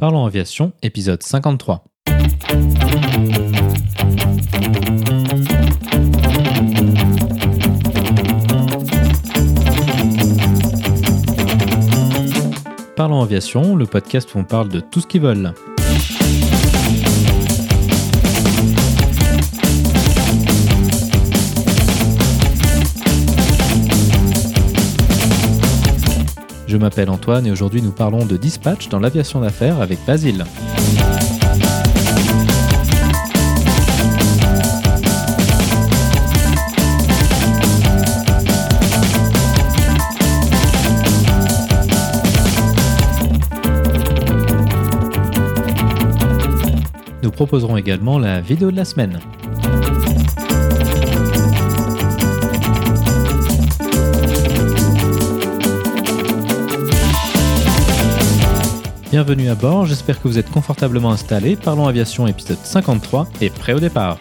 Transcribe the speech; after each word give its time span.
Parlons 0.00 0.26
aviation, 0.26 0.72
épisode 0.80 1.24
53. 1.24 1.82
Parlons 12.94 13.22
aviation, 13.22 13.74
le 13.74 13.86
podcast 13.86 14.32
où 14.36 14.38
on 14.38 14.44
parle 14.44 14.68
de 14.68 14.78
tout 14.78 15.00
ce 15.00 15.08
qui 15.08 15.18
vole. 15.18 15.52
Je 26.68 26.76
m'appelle 26.76 27.08
Antoine 27.08 27.46
et 27.46 27.50
aujourd'hui 27.50 27.80
nous 27.80 27.92
parlons 27.92 28.26
de 28.26 28.36
dispatch 28.36 28.90
dans 28.90 28.98
l'aviation 28.98 29.40
d'affaires 29.40 29.80
avec 29.80 29.98
Basile. 30.06 30.44
Nous 47.22 47.30
proposerons 47.30 47.78
également 47.78 48.18
la 48.18 48.42
vidéo 48.42 48.70
de 48.70 48.76
la 48.76 48.84
semaine. 48.84 49.18
Bienvenue 59.10 59.48
à 59.48 59.54
bord, 59.54 59.86
j'espère 59.86 60.20
que 60.20 60.28
vous 60.28 60.38
êtes 60.38 60.50
confortablement 60.50 61.10
installés. 61.10 61.56
Parlons 61.56 61.86
Aviation 61.86 62.26
épisode 62.26 62.58
53 62.62 63.26
et 63.40 63.48
prêt 63.48 63.72
au 63.72 63.80
départ. 63.80 64.18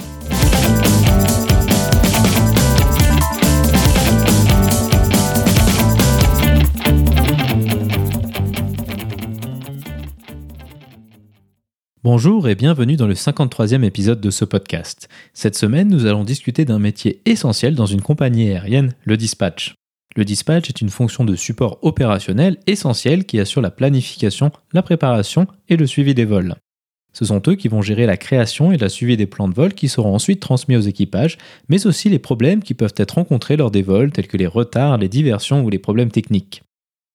Bonjour 12.01 12.47
et 12.47 12.55
bienvenue 12.55 12.95
dans 12.95 13.07
le 13.07 13.13
53e 13.13 13.83
épisode 13.83 14.21
de 14.21 14.29
ce 14.29 14.45
podcast. 14.45 15.09
Cette 15.33 15.57
semaine, 15.57 15.89
nous 15.89 16.05
allons 16.05 16.23
discuter 16.23 16.63
d'un 16.63 16.79
métier 16.79 17.21
essentiel 17.25 17.75
dans 17.75 17.87
une 17.87 18.01
compagnie 18.01 18.51
aérienne, 18.51 18.93
le 19.03 19.17
dispatch. 19.17 19.75
Le 20.17 20.25
dispatch 20.25 20.67
est 20.67 20.81
une 20.81 20.89
fonction 20.89 21.25
de 21.25 21.35
support 21.35 21.77
opérationnel 21.83 22.57
essentielle 22.65 23.23
qui 23.25 23.39
assure 23.39 23.61
la 23.61 23.69
planification, 23.69 24.51
la 24.73 24.81
préparation 24.81 25.45
et 25.69 25.77
le 25.77 25.85
suivi 25.85 26.15
des 26.15 26.25
vols. 26.25 26.55
Ce 27.13 27.25
sont 27.25 27.39
eux 27.47 27.53
qui 27.53 27.67
vont 27.67 27.83
gérer 27.83 28.07
la 28.07 28.17
création 28.17 28.71
et 28.71 28.77
la 28.77 28.89
suivi 28.89 29.15
des 29.15 29.27
plans 29.27 29.47
de 29.47 29.53
vol 29.53 29.75
qui 29.75 29.87
seront 29.87 30.15
ensuite 30.15 30.39
transmis 30.39 30.75
aux 30.75 30.81
équipages, 30.81 31.37
mais 31.69 31.85
aussi 31.85 32.09
les 32.09 32.17
problèmes 32.17 32.63
qui 32.63 32.73
peuvent 32.73 32.95
être 32.97 33.11
rencontrés 33.11 33.57
lors 33.57 33.69
des 33.69 33.83
vols 33.83 34.11
tels 34.11 34.27
que 34.27 34.37
les 34.37 34.47
retards, 34.47 34.97
les 34.97 35.07
diversions 35.07 35.63
ou 35.63 35.69
les 35.69 35.77
problèmes 35.77 36.11
techniques. 36.11 36.63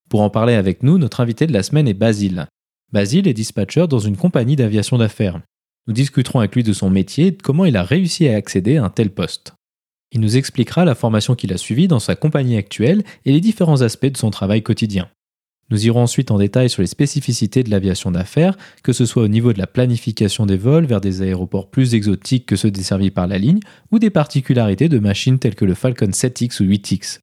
Pour 0.09 0.20
en 0.20 0.31
parler 0.31 0.55
avec 0.55 0.84
nous, 0.84 0.97
notre 0.97 1.20
invité 1.20 1.48
de 1.48 1.53
la 1.53 1.64
semaine 1.64 1.89
est 1.89 1.94
Basile. 1.94 2.47
Basile 2.92 3.27
est 3.27 3.34
dispatcher 3.34 3.89
dans 3.89 3.98
une 3.98 4.16
compagnie 4.16 4.55
d'aviation 4.55 4.97
d'affaires. 4.97 5.41
Nous 5.89 5.94
discuterons 5.94 6.39
avec 6.39 6.55
lui 6.55 6.62
de 6.62 6.72
son 6.72 6.89
métier 6.89 7.27
et 7.27 7.31
de 7.33 7.42
comment 7.42 7.64
il 7.64 7.77
a 7.77 7.83
réussi 7.83 8.28
à 8.28 8.37
accéder 8.37 8.77
à 8.77 8.84
un 8.84 8.91
tel 8.91 9.11
poste. 9.11 9.55
Il 10.12 10.20
nous 10.20 10.36
expliquera 10.36 10.84
la 10.84 10.94
formation 10.94 11.34
qu'il 11.34 11.52
a 11.55 11.56
suivie 11.56 11.88
dans 11.88 11.98
sa 11.98 12.14
compagnie 12.14 12.58
actuelle 12.58 13.02
et 13.24 13.32
les 13.32 13.41
différents 13.41 13.80
aspects 13.80 14.06
de 14.06 14.19
son 14.19 14.30
travail 14.30 14.62
quotidien. 14.62 15.08
Nous 15.70 15.86
irons 15.86 16.02
ensuite 16.02 16.30
en 16.30 16.36
détail 16.36 16.69
sur 16.69 16.82
les 16.82 16.86
spécificités 16.86 17.62
de 17.62 17.70
l'aviation 17.70 18.10
d'affaires, 18.10 18.58
que 18.82 18.92
ce 18.92 19.06
soit 19.06 19.22
au 19.22 19.28
niveau 19.28 19.54
de 19.54 19.58
la 19.58 19.66
planification 19.66 20.44
des 20.44 20.58
vols 20.58 20.84
vers 20.84 21.00
des 21.00 21.22
aéroports 21.22 21.70
plus 21.70 21.94
exotiques 21.94 22.44
que 22.44 22.56
ceux 22.56 22.70
desservis 22.70 23.10
par 23.10 23.27
la 23.27 23.38
ligne, 23.38 23.60
ou 23.91 23.98
des 23.98 24.10
particularités 24.10 24.91
de 24.91 24.98
machines 24.98 25.38
telles 25.38 25.54
que 25.54 25.64
le 25.64 25.72
Falcon 25.72 26.10
7X 26.10 26.62
ou 26.62 26.66
8X. 26.66 27.20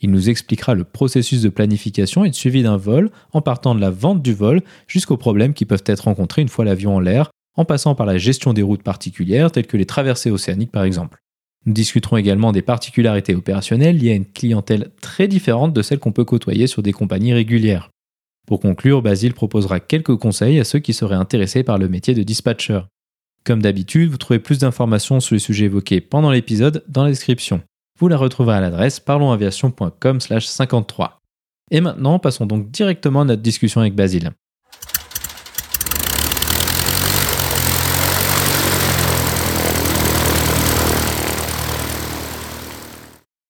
Il 0.00 0.10
nous 0.10 0.28
expliquera 0.28 0.74
le 0.74 0.82
processus 0.82 1.40
de 1.40 1.48
planification 1.48 2.24
et 2.24 2.30
de 2.30 2.34
suivi 2.34 2.64
d'un 2.64 2.76
vol, 2.76 3.12
en 3.32 3.42
partant 3.42 3.76
de 3.76 3.80
la 3.80 3.90
vente 3.90 4.22
du 4.22 4.34
vol 4.34 4.62
jusqu'aux 4.88 5.16
problèmes 5.16 5.54
qui 5.54 5.66
peuvent 5.66 5.84
être 5.86 6.04
rencontrés 6.04 6.42
une 6.42 6.48
fois 6.48 6.64
l'avion 6.64 6.96
en 6.96 7.00
l'air, 7.00 7.30
en 7.56 7.64
passant 7.64 7.94
par 7.94 8.06
la 8.06 8.18
gestion 8.18 8.52
des 8.52 8.62
routes 8.62 8.82
particulières 8.82 9.52
telles 9.52 9.68
que 9.68 9.76
les 9.76 9.86
traversées 9.86 10.32
océaniques 10.32 10.72
par 10.72 10.82
exemple. 10.82 11.23
Nous 11.66 11.72
discuterons 11.72 12.16
également 12.16 12.52
des 12.52 12.62
particularités 12.62 13.34
opérationnelles 13.34 13.96
liées 13.96 14.12
à 14.12 14.16
une 14.16 14.26
clientèle 14.26 14.90
très 15.00 15.28
différente 15.28 15.72
de 15.72 15.82
celle 15.82 15.98
qu'on 15.98 16.12
peut 16.12 16.24
côtoyer 16.24 16.66
sur 16.66 16.82
des 16.82 16.92
compagnies 16.92 17.32
régulières. 17.32 17.90
Pour 18.46 18.60
conclure, 18.60 19.00
Basile 19.00 19.32
proposera 19.32 19.80
quelques 19.80 20.16
conseils 20.16 20.60
à 20.60 20.64
ceux 20.64 20.78
qui 20.78 20.92
seraient 20.92 21.14
intéressés 21.14 21.62
par 21.62 21.78
le 21.78 21.88
métier 21.88 22.12
de 22.12 22.22
dispatcher. 22.22 22.80
Comme 23.44 23.62
d'habitude, 23.62 24.10
vous 24.10 24.18
trouvez 24.18 24.38
plus 24.38 24.58
d'informations 24.58 25.20
sur 25.20 25.34
les 25.34 25.38
sujets 25.38 25.64
évoqués 25.66 26.02
pendant 26.02 26.30
l'épisode 26.30 26.84
dans 26.88 27.04
la 27.04 27.10
description. 27.10 27.62
Vous 27.98 28.08
la 28.08 28.18
retrouverez 28.18 28.56
à 28.56 28.60
l'adresse 28.60 29.00
parlonsaviation.com/53. 29.00 31.20
Et 31.70 31.80
maintenant, 31.80 32.18
passons 32.18 32.46
donc 32.46 32.70
directement 32.70 33.22
à 33.22 33.24
notre 33.24 33.42
discussion 33.42 33.80
avec 33.80 33.94
Basile. 33.94 34.32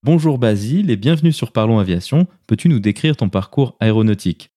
Bonjour 0.04 0.36
Basile 0.36 0.90
et 0.90 0.96
bienvenue 0.96 1.32
sur 1.32 1.50
Parlons 1.50 1.78
Aviation. 1.78 2.26
Peux-tu 2.46 2.68
nous 2.68 2.78
décrire 2.78 3.16
ton 3.16 3.30
parcours 3.30 3.74
aéronautique? 3.80 4.50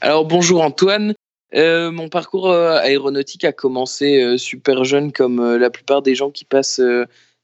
Alors 0.00 0.24
bonjour 0.24 0.62
Antoine. 0.62 1.14
Euh, 1.56 1.90
mon 1.90 2.08
parcours 2.08 2.48
euh, 2.48 2.76
aéronautique 2.76 3.42
a 3.42 3.50
commencé 3.50 4.22
euh, 4.22 4.36
super 4.36 4.84
jeune 4.84 5.10
comme 5.10 5.56
la 5.56 5.70
plupart 5.70 6.02
des 6.02 6.14
gens 6.14 6.30
qui 6.30 6.44
passent 6.44 6.80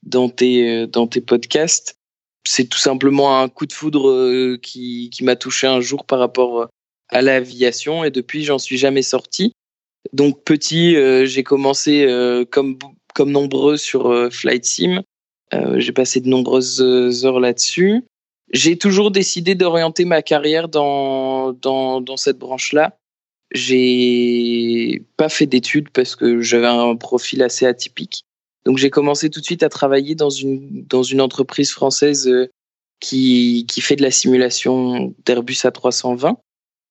dans, 0.05 0.29
tes, 0.29 0.87
dans 0.87 1.09
tes 1.09 1.21
podcasts. 1.21 1.97
C'est 2.47 2.69
tout 2.69 2.79
simplement 2.79 3.41
un 3.41 3.49
coup 3.49 3.67
de 3.67 3.73
foudre 3.73 4.55
qui, 4.63 5.11
qui 5.11 5.25
m'a 5.25 5.35
touché 5.35 5.67
un 5.67 5.81
jour 5.81 6.05
par 6.05 6.21
rapport 6.21 6.69
à 7.09 7.23
l'aviation 7.23 8.05
et 8.05 8.13
depuis 8.13 8.45
j'en 8.45 8.61
suis 8.61 8.79
jamais 8.79 9.03
sorti. 9.03 9.51
Donc 10.13 10.45
petit, 10.45 10.95
j'ai 11.27 11.43
commencé 11.43 12.07
comme, 12.53 12.79
comme 13.17 13.33
nombreux 13.33 13.77
sur 13.77 14.33
Flight 14.33 14.65
Sim 14.65 15.03
j'ai 15.53 15.93
passé 15.93 16.21
de 16.21 16.29
nombreuses 16.29 16.81
euh, 16.81 17.25
heures 17.25 17.41
là-dessus. 17.41 18.05
J'ai 18.53 18.79
toujours 18.79 19.11
décidé 19.11 19.55
d'orienter 19.55 20.05
ma 20.05 20.23
carrière 20.23 20.69
dans, 20.69 21.53
dans, 21.53 22.01
dans 22.01 22.17
cette 22.17 22.39
branche-là. 22.39 22.97
J'ai 23.53 25.03
pas 25.17 25.29
fait 25.29 25.47
d'études 25.47 25.91
parce 25.91 26.17
que 26.17 26.41
j'avais 26.41 26.67
un 26.67 26.97
profil 26.97 27.43
assez 27.43 27.67
atypique. 27.67 28.25
Donc 28.65 28.79
j'ai 28.79 28.91
commencé 28.91 29.31
tout 29.31 29.41
de 29.41 29.45
suite 29.45 29.63
à 29.63 29.69
travailler 29.69 30.15
dans 30.15 30.31
une, 30.31 30.85
dans 30.85 31.03
une 31.03 31.21
entreprise 31.21 31.71
française 31.71 32.29
euh, 32.29 32.49
qui, 33.01 33.67
qui 33.69 33.81
fait 33.81 33.97
de 33.97 34.03
la 34.03 34.11
simulation 34.11 35.15
d'Airbus 35.25 35.55
A320. 35.65 36.37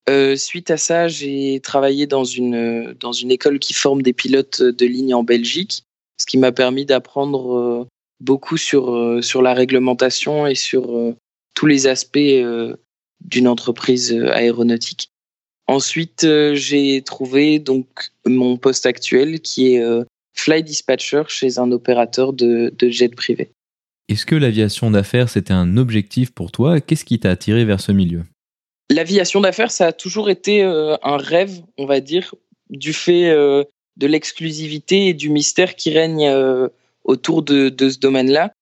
Euh, 0.09 0.35
suite 0.35 0.71
à 0.71 0.77
ça, 0.77 1.07
j'ai 1.07 1.59
travaillé 1.61 2.07
dans 2.07 2.23
une, 2.23 2.95
dans 2.99 3.11
une 3.11 3.29
école 3.29 3.59
qui 3.59 3.73
forme 3.73 4.01
des 4.01 4.13
pilotes 4.13 4.61
de 4.61 4.85
ligne 4.85 5.13
en 5.13 5.23
Belgique, 5.23 5.83
ce 6.17 6.25
qui 6.25 6.37
m'a 6.37 6.53
permis 6.53 6.85
d'apprendre 6.85 7.87
beaucoup 8.19 8.57
sur, 8.57 8.93
euh, 8.93 9.21
sur 9.21 9.41
la 9.41 9.53
réglementation 9.53 10.47
et 10.47 10.55
sur 10.55 10.95
euh, 10.95 11.15
tous 11.53 11.65
les 11.65 11.87
aspects 11.87 12.17
euh, 12.17 12.75
d'une 13.23 13.47
entreprise 13.47 14.13
aéronautique. 14.13 15.09
Ensuite, 15.67 16.25
j'ai 16.53 17.01
trouvé 17.01 17.59
donc 17.59 17.87
mon 18.25 18.55
poste 18.55 18.85
actuel 18.85 19.41
qui 19.41 19.73
est 19.73 19.83
fly 20.33 20.63
dispatcher 20.63 21.23
chez 21.27 21.59
un 21.59 21.73
opérateur 21.73 22.31
de, 22.31 22.73
de 22.77 22.89
jet 22.89 23.13
privé. 23.13 23.49
Est-ce 24.07 24.25
que 24.25 24.35
l'aviation 24.35 24.89
d'affaires, 24.91 25.27
c'était 25.27 25.51
un 25.51 25.75
objectif 25.75 26.31
pour 26.31 26.53
toi? 26.53 26.79
Qu'est-ce 26.79 27.03
qui 27.03 27.19
t'a 27.19 27.31
attiré 27.31 27.65
vers 27.65 27.81
ce 27.81 27.91
milieu? 27.91 28.23
L'aviation 28.89 29.41
d'affaires, 29.41 29.71
ça 29.71 29.87
a 29.87 29.91
toujours 29.91 30.29
été 30.29 30.61
un 30.63 31.17
rêve, 31.17 31.59
on 31.77 31.85
va 31.85 31.99
dire, 31.99 32.33
du 32.69 32.93
fait 32.93 33.29
de 33.33 34.07
l'exclusivité 34.07 35.07
et 35.07 35.13
du 35.13 35.29
mystère 35.29 35.75
qui 35.75 35.91
règne 35.91 36.69
autour 37.07 37.41
de, 37.41 37.73
ce 37.89 37.97
domaine-là. 37.97 38.53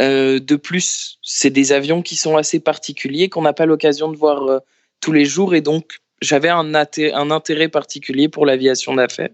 Euh, 0.00 0.38
de 0.38 0.56
plus, 0.56 1.18
c'est 1.22 1.50
des 1.50 1.72
avions 1.72 2.02
qui 2.02 2.16
sont 2.16 2.36
assez 2.36 2.60
particuliers, 2.60 3.28
qu'on 3.28 3.42
n'a 3.42 3.52
pas 3.52 3.66
l'occasion 3.66 4.10
de 4.10 4.16
voir 4.16 4.42
euh, 4.44 4.58
tous 5.00 5.12
les 5.12 5.24
jours, 5.24 5.54
et 5.54 5.60
donc 5.60 5.98
j'avais 6.22 6.48
un, 6.48 6.74
intérêt 6.74 7.68
particulier 7.68 8.28
pour 8.28 8.46
l'aviation 8.46 8.94
d'affaires. 8.94 9.30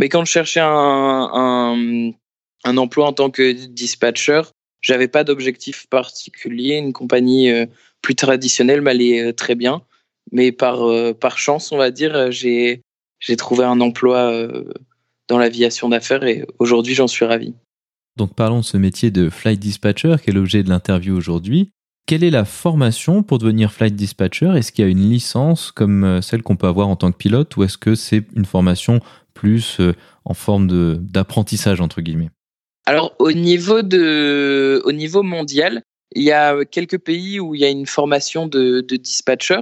Mais 0.00 0.08
quand 0.08 0.24
je 0.24 0.30
cherchais 0.30 0.60
un, 0.60 2.12
emploi 2.64 3.06
en 3.06 3.12
tant 3.12 3.30
que 3.30 3.52
dispatcher, 3.52 4.42
j'avais 4.80 5.08
pas 5.08 5.24
d'objectif 5.24 5.86
particulier. 5.88 6.76
Une 6.76 6.92
compagnie 6.92 7.50
euh, 7.50 7.66
plus 8.02 8.14
traditionnelle 8.14 8.80
m'allait 8.80 9.32
très 9.32 9.54
bien, 9.54 9.82
mais 10.30 10.52
par 10.52 10.78
par 11.18 11.38
chance, 11.38 11.72
on 11.72 11.76
va 11.76 11.90
dire, 11.90 12.30
j'ai 12.30 12.82
trouvé 13.36 13.64
un 13.64 13.80
emploi 13.80 14.32
dans 15.26 15.38
l'aviation 15.38 15.88
d'affaires 15.88 16.22
et 16.24 16.44
aujourd'hui 16.60 16.94
j'en 16.94 17.08
suis 17.08 17.24
ravi. 17.24 17.54
Donc 18.18 18.34
parlons 18.34 18.58
de 18.58 18.64
ce 18.64 18.76
métier 18.76 19.10
de 19.10 19.30
flight 19.30 19.58
dispatcher 19.58 20.16
qui 20.22 20.30
est 20.30 20.32
l'objet 20.34 20.62
de 20.62 20.68
l'interview 20.68 21.16
aujourd'hui. 21.16 21.70
quelle 22.08 22.24
est 22.24 22.30
la 22.30 22.46
formation 22.46 23.22
pour 23.22 23.38
devenir 23.38 23.70
flight 23.70 23.94
dispatcher? 23.94 24.52
Est-ce 24.56 24.72
qu'il 24.72 24.84
y 24.84 24.88
a 24.88 24.90
une 24.90 25.10
licence 25.10 25.70
comme 25.70 26.20
celle 26.22 26.42
qu'on 26.42 26.56
peut 26.56 26.66
avoir 26.66 26.88
en 26.88 26.96
tant 26.96 27.12
que 27.12 27.16
pilote 27.18 27.54
ou 27.56 27.64
est-ce 27.64 27.76
que 27.76 27.94
c'est 27.94 28.24
une 28.34 28.46
formation 28.46 29.00
plus 29.34 29.78
en 30.24 30.32
forme 30.32 30.96
d'apprentissage 30.98 31.82
entre 31.82 32.00
guillemets? 32.00 32.30
Alors 32.86 33.14
au 33.18 33.30
niveau 33.30 33.82
de 33.82 34.80
au 34.86 34.92
niveau 34.92 35.22
mondial, 35.22 35.82
il 36.16 36.22
y 36.22 36.32
a 36.32 36.64
quelques 36.64 36.98
pays 36.98 37.38
où 37.40 37.54
il 37.54 37.60
y 37.60 37.64
a 37.66 37.68
une 37.68 37.84
formation 37.84 38.46
de, 38.46 38.80
de 38.80 38.96
dispatcher, 38.96 39.60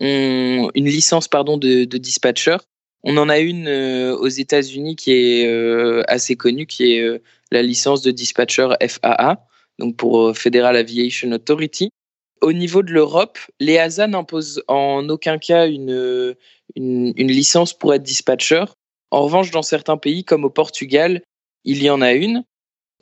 une 0.00 0.70
licence 0.74 1.28
pardon 1.28 1.58
de, 1.58 1.84
de 1.84 1.98
dispatcher. 1.98 2.56
On 3.04 3.18
en 3.18 3.28
a 3.28 3.38
une 3.38 3.68
euh, 3.68 4.16
aux 4.16 4.28
États-Unis 4.28 4.96
qui 4.96 5.12
est 5.12 5.46
euh, 5.46 6.02
assez 6.08 6.36
connue, 6.36 6.66
qui 6.66 6.94
est 6.94 7.02
euh, 7.02 7.18
la 7.52 7.62
licence 7.62 8.02
de 8.02 8.10
dispatcher 8.10 8.68
FAA, 8.80 9.46
donc 9.78 9.96
pour 9.96 10.36
Federal 10.36 10.76
Aviation 10.76 11.30
Authority. 11.32 11.90
Au 12.40 12.52
niveau 12.52 12.82
de 12.82 12.90
l'Europe, 12.90 13.38
l'EASA 13.60 14.08
n'impose 14.08 14.64
en 14.66 15.08
aucun 15.08 15.38
cas 15.38 15.68
une, 15.68 16.34
une, 16.74 17.12
licence 17.14 17.72
pour 17.72 17.94
être 17.94 18.02
dispatcher. 18.02 18.64
En 19.10 19.22
revanche, 19.22 19.50
dans 19.50 19.62
certains 19.62 19.96
pays, 19.96 20.24
comme 20.24 20.44
au 20.44 20.50
Portugal, 20.50 21.22
il 21.64 21.82
y 21.82 21.90
en 21.90 22.02
a 22.02 22.12
une. 22.12 22.44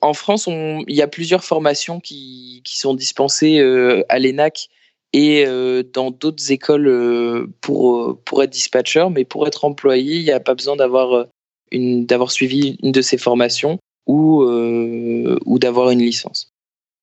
En 0.03 0.13
France, 0.13 0.47
il 0.47 0.95
y 0.95 1.03
a 1.03 1.09
plusieurs 1.09 1.45
formations 1.45 2.01
qui, 2.01 2.61
qui 2.65 2.79
sont 2.79 2.95
dispensées 2.95 3.61
euh, 3.61 4.03
à 4.09 4.19
l'ENAC 4.19 4.69
et 5.13 5.45
euh, 5.47 5.83
dans 5.83 6.11
d'autres 6.11 6.53
écoles 6.53 6.89
euh, 6.89 7.47
pour, 7.61 8.19
pour 8.25 8.43
être 8.43 8.51
dispatcher, 8.51 9.07
mais 9.11 9.25
pour 9.25 9.47
être 9.47 9.65
employé, 9.65 10.17
il 10.17 10.25
n'y 10.25 10.33
a 10.33 10.41
pas 10.41 10.55
besoin 10.55 10.77
d'avoir 10.77 11.27
d'avoir 11.73 12.33
suivi 12.33 12.77
une 12.83 12.91
de 12.91 13.01
ces 13.01 13.17
formations 13.17 13.79
ou, 14.07 14.43
ou 14.45 15.59
d'avoir 15.59 15.91
une 15.91 16.01
licence. 16.01 16.51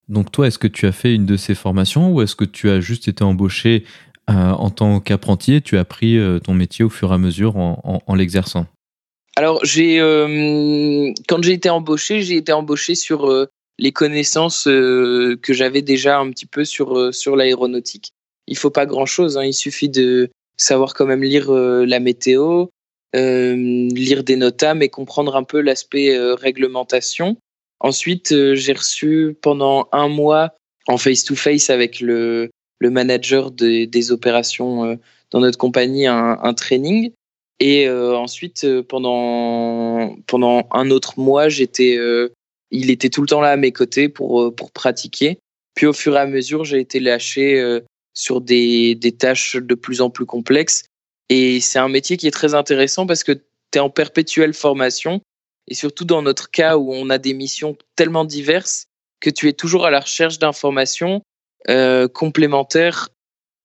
Donc 0.07 0.31
toi, 0.31 0.47
est-ce 0.47 0.59
que 0.59 0.67
tu 0.67 0.85
as 0.85 0.91
fait 0.91 1.13
une 1.13 1.25
de 1.25 1.37
ces 1.37 1.55
formations 1.55 2.13
ou 2.13 2.21
est-ce 2.21 2.35
que 2.35 2.45
tu 2.45 2.69
as 2.69 2.79
juste 2.79 3.07
été 3.07 3.23
embauché 3.23 3.83
en 4.27 4.69
tant 4.69 4.99
qu'apprenti 4.99 5.53
et 5.53 5.61
tu 5.61 5.77
as 5.77 5.81
appris 5.81 6.19
ton 6.43 6.53
métier 6.53 6.85
au 6.85 6.89
fur 6.89 7.11
et 7.11 7.15
à 7.15 7.17
mesure 7.17 7.57
en, 7.57 7.81
en, 7.83 8.01
en 8.05 8.15
l'exerçant? 8.15 8.67
Alors, 9.37 9.63
j'ai 9.63 9.99
euh, 9.99 11.13
quand 11.29 11.43
j'ai 11.43 11.53
été 11.53 11.69
embauché, 11.69 12.23
j'ai 12.23 12.37
été 12.37 12.51
embauché 12.51 12.95
sur 12.95 13.29
euh, 13.29 13.45
les 13.77 13.91
connaissances 13.91 14.67
euh, 14.67 15.37
que 15.43 15.53
j'avais 15.53 15.83
déjà 15.83 16.17
un 16.17 16.31
petit 16.31 16.47
peu 16.47 16.65
sur 16.65 17.13
sur 17.13 17.35
l'aéronautique. 17.35 18.13
Il 18.47 18.57
faut 18.57 18.71
pas 18.71 18.87
grand 18.87 19.05
chose, 19.05 19.37
hein, 19.37 19.43
il 19.43 19.53
suffit 19.53 19.89
de 19.89 20.31
savoir 20.57 20.95
quand 20.95 21.05
même 21.05 21.21
lire 21.21 21.51
la 21.51 21.99
météo, 21.99 22.65
lire 23.13 24.23
des 24.23 24.35
notas, 24.35 24.73
mais 24.73 24.89
comprendre 24.89 25.35
un 25.35 25.43
peu 25.43 25.61
l'aspect 25.61 26.17
réglementation. 26.33 27.37
Ensuite, 27.79 28.33
j'ai 28.53 28.73
reçu 28.73 29.35
pendant 29.41 29.87
un 29.91 30.07
mois 30.07 30.53
en 30.87 30.97
face-to-face 30.97 31.69
avec 31.69 31.99
le, 31.99 32.49
le 32.79 32.89
manager 32.89 33.51
des, 33.51 33.87
des 33.87 34.11
opérations 34.11 34.99
dans 35.31 35.39
notre 35.39 35.57
compagnie 35.57 36.07
un, 36.07 36.37
un 36.41 36.53
training 36.53 37.11
et 37.59 37.87
euh, 37.87 38.15
ensuite, 38.15 38.63
euh, 38.63 38.83
pendant, 38.83 40.15
pendant 40.27 40.67
un 40.71 40.91
autre 40.91 41.19
mois, 41.19 41.49
j'étais, 41.49 41.97
euh, 41.97 42.29
il 42.69 42.91
était 42.91 43.09
tout 43.09 43.21
le 43.21 43.27
temps 43.27 43.41
là 43.41 43.51
à 43.51 43.57
mes 43.57 43.71
côtés 43.71 44.09
pour, 44.09 44.53
pour 44.55 44.71
pratiquer. 44.71 45.39
Puis 45.73 45.85
au 45.85 45.93
fur 45.93 46.15
et 46.15 46.19
à 46.19 46.27
mesure, 46.27 46.63
j'ai 46.63 46.79
été 46.79 46.99
lâché 46.99 47.63
sur 48.13 48.41
des, 48.41 48.95
des 48.95 49.11
tâches 49.11 49.55
de 49.55 49.75
plus 49.75 50.01
en 50.01 50.09
plus 50.09 50.25
complexes. 50.25 50.85
Et 51.29 51.59
c'est 51.59 51.79
un 51.79 51.89
métier 51.89 52.17
qui 52.17 52.27
est 52.27 52.31
très 52.31 52.53
intéressant 52.53 53.05
parce 53.05 53.23
que 53.23 53.33
tu 53.33 53.41
es 53.75 53.79
en 53.79 53.89
perpétuelle 53.89 54.53
formation. 54.53 55.21
Et 55.67 55.73
surtout 55.73 56.05
dans 56.05 56.21
notre 56.21 56.49
cas 56.49 56.77
où 56.77 56.93
on 56.93 57.09
a 57.09 57.17
des 57.17 57.33
missions 57.33 57.77
tellement 57.95 58.23
diverses 58.25 58.85
que 59.19 59.29
tu 59.29 59.49
es 59.49 59.53
toujours 59.53 59.85
à 59.85 59.91
la 59.91 59.99
recherche 59.99 60.39
d'informations 60.39 61.21
euh, 61.69 62.07
complémentaires. 62.07 63.09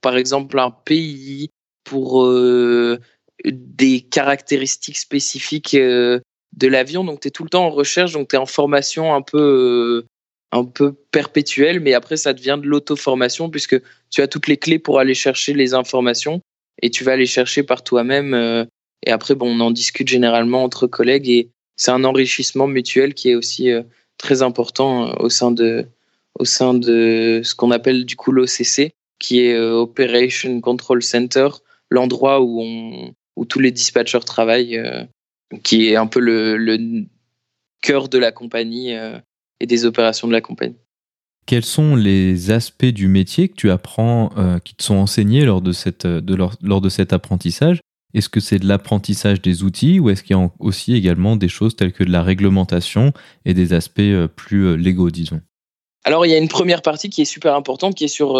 Par 0.01 0.17
exemple, 0.17 0.59
un 0.59 0.73
pays 0.73 1.51
pour 1.85 2.25
euh, 2.25 2.99
des 3.45 4.01
caractéristiques 4.01 4.99
spécifiques 4.99 5.75
euh, 5.75 6.21
de 6.57 6.69
l'avion. 6.69 7.05
Donc, 7.05 7.21
tu 7.21 7.29
es 7.29 7.31
tout 7.31 7.45
le 7.45 7.51
temps 7.51 7.67
en 7.67 7.71
recherche, 7.71 8.13
donc 8.13 8.29
tu 8.29 8.37
es 8.37 8.39
en 8.39 8.47
formation 8.47 9.15
un 9.15 9.23
peu, 9.23 10.03
euh, 10.03 10.07
un 10.51 10.65
peu 10.65 10.93
perpétuelle, 11.13 11.81
mais 11.81 11.95
après, 11.95 12.17
ça 12.17 12.33
devient 12.33 12.59
de 12.61 12.67
l'auto-formation 12.67 13.51
puisque 13.51 13.81
tu 14.11 14.23
as 14.23 14.29
toutes 14.29 14.49
les 14.49 14.57
clés 14.57 14.79
pour 14.79 14.99
aller 14.99 15.15
chercher 15.15 15.55
les 15.55 15.75
informations 15.75 16.41
et 16.81 16.91
tu 16.91 17.05
vas 17.05 17.17
les 17.17 17.27
chercher 17.27 17.63
par 17.63 17.85
toi-même. 17.85 18.35
Euh, 18.35 18.65
et 19.05 19.11
après, 19.11 19.35
bon, 19.35 19.49
on 19.49 19.61
en 19.61 19.71
discute 19.71 20.09
généralement 20.09 20.63
entre 20.65 20.87
collègues 20.87 21.29
et 21.29 21.51
c'est 21.77 21.91
un 21.91 22.05
enrichissement 22.05 22.67
mutuel 22.67 23.15
qui 23.15 23.31
est 23.31 23.35
aussi 23.35 23.71
très 24.19 24.43
important 24.43 25.15
au 25.19 25.29
sein 25.29 25.51
de, 25.51 25.87
au 26.39 26.45
sein 26.45 26.75
de 26.75 27.41
ce 27.43 27.55
qu'on 27.55 27.73
appelle 27.73 28.05
du 28.05 28.15
coup 28.15 28.31
l'OCC, 28.31 28.93
qui 29.19 29.41
est 29.41 29.59
Operation 29.59 30.61
Control 30.61 31.03
Center, 31.03 31.49
l'endroit 31.91 32.41
où 32.41 32.63
où 33.37 33.45
tous 33.45 33.59
les 33.59 33.71
dispatchers 33.71 34.21
travaillent, 34.21 34.79
euh, 34.79 35.05
qui 35.63 35.89
est 35.89 35.97
un 35.97 36.07
peu 36.07 36.21
le, 36.21 37.07
cœur 37.81 38.09
de 38.09 38.19
la 38.19 38.31
compagnie 38.31 38.95
euh, 38.95 39.19
et 39.59 39.67
des 39.67 39.85
opérations 39.85 40.29
de 40.29 40.33
la 40.33 40.41
compagnie. 40.41 40.77
Quels 41.47 41.65
sont 41.65 41.97
les 41.97 42.51
aspects 42.51 42.85
du 42.85 43.09
métier 43.09 43.49
que 43.49 43.57
tu 43.57 43.71
apprends, 43.71 44.31
euh, 44.37 44.59
qui 44.59 44.75
te 44.75 44.83
sont 44.83 44.95
enseignés 44.95 45.45
lors 45.45 45.61
de, 45.61 45.73
cette, 45.73 46.07
de 46.07 46.35
lors, 46.35 46.55
lors 46.63 46.81
de 46.81 46.89
cet 46.89 47.13
apprentissage? 47.13 47.81
Est-ce 48.15 48.29
que 48.29 48.41
c'est 48.41 48.59
de 48.59 48.67
l'apprentissage 48.67 49.41
des 49.41 49.63
outils 49.63 49.99
ou 49.99 50.11
est-ce 50.11 50.23
qu'il 50.23 50.37
y 50.37 50.39
a 50.39 50.51
aussi 50.59 50.95
également 50.95 51.37
des 51.37 51.49
choses 51.49 51.75
telles 51.77 51.93
que 51.93 52.05
de 52.05 52.11
la 52.11 52.23
réglementation 52.23 53.13
et 53.45 53.55
des 53.55 53.73
aspects 53.73 54.03
plus 54.37 54.77
légaux, 54.77 55.11
disons? 55.11 55.41
Alors, 56.05 56.27
il 56.27 56.31
y 56.31 56.35
a 56.35 56.39
une 56.39 56.49
première 56.49 56.83
partie 56.83 57.09
qui 57.09 57.23
est 57.23 57.27
super 57.27 57.55
importante, 57.55 57.95
qui 57.95 58.05
est 58.05 58.09
sur 58.09 58.37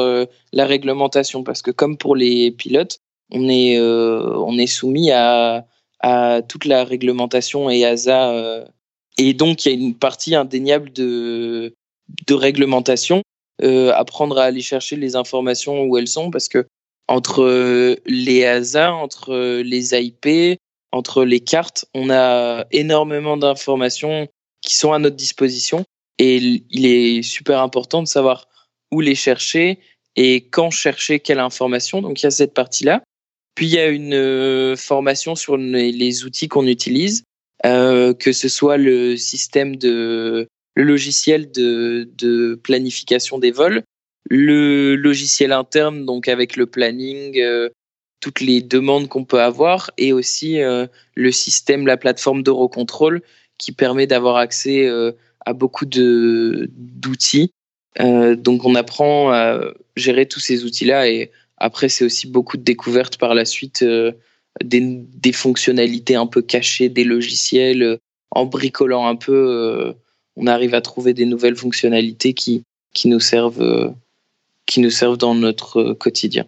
la 0.53 0.67
réglementation, 0.67 1.43
parce 1.43 1.63
que 1.63 1.71
comme 1.71 1.97
pour 1.97 2.17
les 2.17 2.51
pilotes, 2.51 2.99
on 3.33 3.49
est, 3.49 3.79
euh, 3.79 4.37
on 4.37 4.59
est 4.59 4.67
soumis 4.67 5.11
à, 5.11 5.67
à 6.01 6.43
toute 6.43 6.67
la 6.67 6.85
réglementation 6.85 7.71
EASA. 7.71 8.31
Euh, 8.31 8.65
et 9.19 9.35
donc, 9.35 9.65
il 9.65 9.69
y 9.69 9.75
a 9.75 9.79
une 9.79 9.95
partie 9.95 10.35
indéniable 10.35 10.93
de, 10.93 11.75
de 12.27 12.35
réglementation. 12.35 13.23
Euh, 13.63 13.93
apprendre 13.93 14.39
à 14.39 14.45
aller 14.45 14.63
chercher 14.63 14.97
les 14.97 15.15
informations 15.15 15.85
où 15.85 15.97
elles 15.97 16.09
sont 16.09 16.31
parce 16.31 16.49
que 16.49 16.67
entre 17.07 17.97
les 18.07 18.41
EASA, 18.41 18.93
entre 18.93 19.61
les 19.63 19.95
IP, 19.95 20.59
entre 20.91 21.25
les 21.25 21.41
cartes, 21.41 21.85
on 21.95 22.11
a 22.11 22.65
énormément 22.71 23.37
d'informations 23.37 24.29
qui 24.63 24.77
sont 24.77 24.93
à 24.93 24.99
notre 24.99 25.17
disposition 25.17 25.85
et 26.19 26.37
il 26.71 26.87
est 26.87 27.23
super 27.23 27.61
important 27.61 28.03
de 28.03 28.09
savoir 28.09 28.49
où 28.91 29.01
les 29.01 29.15
chercher 29.15 29.79
et 30.17 30.43
quand 30.49 30.71
chercher 30.71 31.21
quelle 31.21 31.41
information. 31.41 32.03
Donc 32.03 32.21
il 32.21 32.25
y 32.25 32.27
a 32.27 32.31
cette 32.31 32.55
partie-là. 32.55 33.03
Puis 33.55 33.67
il 33.67 33.73
y 33.73 33.79
a 33.79 33.89
une 33.89 34.15
euh, 34.15 34.77
formation 34.77 35.35
sur 35.35 35.57
les, 35.57 36.25
outils 36.25 36.49
qu'on 36.49 36.67
utilise, 36.67 37.25
euh, 37.67 38.15
que 38.15 38.33
ce 38.33 38.49
soit 38.49 38.77
le 38.77 39.17
système 39.17 39.77
de 39.77 40.49
le 40.75 40.85
logiciel 40.85 41.51
de, 41.51 42.09
de 42.17 42.55
planification 42.63 43.39
des 43.39 43.51
vols, 43.51 43.83
le 44.29 44.97
logiciel 44.97 45.53
interne 45.53 46.07
donc 46.07 46.29
avec 46.29 46.57
le 46.57 46.67
planning, 46.67 47.39
euh, 47.41 47.69
toutes 48.21 48.41
les 48.41 48.63
demandes 48.63 49.09
qu'on 49.09 49.25
peut 49.25 49.41
avoir, 49.41 49.91
et 49.99 50.13
aussi 50.13 50.61
euh, 50.61 50.87
le 51.15 51.33
système, 51.33 51.87
la 51.87 51.97
plateforme 51.97 52.43
d'Eurocontrol 52.43 53.21
qui 53.59 53.73
permet 53.73 54.07
d'avoir 54.07 54.37
accès 54.37 54.87
euh, 54.87 55.13
à 55.45 55.53
beaucoup 55.53 55.87
d'outils. 55.87 57.53
donc 57.99 58.65
on 58.65 58.75
apprend 58.75 59.33
à 59.33 59.61
gérer 59.97 60.27
tous 60.27 60.41
ces 60.41 60.65
outils-là 60.65 61.09
et 61.09 61.31
après, 61.63 61.89
c'est 61.89 62.05
aussi 62.05 62.27
beaucoup 62.27 62.57
de 62.57 62.65
découvertes 62.65 63.19
par 63.19 63.35
la 63.35 63.45
suite, 63.45 63.83
euh, 63.83 64.11
des, 64.65 65.33
fonctionnalités 65.33 66.17
un 66.17 66.27
peu 66.27 66.43
cachées 66.43 66.89
des 66.89 67.05
logiciels. 67.05 67.99
En 68.33 68.47
bricolant 68.47 69.07
un 69.07 69.15
peu, 69.15 69.95
on 70.37 70.47
arrive 70.47 70.75
à 70.75 70.81
trouver 70.81 71.15
des 71.15 71.27
nouvelles 71.27 71.57
fonctionnalités 71.57 72.35
qui, 72.35 72.65
qui, 72.95 73.09
nous 73.09 73.21
servent, 73.21 73.95
qui 74.67 74.81
nous 74.81 74.91
servent 74.91 75.19
dans 75.19 75.35
notre 75.35 75.93
quotidien. 75.93 76.47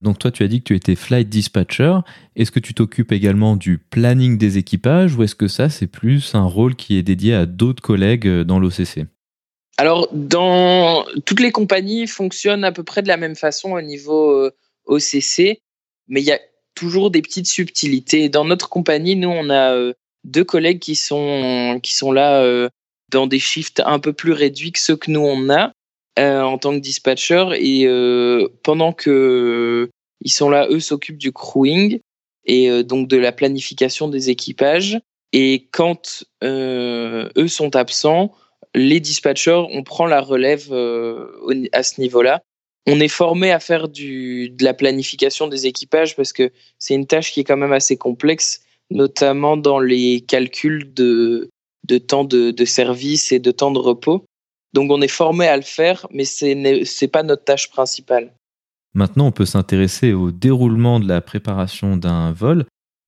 Donc 0.00 0.18
toi, 0.18 0.30
tu 0.30 0.42
as 0.42 0.48
dit 0.48 0.58
que 0.60 0.64
tu 0.64 0.76
étais 0.76 0.96
flight 0.96 1.28
dispatcher. 1.28 1.98
Est-ce 2.36 2.50
que 2.50 2.60
tu 2.60 2.74
t'occupes 2.74 3.12
également 3.12 3.56
du 3.56 3.78
planning 3.78 4.36
des 4.36 4.58
équipages 4.58 5.14
ou 5.16 5.22
est-ce 5.22 5.34
que 5.34 5.48
ça, 5.48 5.70
c'est 5.70 5.86
plus 5.86 6.34
un 6.34 6.44
rôle 6.44 6.76
qui 6.76 6.98
est 6.98 7.02
dédié 7.02 7.34
à 7.34 7.46
d'autres 7.46 7.82
collègues 7.82 8.28
dans 8.42 8.58
l'OCC 8.58 9.06
alors, 9.76 10.08
dans 10.12 11.04
toutes 11.26 11.40
les 11.40 11.50
compagnies 11.50 12.06
fonctionnent 12.06 12.64
à 12.64 12.72
peu 12.72 12.84
près 12.84 13.02
de 13.02 13.08
la 13.08 13.16
même 13.16 13.34
façon 13.34 13.72
au 13.72 13.80
niveau 13.80 14.30
euh, 14.30 14.54
OCC, 14.86 15.60
mais 16.06 16.20
il 16.20 16.26
y 16.26 16.32
a 16.32 16.38
toujours 16.74 17.10
des 17.10 17.22
petites 17.22 17.48
subtilités. 17.48 18.28
Dans 18.28 18.44
notre 18.44 18.68
compagnie, 18.68 19.16
nous, 19.16 19.28
on 19.28 19.50
a 19.50 19.74
euh, 19.74 19.92
deux 20.22 20.44
collègues 20.44 20.78
qui 20.78 20.94
sont 20.94 21.80
qui 21.82 21.94
sont 21.94 22.12
là 22.12 22.42
euh, 22.42 22.68
dans 23.14 23.26
des 23.26 23.38
shifts 23.38 23.82
un 23.86 23.98
peu 23.98 24.12
plus 24.12 24.32
réduits 24.32 24.72
que 24.72 24.78
ceux 24.78 24.96
que 24.96 25.10
nous 25.10 25.20
on 25.20 25.48
a 25.48 25.72
en 26.16 26.58
tant 26.58 26.72
que 26.72 26.78
dispatcher, 26.78 27.44
et 27.54 27.88
pendant 28.62 28.92
que 28.92 29.90
ils 30.20 30.30
sont 30.30 30.48
là, 30.48 30.68
eux 30.70 30.80
s'occupent 30.80 31.18
du 31.18 31.32
crewing 31.32 31.98
et 32.44 32.84
donc 32.84 33.08
de 33.08 33.16
la 33.16 33.32
planification 33.32 34.06
des 34.08 34.30
équipages. 34.30 35.00
Et 35.32 35.66
quand 35.72 36.24
eux 36.44 37.48
sont 37.48 37.74
absents, 37.74 38.32
les 38.74 39.00
dispatchers, 39.00 39.62
on 39.70 39.82
prend 39.82 40.06
la 40.06 40.20
relève 40.20 40.68
euh, 40.72 41.28
à 41.72 41.82
ce 41.82 42.00
niveau-là. 42.00 42.42
on 42.86 43.00
est 43.00 43.08
formé 43.08 43.50
à 43.50 43.60
faire 43.60 43.88
du, 43.88 44.50
de 44.50 44.64
la 44.64 44.74
planification 44.74 45.46
des 45.46 45.66
équipages 45.66 46.16
parce 46.16 46.32
que 46.32 46.50
c'est 46.78 46.94
une 46.94 47.06
tâche 47.06 47.32
qui 47.32 47.40
est 47.40 47.44
quand 47.44 47.56
même 47.56 47.72
assez 47.72 47.96
complexe, 47.96 48.62
notamment 48.90 49.56
dans 49.56 49.78
les 49.78 50.20
calculs 50.20 50.92
de, 50.92 51.48
de 51.84 51.98
temps 51.98 52.24
de, 52.24 52.64
service 52.64 53.32
et 53.32 53.38
de 53.38 53.50
temps 53.50 53.70
de 53.70 53.78
repos. 53.78 54.24
Donc 54.72 54.90
on 54.90 55.00
est 55.00 55.08
formé 55.08 55.46
à 55.46 55.56
le 55.56 55.62
faire, 55.62 56.06
mais 56.10 56.24
ce 56.24 56.46
n'est 56.46 57.08
pas 57.08 57.22
notre 57.22 57.44
tâche 57.44 57.70
principale. 57.70 58.32
Maintenant, 58.94 59.26
on 59.26 59.32
peut 59.32 59.46
s'intéresser 59.46 60.12
au 60.12 60.30
déroulement 60.30 61.00
de 61.00 61.08
la 61.08 61.20
préparation 61.20 61.96
d'un 61.96 62.32
vol. 62.32 62.64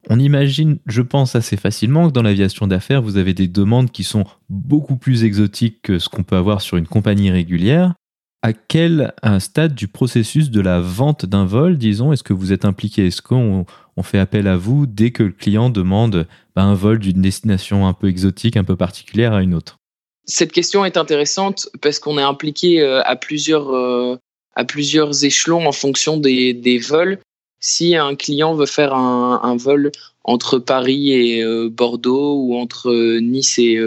On 0.09 0.19
imagine, 0.19 0.79
je 0.87 1.03
pense 1.03 1.35
assez 1.35 1.57
facilement 1.57 2.09
que 2.09 2.13
dans 2.13 2.23
l'aviation 2.23 2.67
d'affaires, 2.67 3.03
vous 3.03 3.17
avez 3.17 3.35
des 3.35 3.49
demandes 3.49 3.91
qui 3.91 4.05
sont 4.05 4.25
beaucoup 4.49 4.97
plus 4.97 5.25
exotiques 5.25 5.83
que 5.83 5.99
ce 5.99 6.09
qu'on 6.09 6.23
peut 6.23 6.37
avoir 6.37 6.61
sur 6.61 6.77
une 6.77 6.87
compagnie 6.87 7.31
régulière. 7.31 7.95
À 8.43 8.53
quel 8.53 9.13
stade 9.41 9.75
du 9.75 9.89
processus 9.89 10.51
de 10.51 10.61
la 10.61 10.81
vente 10.81 11.27
d'un 11.27 11.45
vol, 11.45 11.79
disons, 11.79 12.13
est-ce 12.13 12.23
que 12.23 12.33
vous 12.33 12.53
êtes 12.53 12.65
impliqué? 12.65 13.07
Est-ce 13.07 13.23
qu'on 13.23 13.67
fait 14.03 14.19
appel 14.19 14.47
à 14.47 14.57
vous 14.57 14.87
dès 14.87 15.11
que 15.11 15.25
le 15.25 15.33
client 15.33 15.69
demande 15.69 16.29
bah, 16.55 16.63
un 16.63 16.75
vol 16.75 16.99
d'une 16.99 17.23
destination 17.23 17.89
un 17.89 17.93
peu 17.93 18.09
exotique, 18.09 18.57
un 18.57 18.63
peu 18.63 18.77
particulière 18.77 19.33
à 19.33 19.43
une 19.43 19.55
autre? 19.55 19.79
Cette 20.27 20.53
question 20.53 20.85
est 20.85 20.97
intéressante 20.97 21.69
parce 21.81 21.99
qu'on 21.99 22.19
est 22.19 22.23
impliqué 22.23 22.81
euh, 22.81 23.01
à 23.05 23.17
plusieurs, 23.17 23.75
euh, 23.75 24.17
à 24.55 24.65
plusieurs 24.65 25.25
échelons 25.25 25.67
en 25.67 25.73
fonction 25.73 26.17
des, 26.17 26.53
des 26.53 26.79
vols. 26.79 27.19
Si 27.61 27.97
un 27.97 28.15
client 28.15 28.55
veut 28.55 28.67
faire 28.67 28.93
un, 28.95 29.41
un 29.43 29.57
vol 29.57 29.93
entre 30.25 30.59
Paris 30.59 31.13
et 31.13 31.43
euh, 31.43 31.69
Bordeaux 31.71 32.43
ou 32.43 32.57
entre 32.57 33.19
Nice 33.19 33.59
et 33.59 33.81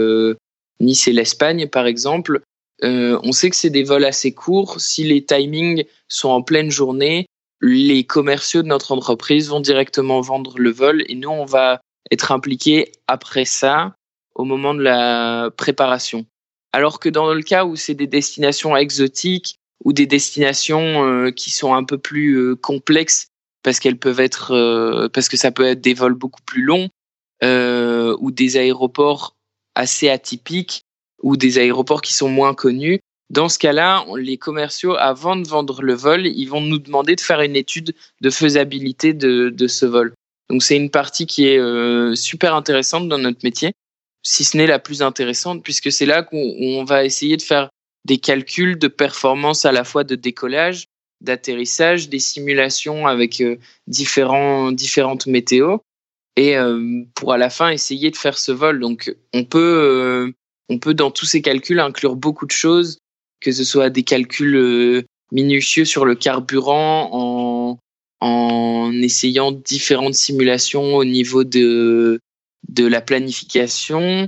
Nice 0.79 1.07
et 1.07 1.13
l'Espagne 1.13 1.67
par 1.67 1.85
exemple, 1.85 2.41
on 2.81 3.31
sait 3.31 3.49
que 3.49 3.55
c'est 3.55 3.69
des 3.69 3.83
vols 3.83 4.05
assez 4.05 4.33
courts. 4.33 4.79
Si 4.79 5.03
les 5.03 5.25
timings 5.25 5.85
sont 6.07 6.29
en 6.29 6.41
pleine 6.41 6.71
journée, 6.71 7.25
les 7.61 8.05
commerciaux 8.05 8.61
de 8.61 8.67
notre 8.67 8.91
entreprise 8.91 9.49
vont 9.49 9.59
directement 9.59 10.21
vendre 10.21 10.57
le 10.57 10.71
vol 10.71 11.03
et 11.07 11.15
nous 11.15 11.29
on 11.29 11.45
va 11.45 11.81
être 12.11 12.31
impliqués 12.31 12.91
après 13.07 13.45
ça 13.45 13.95
au 14.35 14.45
moment 14.45 14.73
de 14.73 14.81
la 14.81 15.49
préparation. 15.57 16.25
Alors 16.71 16.99
que 16.99 17.09
dans 17.09 17.33
le 17.33 17.41
cas 17.41 17.65
où 17.65 17.75
c'est 17.75 17.95
des 17.95 18.07
destinations 18.07 18.77
exotiques 18.77 19.55
ou 19.83 19.91
des 19.91 20.05
destinations 20.05 21.31
qui 21.35 21.51
sont 21.51 21.73
un 21.73 21.83
peu 21.83 21.97
plus 21.97 22.55
complexes 22.55 23.29
parce 23.63 23.79
qu'elles 23.79 23.97
peuvent 23.97 24.19
être 24.19 24.51
euh, 24.51 25.09
parce 25.09 25.29
que 25.29 25.37
ça 25.37 25.51
peut 25.51 25.65
être 25.65 25.81
des 25.81 25.93
vols 25.93 26.13
beaucoup 26.13 26.41
plus 26.45 26.61
longs 26.61 26.89
euh, 27.43 28.15
ou 28.19 28.31
des 28.31 28.57
aéroports 28.57 29.35
assez 29.75 30.09
atypiques 30.09 30.83
ou 31.21 31.37
des 31.37 31.57
aéroports 31.57 32.01
qui 32.01 32.13
sont 32.13 32.29
moins 32.29 32.53
connus. 32.53 32.99
Dans 33.29 33.49
ce 33.49 33.59
cas-là, 33.59 34.05
les 34.17 34.37
commerciaux, 34.37 34.95
avant 34.97 35.35
de 35.35 35.47
vendre 35.47 35.81
le 35.81 35.93
vol, 35.93 36.25
ils 36.25 36.47
vont 36.47 36.61
nous 36.61 36.79
demander 36.79 37.15
de 37.15 37.21
faire 37.21 37.41
une 37.41 37.55
étude 37.55 37.93
de 38.21 38.29
faisabilité 38.29 39.13
de, 39.13 39.49
de 39.49 39.67
ce 39.67 39.85
vol. 39.85 40.13
Donc 40.49 40.63
c'est 40.63 40.75
une 40.75 40.89
partie 40.89 41.27
qui 41.27 41.47
est 41.47 41.59
euh, 41.59 42.15
super 42.15 42.55
intéressante 42.55 43.07
dans 43.07 43.19
notre 43.19 43.41
métier, 43.43 43.71
si 44.23 44.43
ce 44.43 44.57
n'est 44.57 44.65
la 44.65 44.79
plus 44.79 45.03
intéressante, 45.03 45.63
puisque 45.63 45.91
c'est 45.91 46.07
là 46.07 46.23
qu'on 46.23 46.83
va 46.85 47.05
essayer 47.05 47.37
de 47.37 47.41
faire 47.43 47.69
des 48.05 48.17
calculs 48.17 48.79
de 48.79 48.87
performance 48.87 49.65
à 49.65 49.71
la 49.71 49.83
fois 49.83 50.03
de 50.03 50.15
décollage, 50.15 50.85
d'atterrissage, 51.21 52.09
des 52.09 52.19
simulations 52.19 53.05
avec 53.05 53.41
euh, 53.41 53.57
différents, 53.87 54.71
différentes 54.71 55.27
météos, 55.27 55.83
et 56.35 56.57
euh, 56.57 57.03
pour 57.15 57.33
à 57.33 57.37
la 57.37 57.49
fin 57.49 57.69
essayer 57.69 58.09
de 58.09 58.15
faire 58.15 58.37
ce 58.37 58.51
vol. 58.51 58.79
Donc 58.79 59.13
on 59.33 59.43
peut, 59.43 59.59
euh, 59.59 60.31
on 60.69 60.79
peut 60.79 60.93
dans 60.93 61.11
tous 61.11 61.25
ces 61.25 61.41
calculs 61.41 61.79
inclure 61.79 62.15
beaucoup 62.15 62.45
de 62.45 62.51
choses, 62.51 62.99
que 63.41 63.51
ce 63.51 63.63
soit 63.63 63.89
des 63.89 64.03
calculs 64.03 65.03
minutieux 65.31 65.85
sur 65.85 66.05
le 66.05 66.15
carburant 66.15 67.77
en, 68.21 68.91
essayant 69.01 69.51
différentes 69.51 70.15
simulations 70.15 70.95
au 70.95 71.05
niveau 71.05 71.43
de, 71.43 72.19
la 72.77 73.01
planification, 73.01 74.27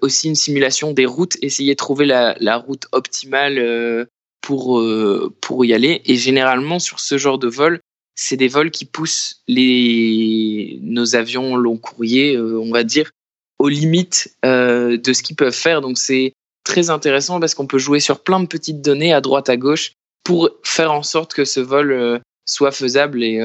aussi 0.00 0.28
une 0.28 0.34
simulation 0.34 0.92
des 0.92 1.06
routes, 1.06 1.36
essayer 1.42 1.74
de 1.74 1.76
trouver 1.76 2.06
la, 2.06 2.56
route 2.56 2.86
optimale 2.92 4.06
pour, 4.40 4.80
euh, 4.80 5.34
pour 5.40 5.64
y 5.64 5.72
aller. 5.72 6.02
Et 6.04 6.16
généralement, 6.16 6.78
sur 6.78 7.00
ce 7.00 7.18
genre 7.18 7.38
de 7.38 7.48
vol, 7.48 7.80
c'est 8.14 8.36
des 8.36 8.48
vols 8.48 8.70
qui 8.70 8.84
poussent 8.84 9.42
les, 9.48 10.78
nos 10.82 11.14
avions 11.14 11.56
long 11.56 11.76
courrier, 11.78 12.36
euh, 12.36 12.60
on 12.60 12.70
va 12.70 12.84
dire, 12.84 13.10
aux 13.60 13.68
limites 13.68 14.36
euh, 14.44 14.96
de 14.96 15.12
ce 15.12 15.22
qu'ils 15.22 15.36
peuvent 15.36 15.52
faire. 15.52 15.80
Donc 15.80 15.98
c'est 15.98 16.32
très 16.64 16.90
intéressant 16.90 17.38
parce 17.38 17.54
qu'on 17.54 17.66
peut 17.66 17.78
jouer 17.78 18.00
sur 18.00 18.22
plein 18.22 18.40
de 18.40 18.46
petites 18.46 18.82
données 18.82 19.12
à 19.12 19.20
droite 19.20 19.48
à 19.48 19.56
gauche 19.56 19.92
pour 20.24 20.50
faire 20.64 20.92
en 20.92 21.02
sorte 21.02 21.32
que 21.32 21.44
ce 21.44 21.60
vol 21.60 22.20
soit 22.44 22.72
faisable. 22.72 23.22
Et 23.22 23.40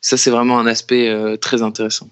ça, 0.00 0.16
c'est 0.16 0.30
vraiment 0.30 0.58
un 0.58 0.66
aspect 0.66 1.36
très 1.38 1.62
intéressant. 1.62 2.08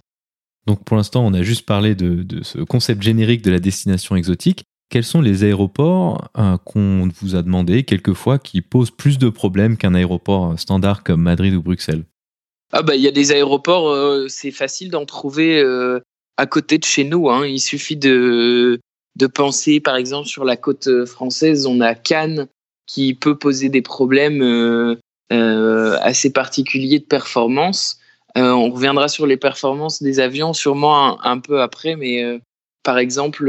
Donc 0.67 0.85
pour 0.85 0.97
l'instant, 0.97 1.25
on 1.25 1.33
a 1.33 1.43
juste 1.43 1.65
parlé 1.65 1.95
de, 1.95 2.23
de, 2.23 2.43
ce 2.43 2.59
concept 2.59 3.03
générique 3.03 3.43
de 3.43 3.51
la 3.51 3.61
destination 3.61 4.17
exotique 4.17 4.65
quels 4.95 5.03
sont 5.05 5.21
les 5.21 5.43
aéroports 5.45 6.29
euh, 6.39 6.57
qu'on 6.59 7.09
vous 7.21 7.35
a 7.35 7.43
demandé 7.43 7.83
quelquefois 7.83 8.39
qui 8.39 8.63
posent 8.63 8.93
plus 8.93 9.19
de 9.19 9.29
problèmes 9.29 9.77
qu'un 9.77 9.93
aéroport 9.93 10.57
standard 10.57 11.03
comme 11.03 11.23
Madrid 11.23 11.53
ou 11.55 11.63
Bruxelles? 11.63 12.05
Ah 12.73 12.83
bah 12.83 12.95
il 12.95 13.03
y 13.03 13.09
a 13.09 13.11
des 13.11 13.33
aéroports, 13.33 13.89
euh, 13.89 14.27
c'est 14.29 14.51
facile 14.53 14.91
d'en 14.91 15.05
trouver 15.05 15.61
euh, 15.61 16.01
à 16.37 16.47
côté 16.47 16.79
de 16.79 16.85
chez 16.85 17.05
nous. 17.05 17.31
Hein. 17.31 17.47
Il 17.47 17.61
suffit 17.61 17.97
de 17.97 18.81
de 19.17 19.27
penser 19.29 19.79
par 19.79 19.95
exemple 19.95 20.27
sur 20.27 20.45
la 20.45 20.57
côte 20.57 21.05
française, 21.05 21.67
on 21.67 21.81
a 21.81 21.95
Cannes 21.95 22.49
qui 22.87 23.15
peut 23.15 23.39
poser 23.39 23.69
des 23.69 23.83
problèmes 23.83 24.99
assez 25.31 26.33
particuliers 26.33 26.99
de 26.99 27.05
performance. 27.05 28.01
on 28.35 28.71
reviendra 28.71 29.07
sur 29.07 29.27
les 29.27 29.37
performances 29.37 30.03
des 30.03 30.19
avions 30.19 30.53
sûrement 30.53 31.25
un, 31.25 31.39
peu 31.39 31.63
après, 31.63 31.95
mais 31.95 32.41
par 32.83 32.99
exemple 32.99 33.49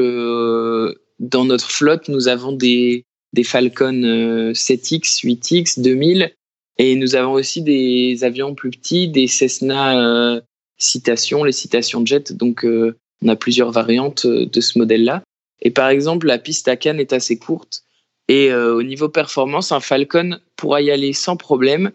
dans 1.19 1.45
notre 1.45 1.71
flotte, 1.71 2.09
nous 2.09 2.27
avons 2.27 2.51
des, 2.51 3.05
des 3.33 3.43
Falcon 3.43 4.51
7X, 4.51 5.25
8X, 5.25 5.81
2000, 5.81 6.31
et 6.77 6.95
nous 6.95 7.15
avons 7.15 7.33
aussi 7.33 7.61
des 7.61 8.23
avions 8.23 8.53
plus 8.53 8.69
petits, 8.69 9.07
des 9.07 9.27
Cessna 9.27 10.41
euh, 10.75 10.79
Citation, 10.79 11.44
les 11.44 11.51
Citation 11.51 12.05
Jet. 12.05 12.34
Donc, 12.34 12.65
euh, 12.65 12.96
on 13.24 13.27
a 13.29 13.36
plusieurs 13.36 13.72
variantes 13.72 14.25
euh, 14.25 14.46
de 14.46 14.62
ce 14.62 14.77
modèle-là. 14.77 15.24
Et 15.62 15.72
par 15.72 15.89
exemple, 15.89 16.27
la 16.27 16.38
piste 16.38 16.67
à 16.67 16.75
Cannes 16.75 17.00
est 17.00 17.13
assez 17.13 17.38
courte. 17.38 17.84
Et 18.27 18.51
au 18.53 18.82
niveau 18.82 19.08
performance, 19.08 19.72
un 19.72 19.79
Falcon 19.79 20.39
pourra 20.55 20.82
y 20.82 20.89
aller 20.89 21.13
sans 21.13 21.38
problème. 21.38 21.91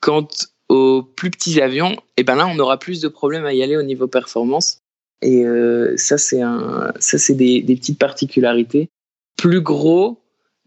Quant 0.00 0.28
aux 0.68 1.02
plus 1.02 1.30
petits 1.30 1.60
avions, 1.60 1.92
et 1.92 2.18
eh 2.18 2.22
ben 2.22 2.36
là, 2.36 2.46
on 2.46 2.58
aura 2.58 2.78
plus 2.78 3.00
de 3.00 3.08
problèmes 3.08 3.46
à 3.46 3.54
y 3.54 3.62
aller 3.62 3.78
au 3.78 3.82
niveau 3.82 4.06
performance. 4.06 4.78
Et 5.22 5.44
euh, 5.44 5.96
ça, 5.96 6.18
c'est 6.18 6.40
ça, 6.40 7.18
c'est 7.18 7.34
des, 7.34 7.62
petites 7.62 7.98
particularités. 7.98 8.88
Plus 9.36 9.60
gros 9.60 10.18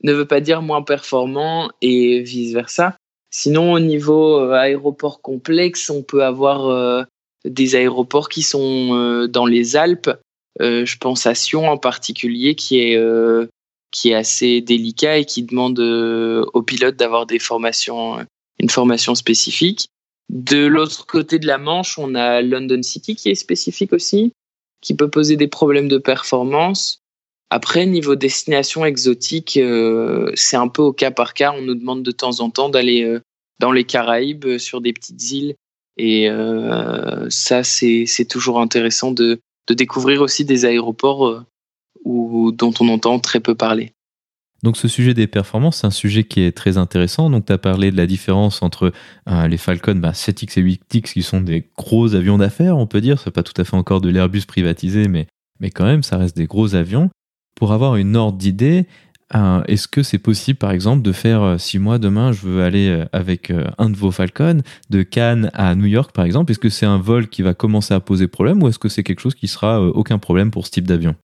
ne 0.03 0.13
veut 0.13 0.25
pas 0.25 0.41
dire 0.41 0.61
moins 0.61 0.81
performant 0.81 1.69
et 1.81 2.21
vice 2.21 2.53
versa. 2.53 2.97
Sinon, 3.31 3.73
au 3.73 3.79
niveau 3.79 4.39
euh, 4.39 4.53
aéroport 4.53 5.21
complexe, 5.21 5.89
on 5.89 6.03
peut 6.03 6.23
avoir 6.23 6.67
euh, 6.67 7.03
des 7.45 7.75
aéroports 7.75 8.29
qui 8.29 8.41
sont 8.41 8.89
euh, 8.93 9.27
dans 9.27 9.45
les 9.45 9.75
Alpes. 9.75 10.09
Euh, 10.61 10.85
je 10.85 10.97
pense 10.97 11.25
à 11.25 11.35
Sion 11.35 11.69
en 11.69 11.77
particulier, 11.77 12.55
qui 12.55 12.79
est 12.79 12.99
qui 13.91 14.09
est 14.09 14.15
assez 14.15 14.61
délicat 14.61 15.19
et 15.19 15.25
qui 15.25 15.43
demande 15.43 15.79
aux 15.79 16.63
pilotes 16.63 16.95
d'avoir 16.95 17.27
des 17.27 17.37
formations, 17.37 18.17
une 18.59 18.69
formation 18.69 19.13
spécifique. 19.13 19.87
De 20.29 20.65
l'autre 20.65 21.05
côté 21.05 21.37
de 21.37 21.45
la 21.45 21.59
Manche, 21.59 21.99
on 21.99 22.15
a 22.15 22.41
London 22.41 22.81
City 22.81 23.15
qui 23.15 23.29
est 23.29 23.35
spécifique 23.35 23.93
aussi 23.93 24.33
qui 24.83 24.93
peut 24.93 25.09
poser 25.09 25.37
des 25.37 25.47
problèmes 25.47 25.87
de 25.87 25.97
performance. 25.97 26.99
Après, 27.49 27.85
niveau 27.85 28.15
destination 28.15 28.85
exotique, 28.85 29.57
euh, 29.57 30.31
c'est 30.35 30.57
un 30.57 30.67
peu 30.67 30.81
au 30.81 30.91
cas 30.91 31.11
par 31.11 31.33
cas. 31.33 31.53
On 31.53 31.61
nous 31.61 31.75
demande 31.75 32.03
de 32.03 32.11
temps 32.11 32.41
en 32.41 32.49
temps 32.49 32.69
d'aller 32.69 33.03
euh, 33.03 33.21
dans 33.59 33.71
les 33.71 33.85
Caraïbes, 33.85 34.45
euh, 34.45 34.59
sur 34.59 34.81
des 34.81 34.91
petites 34.91 35.31
îles. 35.31 35.55
Et 35.97 36.29
euh, 36.29 37.27
ça, 37.29 37.63
c'est 37.63 38.27
toujours 38.29 38.59
intéressant 38.59 39.11
de, 39.11 39.39
de, 39.67 39.73
découvrir 39.73 40.21
aussi 40.21 40.45
des 40.45 40.65
aéroports 40.65 41.27
euh, 41.27 41.45
où, 42.03 42.51
dont 42.51 42.73
on 42.79 42.89
entend 42.89 43.19
très 43.19 43.39
peu 43.39 43.55
parler. 43.55 43.93
Donc 44.63 44.77
ce 44.77 44.87
sujet 44.87 45.13
des 45.13 45.27
performances, 45.27 45.81
c'est 45.81 45.87
un 45.87 45.91
sujet 45.91 46.23
qui 46.23 46.41
est 46.41 46.53
très 46.53 46.77
intéressant. 46.77 47.29
Donc 47.29 47.45
tu 47.45 47.53
as 47.53 47.57
parlé 47.57 47.91
de 47.91 47.97
la 47.97 48.07
différence 48.07 48.63
entre 48.63 48.93
euh, 49.29 49.47
les 49.47 49.57
Falcon 49.57 49.95
bah, 49.95 50.11
7X 50.11 50.59
et 50.59 50.63
8X 50.63 51.13
qui 51.13 51.21
sont 51.21 51.41
des 51.41 51.69
gros 51.77 52.15
avions 52.15 52.37
d'affaires, 52.37 52.77
on 52.77 52.87
peut 52.87 53.01
dire. 53.01 53.19
C'est 53.19 53.31
pas 53.31 53.43
tout 53.43 53.59
à 53.61 53.65
fait 53.65 53.75
encore 53.75 53.99
de 53.99 54.09
l'Airbus 54.09 54.45
privatisé, 54.47 55.09
mais, 55.09 55.27
mais 55.59 55.69
quand 55.69 55.83
même, 55.83 56.01
ça 56.01 56.17
reste 56.17 56.37
des 56.37 56.45
gros 56.45 56.75
avions. 56.75 57.09
Pour 57.55 57.73
avoir 57.73 57.97
une 57.97 58.15
ordre 58.15 58.37
d'idée, 58.37 58.87
euh, 59.35 59.63
est-ce 59.67 59.87
que 59.87 60.03
c'est 60.03 60.17
possible, 60.17 60.57
par 60.57 60.71
exemple, 60.71 61.01
de 61.01 61.11
faire, 61.11 61.41
euh, 61.41 61.57
si 61.57 61.79
moi 61.79 61.97
demain 61.97 62.31
je 62.31 62.45
veux 62.45 62.63
aller 62.63 62.89
euh, 62.89 63.05
avec 63.11 63.51
un 63.77 63.89
de 63.89 63.95
vos 63.95 64.11
Falcon 64.11 64.61
de 64.89 65.03
Cannes 65.03 65.49
à 65.53 65.75
New 65.75 65.85
York, 65.85 66.11
par 66.13 66.25
exemple, 66.25 66.51
est-ce 66.51 66.59
que 66.59 66.69
c'est 66.69 66.85
un 66.85 66.99
vol 66.99 67.27
qui 67.27 67.41
va 67.41 67.53
commencer 67.53 67.93
à 67.93 67.99
poser 67.99 68.27
problème 68.27 68.61
ou 68.61 68.67
est-ce 68.67 68.79
que 68.79 68.89
c'est 68.89 69.03
quelque 69.03 69.19
chose 69.19 69.35
qui 69.35 69.47
sera 69.47 69.81
aucun 69.81 70.19
problème 70.19 70.51
pour 70.51 70.65
ce 70.65 70.71
type 70.71 70.87
d'avion? 70.87 71.15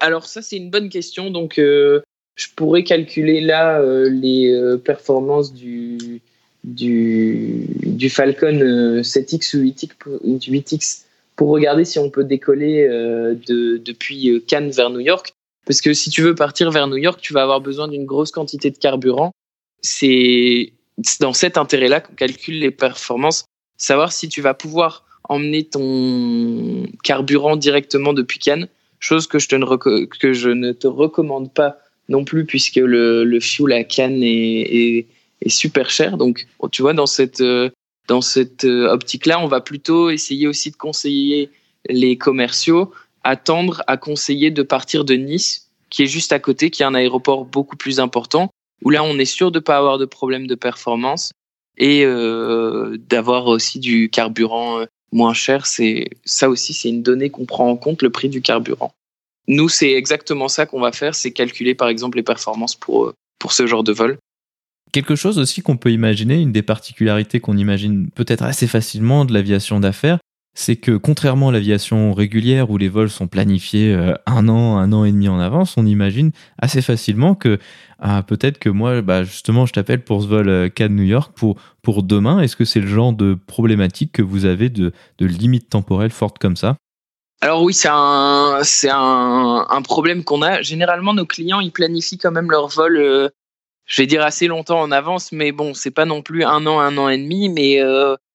Alors 0.00 0.26
ça, 0.26 0.42
c'est 0.42 0.56
une 0.56 0.70
bonne 0.70 0.88
question. 0.88 1.30
Donc 1.30 1.54
je 1.56 2.46
pourrais 2.56 2.84
calculer 2.84 3.40
là 3.40 3.80
les 4.08 4.76
performances 4.84 5.54
du, 5.54 6.20
du, 6.64 8.10
Falcon 8.10 9.00
7X 9.00 9.56
ou 9.56 9.62
8X, 9.62 9.90
8X 10.24 11.04
pour 11.36 11.48
regarder 11.48 11.84
si 11.84 11.98
on 11.98 12.10
peut 12.10 12.24
décoller 12.24 12.86
de, 12.86 13.78
depuis 13.78 14.42
Cannes 14.46 14.70
vers 14.70 14.90
New 14.90 15.00
York. 15.00 15.33
Parce 15.66 15.80
que 15.80 15.94
si 15.94 16.10
tu 16.10 16.22
veux 16.22 16.34
partir 16.34 16.70
vers 16.70 16.86
New 16.86 16.96
York, 16.96 17.20
tu 17.20 17.32
vas 17.32 17.42
avoir 17.42 17.60
besoin 17.60 17.88
d'une 17.88 18.04
grosse 18.04 18.30
quantité 18.30 18.70
de 18.70 18.78
carburant. 18.78 19.32
C'est 19.80 20.72
dans 21.20 21.32
cet 21.32 21.58
intérêt-là 21.58 22.00
qu'on 22.00 22.14
calcule 22.14 22.58
les 22.58 22.70
performances, 22.70 23.44
savoir 23.76 24.12
si 24.12 24.28
tu 24.28 24.40
vas 24.40 24.54
pouvoir 24.54 25.04
emmener 25.28 25.64
ton 25.64 26.86
carburant 27.02 27.56
directement 27.56 28.12
depuis 28.12 28.38
Cannes, 28.38 28.68
chose 29.00 29.26
que 29.26 29.38
je, 29.38 29.56
ne, 29.56 30.06
que 30.06 30.32
je 30.32 30.50
ne 30.50 30.72
te 30.72 30.86
recommande 30.86 31.52
pas 31.52 31.78
non 32.08 32.24
plus 32.24 32.44
puisque 32.44 32.76
le, 32.76 33.24
le 33.24 33.40
fuel 33.40 33.72
à 33.72 33.84
Cannes 33.84 34.22
est, 34.22 35.06
est, 35.40 35.48
super 35.48 35.90
cher. 35.90 36.16
Donc, 36.16 36.46
tu 36.72 36.82
vois, 36.82 36.94
dans 36.94 37.06
cette, 37.06 37.42
dans 38.08 38.20
cette 38.20 38.64
optique-là, 38.64 39.40
on 39.40 39.46
va 39.46 39.60
plutôt 39.60 40.10
essayer 40.10 40.46
aussi 40.46 40.70
de 40.70 40.76
conseiller 40.76 41.50
les 41.88 42.16
commerciaux 42.16 42.92
à 43.24 43.36
tendre 43.36 43.82
à 43.86 43.96
conseiller 43.96 44.50
de 44.50 44.62
partir 44.62 45.04
de 45.04 45.14
Nice, 45.14 45.70
qui 45.90 46.02
est 46.02 46.06
juste 46.06 46.32
à 46.32 46.38
côté, 46.38 46.70
qui 46.70 46.82
est 46.82 46.86
un 46.86 46.94
aéroport 46.94 47.44
beaucoup 47.44 47.76
plus 47.76 48.00
important, 48.00 48.50
où 48.82 48.90
là, 48.90 49.02
on 49.02 49.18
est 49.18 49.24
sûr 49.24 49.50
de 49.50 49.58
ne 49.58 49.62
pas 49.62 49.78
avoir 49.78 49.98
de 49.98 50.04
problème 50.04 50.46
de 50.46 50.54
performance 50.54 51.32
et 51.76 52.04
euh, 52.04 52.96
d'avoir 53.08 53.46
aussi 53.46 53.80
du 53.80 54.10
carburant 54.10 54.80
euh, 54.80 54.86
moins 55.12 55.34
cher. 55.34 55.66
C'est 55.66 56.10
ça 56.24 56.48
aussi, 56.48 56.72
c'est 56.72 56.88
une 56.88 57.02
donnée 57.02 57.30
qu'on 57.30 57.46
prend 57.46 57.68
en 57.68 57.76
compte, 57.76 58.02
le 58.02 58.10
prix 58.10 58.28
du 58.28 58.42
carburant. 58.42 58.92
Nous, 59.48 59.68
c'est 59.68 59.92
exactement 59.92 60.48
ça 60.48 60.66
qu'on 60.66 60.80
va 60.80 60.92
faire, 60.92 61.14
c'est 61.14 61.32
calculer 61.32 61.74
par 61.74 61.88
exemple 61.88 62.16
les 62.16 62.22
performances 62.22 62.74
pour, 62.74 63.06
euh, 63.06 63.14
pour 63.38 63.52
ce 63.52 63.66
genre 63.66 63.84
de 63.84 63.92
vol. 63.92 64.18
Quelque 64.92 65.16
chose 65.16 65.38
aussi 65.38 65.60
qu'on 65.60 65.76
peut 65.76 65.90
imaginer, 65.90 66.40
une 66.40 66.52
des 66.52 66.62
particularités 66.62 67.40
qu'on 67.40 67.56
imagine 67.56 68.10
peut-être 68.10 68.42
assez 68.44 68.66
facilement 68.66 69.24
de 69.24 69.34
l'aviation 69.34 69.80
d'affaires, 69.80 70.18
c'est 70.54 70.76
que 70.76 70.96
contrairement 70.96 71.48
à 71.48 71.52
l'aviation 71.52 72.14
régulière 72.14 72.70
où 72.70 72.78
les 72.78 72.88
vols 72.88 73.10
sont 73.10 73.26
planifiés 73.26 73.92
euh, 73.92 74.14
un 74.24 74.48
an, 74.48 74.78
un 74.78 74.92
an 74.92 75.04
et 75.04 75.10
demi 75.10 75.28
en 75.28 75.40
avance, 75.40 75.74
on 75.76 75.84
imagine 75.84 76.30
assez 76.58 76.80
facilement 76.80 77.34
que 77.34 77.58
ah, 77.98 78.22
peut-être 78.22 78.58
que 78.58 78.68
moi, 78.68 79.02
bah, 79.02 79.24
justement, 79.24 79.66
je 79.66 79.72
t'appelle 79.72 80.04
pour 80.04 80.22
ce 80.22 80.28
vol 80.28 80.48
euh, 80.48 80.68
Cannes 80.68 80.94
New 80.94 81.04
York 81.04 81.32
pour, 81.36 82.02
demain. 82.02 82.40
Est-ce 82.40 82.56
que 82.56 82.64
c'est 82.64 82.80
le 82.80 82.86
genre 82.86 83.12
de 83.12 83.36
problématique 83.46 84.12
que 84.12 84.22
vous 84.22 84.44
avez 84.44 84.68
de, 84.68 84.92
de 85.18 85.26
limite 85.26 85.68
temporelle 85.68 86.10
forte 86.10 86.38
comme 86.38 86.56
ça? 86.56 86.76
Alors 87.40 87.62
oui, 87.62 87.74
c'est 87.74 87.90
un, 87.90 88.60
c'est 88.62 88.90
un 88.90 89.82
problème 89.82 90.22
qu'on 90.22 90.42
a. 90.42 90.62
Généralement, 90.62 91.14
nos 91.14 91.26
clients, 91.26 91.60
ils 91.60 91.72
planifient 91.72 92.18
quand 92.18 92.30
même 92.30 92.50
leur 92.50 92.68
vol, 92.68 92.96
euh, 92.96 93.28
je 93.86 94.02
vais 94.02 94.06
dire 94.06 94.22
assez 94.22 94.46
longtemps 94.46 94.80
en 94.80 94.92
avance, 94.92 95.32
mais 95.32 95.52
bon, 95.52 95.74
c'est 95.74 95.90
pas 95.90 96.04
non 96.04 96.22
plus 96.22 96.44
un 96.44 96.64
an, 96.66 96.78
un 96.80 96.96
an 96.96 97.08
et 97.08 97.18
demi, 97.18 97.48
mais 97.48 97.80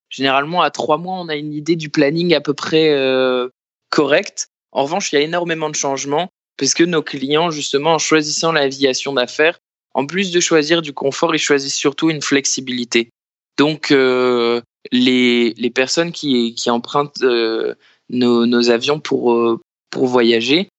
Généralement, 0.10 0.62
à 0.62 0.72
trois 0.72 0.98
mois, 0.98 1.16
on 1.20 1.30
a 1.30 1.36
une 1.36 1.54
idée 1.54 1.76
du 1.76 1.90
planning 1.90 2.34
à 2.34 2.42
peu 2.42 2.54
près 2.54 2.90
euh, 2.90 3.50
correct. 3.90 4.48
En 4.72 4.84
revanche, 4.84 5.12
il 5.12 5.16
y 5.16 5.20
a 5.20 5.22
énormément 5.22 5.70
de 5.70 5.76
changements 5.76 6.30
parce 6.58 6.74
que 6.74 6.84
nos 6.84 7.02
clients, 7.02 7.52
justement, 7.52 7.94
en 7.94 8.00
choisissant 8.00 8.52
l'aviation 8.52 9.14
d'affaires, 9.14 9.60
en 9.94 10.06
plus 10.06 10.32
de 10.32 10.40
choisir 10.40 10.82
du 10.82 10.94
confort, 10.94 11.34
ils 11.34 11.40
choisissent 11.40 11.76
surtout 11.76 12.10
une 12.10 12.22
flexibilité. 12.22 13.10
Donc, 13.58 13.92
euh, 13.92 14.62
les, 14.92 15.54
les 15.58 15.70
personnes 15.70 16.12
qui, 16.12 16.54
qui 16.56 16.70
empruntent 16.70 17.22
euh, 17.24 17.76
nos, 18.10 18.46
nos, 18.46 18.70
avions 18.70 19.00
pour, 19.00 19.34
euh, 19.34 19.60
pour 19.90 20.06
voyager, 20.06 20.70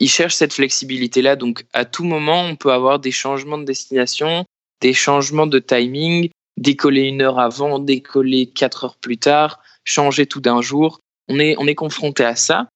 ils 0.00 0.10
cherchent 0.10 0.34
cette 0.34 0.52
flexibilité-là. 0.52 1.36
Donc, 1.36 1.64
à 1.72 1.84
tout 1.84 2.04
moment, 2.04 2.44
on 2.44 2.56
peut 2.56 2.72
avoir 2.72 2.98
des 2.98 3.12
changements 3.12 3.58
de 3.58 3.64
destination, 3.64 4.44
des 4.80 4.92
changements 4.92 5.46
de 5.46 5.58
timing, 5.58 6.30
décoller 6.56 7.02
une 7.02 7.22
heure 7.22 7.38
avant, 7.38 7.78
décoller 7.78 8.46
quatre 8.46 8.84
heures 8.84 8.96
plus 8.96 9.18
tard, 9.18 9.60
changer 9.84 10.26
tout 10.26 10.40
d'un 10.40 10.62
jour. 10.62 11.00
On 11.28 11.38
est, 11.38 11.56
on 11.58 11.66
est 11.66 11.74
confronté 11.74 12.24
à 12.24 12.36
ça. 12.36 12.68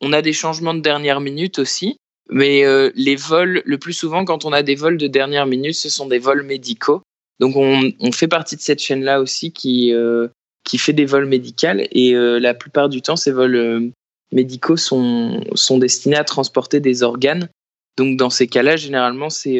On 0.00 0.12
a 0.12 0.22
des 0.22 0.32
changements 0.32 0.74
de 0.74 0.80
dernière 0.80 1.20
minute 1.20 1.58
aussi, 1.58 1.96
mais 2.30 2.64
euh, 2.64 2.90
les 2.94 3.16
vols, 3.16 3.62
le 3.64 3.78
plus 3.78 3.92
souvent, 3.92 4.24
quand 4.24 4.44
on 4.44 4.52
a 4.52 4.62
des 4.62 4.74
vols 4.74 4.96
de 4.96 5.06
dernière 5.06 5.46
minute, 5.46 5.74
ce 5.74 5.90
sont 5.90 6.06
des 6.06 6.18
vols 6.18 6.42
médicaux. 6.42 7.02
Donc 7.38 7.56
on, 7.56 7.92
on 8.00 8.12
fait 8.12 8.28
partie 8.28 8.56
de 8.56 8.60
cette 8.60 8.80
chaîne-là 8.80 9.20
aussi 9.20 9.52
qui, 9.52 9.92
euh, 9.92 10.28
qui 10.64 10.78
fait 10.78 10.92
des 10.92 11.06
vols 11.06 11.26
médicaux 11.26 11.78
et 11.92 12.14
euh, 12.14 12.38
la 12.38 12.54
plupart 12.54 12.88
du 12.88 13.02
temps, 13.02 13.16
ces 13.16 13.32
vols 13.32 13.92
médicaux 14.32 14.76
sont, 14.76 15.42
sont 15.54 15.78
destinés 15.78 16.16
à 16.16 16.24
transporter 16.24 16.80
des 16.80 17.02
organes. 17.02 17.48
Donc 17.96 18.16
dans 18.16 18.30
ces 18.30 18.46
cas-là, 18.46 18.76
généralement, 18.76 19.30
c'est 19.30 19.58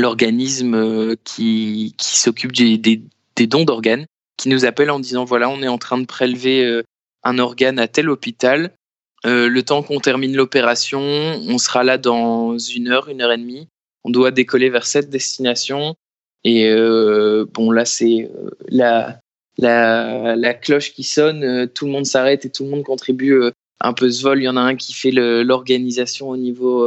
l'organisme 0.00 0.74
euh, 0.74 1.16
qui, 1.24 1.94
qui 1.96 2.18
s'occupe 2.18 2.52
des, 2.52 2.78
des, 2.78 3.46
dons 3.46 3.64
d'organes, 3.64 4.06
qui 4.36 4.48
nous 4.48 4.64
appelle 4.64 4.90
en 4.90 5.00
disant 5.00 5.24
voilà, 5.24 5.48
on 5.48 5.62
est 5.62 5.68
en 5.68 5.78
train 5.78 5.98
de 5.98 6.06
prélever 6.06 6.64
euh, 6.64 6.82
un 7.22 7.38
organe 7.38 7.78
à 7.78 7.88
tel 7.88 8.10
hôpital. 8.10 8.72
Euh, 9.26 9.48
le 9.48 9.62
temps 9.62 9.82
qu'on 9.82 10.00
termine 10.00 10.34
l'opération, 10.34 11.00
on 11.00 11.58
sera 11.58 11.84
là 11.84 11.98
dans 11.98 12.58
une 12.58 12.88
heure, 12.88 13.08
une 13.08 13.20
heure 13.22 13.32
et 13.32 13.38
demie. 13.38 13.68
On 14.04 14.10
doit 14.10 14.30
décoller 14.30 14.70
vers 14.70 14.86
cette 14.86 15.10
destination. 15.10 15.94
Et 16.42 16.74
bon, 17.52 17.70
là, 17.70 17.84
c'est 17.84 18.30
la, 18.66 19.20
la, 19.58 20.36
la, 20.36 20.54
cloche 20.54 20.94
qui 20.94 21.02
sonne, 21.02 21.68
tout 21.74 21.84
le 21.84 21.92
monde 21.92 22.06
s'arrête 22.06 22.46
et 22.46 22.50
tout 22.50 22.64
le 22.64 22.70
monde 22.70 22.82
contribue 22.82 23.38
un 23.82 23.92
peu 23.92 24.10
ce 24.10 24.22
vol. 24.22 24.40
Il 24.40 24.44
y 24.44 24.48
en 24.48 24.56
a 24.56 24.62
un 24.62 24.74
qui 24.74 24.94
fait 24.94 25.10
l'organisation 25.10 26.30
au 26.30 26.38
niveau 26.38 26.82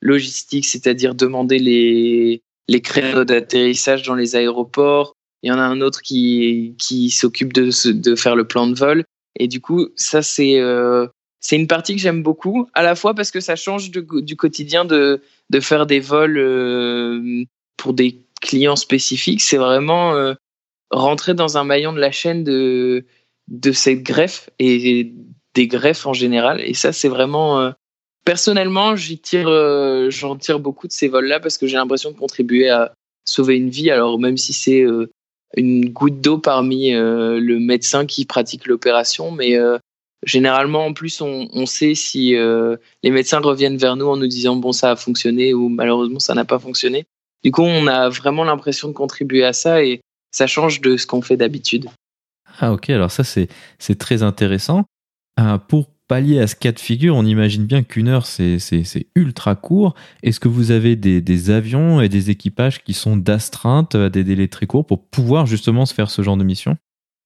logistique, 0.00 0.66
c'est-à-dire 0.66 1.14
demander 1.14 1.58
les, 1.58 2.42
les 2.68 2.80
créneaux 2.80 3.24
d'atterrissage 3.24 4.02
dans 4.02 4.14
les 4.14 4.36
aéroports. 4.36 5.14
Il 5.42 5.48
y 5.48 5.52
en 5.52 5.58
a 5.58 5.62
un 5.62 5.80
autre 5.80 6.02
qui, 6.02 6.74
qui 6.78 7.10
s'occupe 7.10 7.52
de, 7.52 7.70
de 7.92 8.14
faire 8.14 8.36
le 8.36 8.46
plan 8.46 8.66
de 8.66 8.74
vol. 8.74 9.04
Et 9.38 9.48
du 9.48 9.60
coup, 9.60 9.88
ça, 9.96 10.22
c'est 10.22 10.58
euh, 10.58 11.06
c'est 11.40 11.56
une 11.56 11.66
partie 11.66 11.94
que 11.94 12.00
j'aime 12.00 12.22
beaucoup, 12.22 12.68
à 12.74 12.82
la 12.82 12.94
fois 12.94 13.14
parce 13.14 13.30
que 13.30 13.40
ça 13.40 13.54
change 13.54 13.90
du 13.90 14.36
quotidien 14.36 14.84
de, 14.84 15.20
de 15.50 15.60
faire 15.60 15.86
des 15.86 16.00
vols 16.00 16.38
euh, 16.38 17.44
pour 17.76 17.92
des 17.92 18.22
clients 18.40 18.76
spécifiques. 18.76 19.42
C'est 19.42 19.58
vraiment 19.58 20.14
euh, 20.14 20.34
rentrer 20.90 21.34
dans 21.34 21.58
un 21.58 21.64
maillon 21.64 21.92
de 21.92 22.00
la 22.00 22.10
chaîne 22.10 22.42
de, 22.42 23.04
de 23.48 23.72
cette 23.72 24.02
greffe 24.02 24.50
et 24.58 25.12
des 25.54 25.68
greffes 25.68 26.06
en 26.06 26.14
général. 26.14 26.60
Et 26.62 26.74
ça, 26.74 26.92
c'est 26.92 27.08
vraiment 27.08 27.72
personnellement, 28.26 28.94
tire, 29.22 29.48
euh, 29.48 30.10
j'en 30.10 30.36
tire 30.36 30.58
beaucoup 30.58 30.86
de 30.86 30.92
ces 30.92 31.08
vols-là 31.08 31.40
parce 31.40 31.56
que 31.56 31.66
j'ai 31.66 31.76
l'impression 31.76 32.10
de 32.10 32.16
contribuer 32.16 32.68
à 32.68 32.92
sauver 33.24 33.56
une 33.56 33.70
vie. 33.70 33.90
Alors 33.90 34.18
même 34.18 34.36
si 34.36 34.52
c'est 34.52 34.82
euh, 34.82 35.10
une 35.56 35.88
goutte 35.88 36.20
d'eau 36.20 36.36
parmi 36.36 36.92
euh, 36.92 37.40
le 37.40 37.58
médecin 37.58 38.04
qui 38.04 38.26
pratique 38.26 38.66
l'opération, 38.66 39.30
mais 39.30 39.56
généralement 40.24 40.86
en 40.86 40.92
plus 40.92 41.20
on, 41.20 41.48
on 41.52 41.66
sait 41.66 41.94
si 41.94 42.34
les 42.34 43.10
médecins 43.10 43.38
reviennent 43.38 43.76
vers 43.76 43.96
nous 43.96 44.06
en 44.06 44.16
nous 44.16 44.26
disant 44.26 44.56
bon 44.56 44.72
ça 44.72 44.90
a 44.90 44.96
fonctionné 44.96 45.54
ou 45.54 45.68
malheureusement 45.68 46.18
ça 46.18 46.34
n'a 46.34 46.44
pas 46.44 46.58
fonctionné. 46.58 47.04
Du 47.44 47.52
coup, 47.52 47.62
on 47.62 47.86
a 47.86 48.08
vraiment 48.08 48.42
l'impression 48.42 48.88
de 48.88 48.92
contribuer 48.92 49.44
à 49.44 49.52
ça 49.52 49.84
et 49.84 50.00
ça 50.32 50.48
change 50.48 50.80
de 50.80 50.96
ce 50.96 51.06
qu'on 51.06 51.22
fait 51.22 51.36
d'habitude. 51.36 51.86
Ah 52.58 52.72
ok, 52.72 52.90
alors 52.90 53.12
ça 53.12 53.22
c'est 53.22 53.48
c'est 53.78 53.98
très 53.98 54.24
intéressant. 54.24 54.84
pour 55.68 55.86
pallier 56.08 56.40
à 56.40 56.46
ce 56.46 56.56
cas 56.56 56.72
de 56.72 56.80
figure, 56.80 57.16
on 57.16 57.24
imagine 57.24 57.66
bien 57.66 57.82
qu'une 57.82 58.08
heure, 58.08 58.26
c'est 58.26 58.58
ultra 59.14 59.54
court. 59.54 59.94
Est-ce 60.22 60.40
que 60.40 60.48
vous 60.48 60.70
avez 60.70 60.96
des, 60.96 61.50
avions 61.50 62.00
et 62.00 62.08
des 62.08 62.30
équipages 62.30 62.82
qui 62.82 62.94
sont 62.94 63.16
d'astreinte 63.16 63.94
à 63.94 64.08
des 64.08 64.24
délais 64.24 64.48
très 64.48 64.66
courts 64.66 64.86
pour 64.86 65.04
pouvoir 65.04 65.46
justement 65.46 65.86
se 65.86 65.94
faire 65.94 66.10
ce 66.10 66.22
genre 66.22 66.36
de 66.36 66.44
mission? 66.44 66.76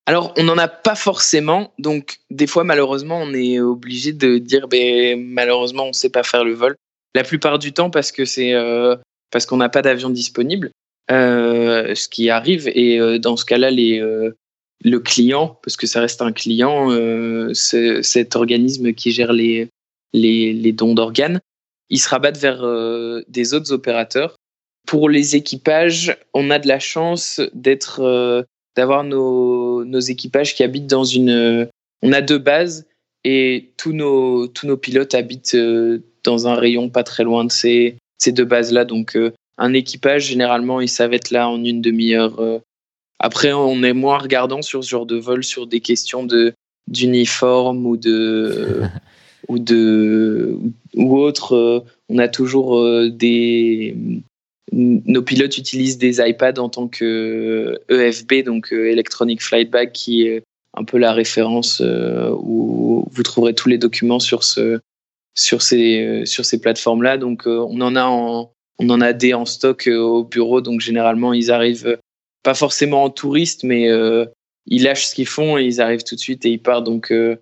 Alors, 0.06 0.32
on 0.36 0.44
n'en 0.44 0.58
a 0.58 0.66
pas 0.66 0.94
forcément, 0.94 1.72
donc 1.78 2.18
des 2.30 2.46
fois, 2.46 2.64
malheureusement, 2.64 3.20
on 3.22 3.32
est 3.32 3.60
obligé 3.60 4.12
de 4.12 4.38
dire, 4.38 4.66
ben, 4.66 5.22
malheureusement, 5.24 5.84
on 5.84 5.88
ne 5.88 5.92
sait 5.92 6.10
pas 6.10 6.22
faire 6.22 6.44
le 6.44 6.54
vol. 6.54 6.74
La 7.14 7.22
plupart 7.22 7.58
du 7.58 7.72
temps, 7.72 7.90
parce 7.90 8.10
que 8.10 8.24
c'est 8.24 8.54
euh, 8.54 8.96
parce 9.30 9.46
qu'on 9.46 9.58
n'a 9.58 9.68
pas 9.68 9.82
d'avion 9.82 10.10
disponible, 10.10 10.70
euh, 11.10 11.94
ce 11.94 12.08
qui 12.08 12.30
arrive. 12.30 12.68
Et 12.74 12.98
euh, 12.98 13.18
dans 13.18 13.36
ce 13.36 13.44
cas-là, 13.44 13.70
les 13.70 14.02
le 14.82 14.98
client, 14.98 15.58
parce 15.62 15.76
que 15.76 15.86
ça 15.86 16.00
reste 16.00 16.22
un 16.22 16.32
client, 16.32 16.90
euh, 16.90 17.52
cet 17.54 18.36
organisme 18.36 18.92
qui 18.92 19.10
gère 19.10 19.32
les, 19.32 19.68
les, 20.12 20.72
dons 20.72 20.94
d'organes, 20.94 21.40
ils 21.90 21.98
se 21.98 22.08
rabattent 22.08 22.38
vers 22.38 22.62
euh, 22.64 23.22
des 23.28 23.52
autres 23.52 23.72
opérateurs. 23.72 24.36
Pour 24.86 25.08
les 25.08 25.36
équipages, 25.36 26.16
on 26.32 26.50
a 26.50 26.58
de 26.58 26.66
la 26.66 26.78
chance 26.78 27.40
d'être, 27.52 28.00
euh, 28.00 28.42
d'avoir 28.76 29.04
nos, 29.04 29.84
nos 29.84 30.00
équipages 30.00 30.54
qui 30.54 30.62
habitent 30.62 30.86
dans 30.86 31.04
une. 31.04 31.68
on 32.02 32.12
a 32.12 32.22
deux 32.22 32.38
bases 32.38 32.86
et 33.24 33.72
tous 33.76 33.92
nos, 33.92 34.46
tous 34.46 34.66
nos 34.66 34.78
pilotes 34.78 35.14
habitent 35.14 35.56
dans 36.24 36.48
un 36.48 36.54
rayon 36.54 36.88
pas 36.88 37.02
très 37.02 37.24
loin 37.24 37.44
de 37.44 37.52
ces, 37.52 37.96
ces 38.18 38.32
deux 38.32 38.46
bases-là. 38.46 38.86
Donc, 38.86 39.18
un 39.58 39.74
équipage, 39.74 40.24
généralement, 40.24 40.80
ils 40.80 40.88
savent 40.88 41.12
être 41.12 41.30
là 41.30 41.50
en 41.50 41.62
une 41.62 41.82
demi-heure 41.82 42.40
après, 43.20 43.52
on 43.52 43.82
est 43.82 43.92
moins 43.92 44.16
regardant 44.16 44.62
sur 44.62 44.82
ce 44.82 44.88
genre 44.88 45.04
de 45.04 45.16
vol, 45.16 45.44
sur 45.44 45.66
des 45.66 45.80
questions 45.80 46.24
de 46.24 46.54
d'uniforme 46.88 47.86
ou 47.86 47.98
de 47.98 48.80
ou 49.48 49.58
de 49.58 50.56
ou 50.96 51.18
autre. 51.18 51.84
on 52.08 52.18
a 52.18 52.28
toujours 52.28 52.82
des 53.10 53.94
nos 54.72 55.22
pilotes 55.22 55.58
utilisent 55.58 55.98
des 55.98 56.20
iPads 56.20 56.60
en 56.60 56.68
tant 56.70 56.88
que 56.88 57.78
EFB, 57.90 58.44
donc 58.44 58.72
Electronic 58.72 59.42
Flight 59.42 59.70
Bag, 59.70 59.92
qui 59.92 60.22
est 60.22 60.42
un 60.74 60.84
peu 60.84 60.96
la 60.96 61.12
référence 61.12 61.82
où 62.40 63.04
vous 63.10 63.22
trouverez 63.22 63.54
tous 63.54 63.68
les 63.68 63.78
documents 63.78 64.20
sur 64.20 64.44
ce 64.44 64.80
sur 65.36 65.60
ces 65.60 66.22
sur 66.24 66.46
ces 66.46 66.58
plateformes 66.58 67.02
là. 67.02 67.18
Donc 67.18 67.42
on 67.46 67.80
en 67.82 67.96
a 67.96 68.04
en 68.04 68.50
on 68.78 68.88
en 68.88 69.02
a 69.02 69.12
des 69.12 69.34
en 69.34 69.44
stock 69.44 69.90
au 69.92 70.24
bureau, 70.24 70.62
donc 70.62 70.80
généralement 70.80 71.34
ils 71.34 71.50
arrivent 71.50 71.98
pas 72.42 72.54
forcément 72.54 73.04
en 73.04 73.10
touriste, 73.10 73.64
mais 73.64 73.88
ils 74.66 74.84
lâchent 74.84 75.06
ce 75.06 75.14
qu'ils 75.14 75.26
font 75.26 75.58
et 75.58 75.64
ils 75.64 75.80
arrivent 75.80 76.04
tout 76.04 76.14
de 76.14 76.20
suite 76.20 76.44
et 76.46 76.50
ils 76.50 76.62
partent. 76.62 76.84
Donc, 76.84 77.10
euh, 77.10 77.36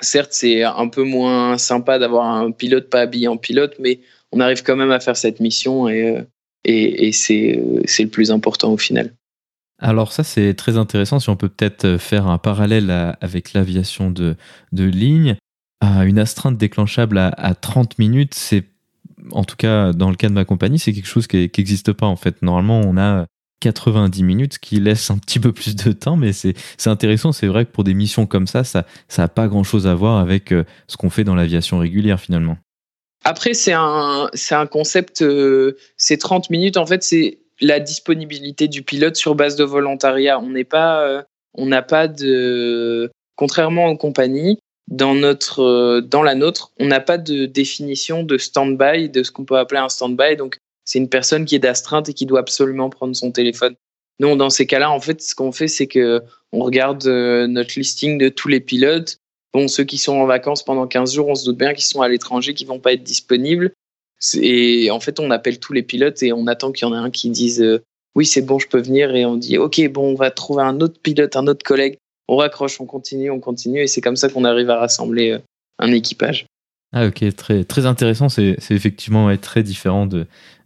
certes, 0.00 0.32
c'est 0.32 0.64
un 0.64 0.88
peu 0.88 1.04
moins 1.04 1.56
sympa 1.58 1.98
d'avoir 1.98 2.26
un 2.26 2.50
pilote 2.50 2.90
pas 2.90 3.00
habillé 3.00 3.28
en 3.28 3.36
pilote, 3.36 3.76
mais 3.78 4.00
on 4.32 4.40
arrive 4.40 4.62
quand 4.62 4.76
même 4.76 4.90
à 4.90 5.00
faire 5.00 5.16
cette 5.16 5.40
mission 5.40 5.88
et, 5.88 6.16
euh, 6.16 6.22
et, 6.64 7.08
et 7.08 7.12
c'est 7.12 7.56
le 7.56 8.08
plus 8.08 8.30
important 8.30 8.72
au 8.72 8.76
final. 8.76 9.14
Alors 9.80 10.12
ça 10.12 10.22
c'est 10.22 10.54
très 10.54 10.78
intéressant 10.78 11.18
si 11.18 11.28
on 11.28 11.36
peut 11.36 11.48
peut-être 11.48 11.98
faire 11.98 12.28
un 12.28 12.38
parallèle 12.38 12.90
avec 13.20 13.52
l'aviation 13.52 14.10
de, 14.10 14.36
de 14.72 14.84
ligne. 14.84 15.36
une 15.82 16.18
astreinte 16.18 16.56
déclenchable 16.56 17.18
à, 17.18 17.54
30 17.54 17.98
minutes, 17.98 18.34
c'est 18.34 18.64
en 19.32 19.44
tout 19.44 19.56
cas 19.56 19.92
dans 19.92 20.10
le 20.10 20.16
cas 20.16 20.28
de 20.28 20.32
ma 20.32 20.44
compagnie, 20.44 20.78
c'est 20.78 20.92
quelque 20.92 21.08
chose 21.08 21.26
qui 21.26 21.36
n'existe 21.36 21.92
pas 21.92 22.06
en 22.06 22.16
fait. 22.16 22.40
Normalement 22.40 22.80
on 22.80 22.96
a 22.96 23.26
90 23.72 24.22
minutes, 24.22 24.58
qui 24.58 24.80
laisse 24.80 25.10
un 25.10 25.18
petit 25.18 25.40
peu 25.40 25.52
plus 25.52 25.74
de 25.74 25.92
temps, 25.92 26.16
mais 26.16 26.32
c'est 26.32 26.54
intéressant. 26.86 27.32
C'est 27.32 27.46
vrai 27.46 27.64
que 27.64 27.70
pour 27.70 27.84
des 27.84 27.94
missions 27.94 28.26
comme 28.26 28.46
ça, 28.46 28.64
ça 28.64 28.84
n'a 29.16 29.28
pas 29.28 29.48
grand-chose 29.48 29.86
à 29.86 29.94
voir 29.94 30.18
avec 30.18 30.52
euh, 30.52 30.64
ce 30.86 30.96
qu'on 30.96 31.10
fait 31.10 31.24
dans 31.24 31.34
l'aviation 31.34 31.78
régulière 31.78 32.20
finalement. 32.20 32.58
Après, 33.24 33.54
c'est 33.54 33.72
un, 33.72 34.28
un 34.50 34.66
concept, 34.66 35.22
euh, 35.22 35.76
c'est 35.96 36.18
30 36.18 36.50
minutes, 36.50 36.76
en 36.76 36.84
fait, 36.84 37.02
c'est 37.02 37.38
la 37.60 37.80
disponibilité 37.80 38.68
du 38.68 38.82
pilote 38.82 39.16
sur 39.16 39.34
base 39.34 39.56
de 39.56 39.64
volontariat. 39.64 40.38
On 40.38 40.50
n'est 40.50 40.64
pas, 40.64 41.00
euh, 41.00 41.22
on 41.54 41.66
n'a 41.66 41.80
pas 41.80 42.06
de, 42.06 43.10
contrairement 43.36 43.86
aux 43.86 43.96
compagnies, 43.96 44.58
dans 44.88 45.14
notre, 45.14 46.00
dans 46.00 46.22
la 46.22 46.34
nôtre, 46.34 46.70
on 46.78 46.86
n'a 46.86 47.00
pas 47.00 47.16
de 47.16 47.46
définition 47.46 48.22
de 48.22 48.36
stand-by, 48.36 49.08
de 49.08 49.22
ce 49.22 49.30
qu'on 49.32 49.46
peut 49.46 49.56
appeler 49.56 49.80
un 49.80 49.88
stand-by. 49.88 50.36
Donc, 50.36 50.58
c'est 50.84 50.98
une 50.98 51.08
personne 51.08 51.44
qui 51.44 51.54
est 51.54 51.60
d'astreinte 51.60 52.08
et 52.08 52.14
qui 52.14 52.26
doit 52.26 52.40
absolument 52.40 52.90
prendre 52.90 53.14
son 53.16 53.30
téléphone. 53.30 53.74
Non, 54.20 54.36
dans 54.36 54.50
ces 54.50 54.66
cas-là, 54.66 54.90
en 54.90 55.00
fait, 55.00 55.22
ce 55.22 55.34
qu'on 55.34 55.52
fait, 55.52 55.68
c'est 55.68 55.86
que 55.86 56.22
on 56.52 56.60
regarde 56.60 57.06
euh, 57.06 57.46
notre 57.46 57.74
listing 57.76 58.18
de 58.18 58.28
tous 58.28 58.48
les 58.48 58.60
pilotes. 58.60 59.18
Bon, 59.52 59.66
ceux 59.66 59.84
qui 59.84 59.98
sont 59.98 60.14
en 60.14 60.26
vacances 60.26 60.64
pendant 60.64 60.86
15 60.86 61.14
jours, 61.14 61.28
on 61.28 61.34
se 61.34 61.44
doute 61.44 61.58
bien 61.58 61.74
qu'ils 61.74 61.84
sont 61.84 62.00
à 62.00 62.08
l'étranger, 62.08 62.54
qu'ils 62.54 62.66
vont 62.66 62.78
pas 62.78 62.92
être 62.92 63.02
disponibles. 63.02 63.72
Et 64.40 64.90
en 64.90 65.00
fait, 65.00 65.20
on 65.20 65.30
appelle 65.30 65.58
tous 65.58 65.72
les 65.72 65.82
pilotes 65.82 66.22
et 66.22 66.32
on 66.32 66.46
attend 66.46 66.72
qu'il 66.72 66.86
y 66.86 66.90
en 66.90 66.94
ait 66.94 66.98
un 66.98 67.10
qui 67.10 67.28
dise 67.28 67.60
euh, 67.60 67.82
oui, 68.14 68.24
c'est 68.24 68.42
bon, 68.42 68.58
je 68.58 68.68
peux 68.68 68.80
venir. 68.80 69.14
Et 69.14 69.24
on 69.24 69.36
dit 69.36 69.58
ok, 69.58 69.88
bon, 69.90 70.12
on 70.12 70.14
va 70.14 70.30
trouver 70.30 70.62
un 70.62 70.80
autre 70.80 71.00
pilote, 71.00 71.34
un 71.36 71.46
autre 71.46 71.64
collègue. 71.64 71.96
On 72.28 72.36
raccroche, 72.36 72.80
on 72.80 72.86
continue, 72.86 73.30
on 73.30 73.40
continue. 73.40 73.82
Et 73.82 73.86
c'est 73.86 74.00
comme 74.00 74.16
ça 74.16 74.28
qu'on 74.28 74.44
arrive 74.44 74.70
à 74.70 74.78
rassembler 74.78 75.32
euh, 75.32 75.38
un 75.78 75.92
équipage. 75.92 76.46
Ah 76.96 77.06
ok, 77.06 77.34
très, 77.34 77.64
très 77.64 77.86
intéressant. 77.86 78.28
C'est 78.28 78.56
effectivement 78.70 79.36
très 79.36 79.64
différent 79.64 80.08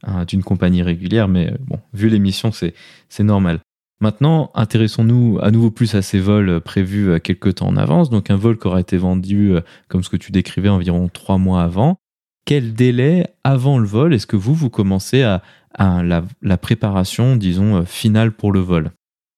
hein, 0.03 0.25
d'une 0.27 0.43
compagnie 0.43 0.83
régulière, 0.83 1.27
mais 1.27 1.55
bon, 1.67 1.81
vu 1.95 2.11
l'émission, 2.11 2.53
c'est 2.53 2.75
normal. 3.21 3.61
Maintenant, 4.01 4.53
intéressons-nous 4.55 5.39
à 5.43 5.51
nouveau 5.51 5.71
plus 5.71 5.95
à 5.95 6.03
ces 6.03 6.21
vols 6.21 6.61
prévus 6.61 7.11
euh, 7.11 7.19
quelques 7.19 7.57
temps 7.57 7.69
en 7.69 7.77
avance. 7.77 8.11
Donc 8.11 8.31
un 8.31 8.37
vol 8.37 8.57
qui 8.57 8.69
aura 8.69 8.81
été 8.81 8.97
vendu, 8.97 9.55
euh, 9.55 9.61
comme 9.89 10.05
ce 10.05 10.09
que 10.09 10.17
tu 10.17 10.31
décrivais, 10.31 10.69
environ 10.69 11.09
trois 11.09 11.39
mois 11.39 11.65
avant. 11.65 11.97
Quel 12.45 12.75
délai 12.75 13.27
avant 13.43 13.79
le 13.79 13.89
vol 13.89 14.15
est-ce 14.15 14.27
que 14.27 14.37
vous, 14.37 14.55
vous 14.55 14.71
commencez 14.71 15.23
à, 15.23 15.43
la, 15.79 16.23
la, 16.43 16.57
préparation, 16.57 17.35
disons, 17.35 17.79
euh, 17.79 17.85
finale 17.85 18.33
pour 18.33 18.53
le 18.53 18.61
vol? 18.61 18.93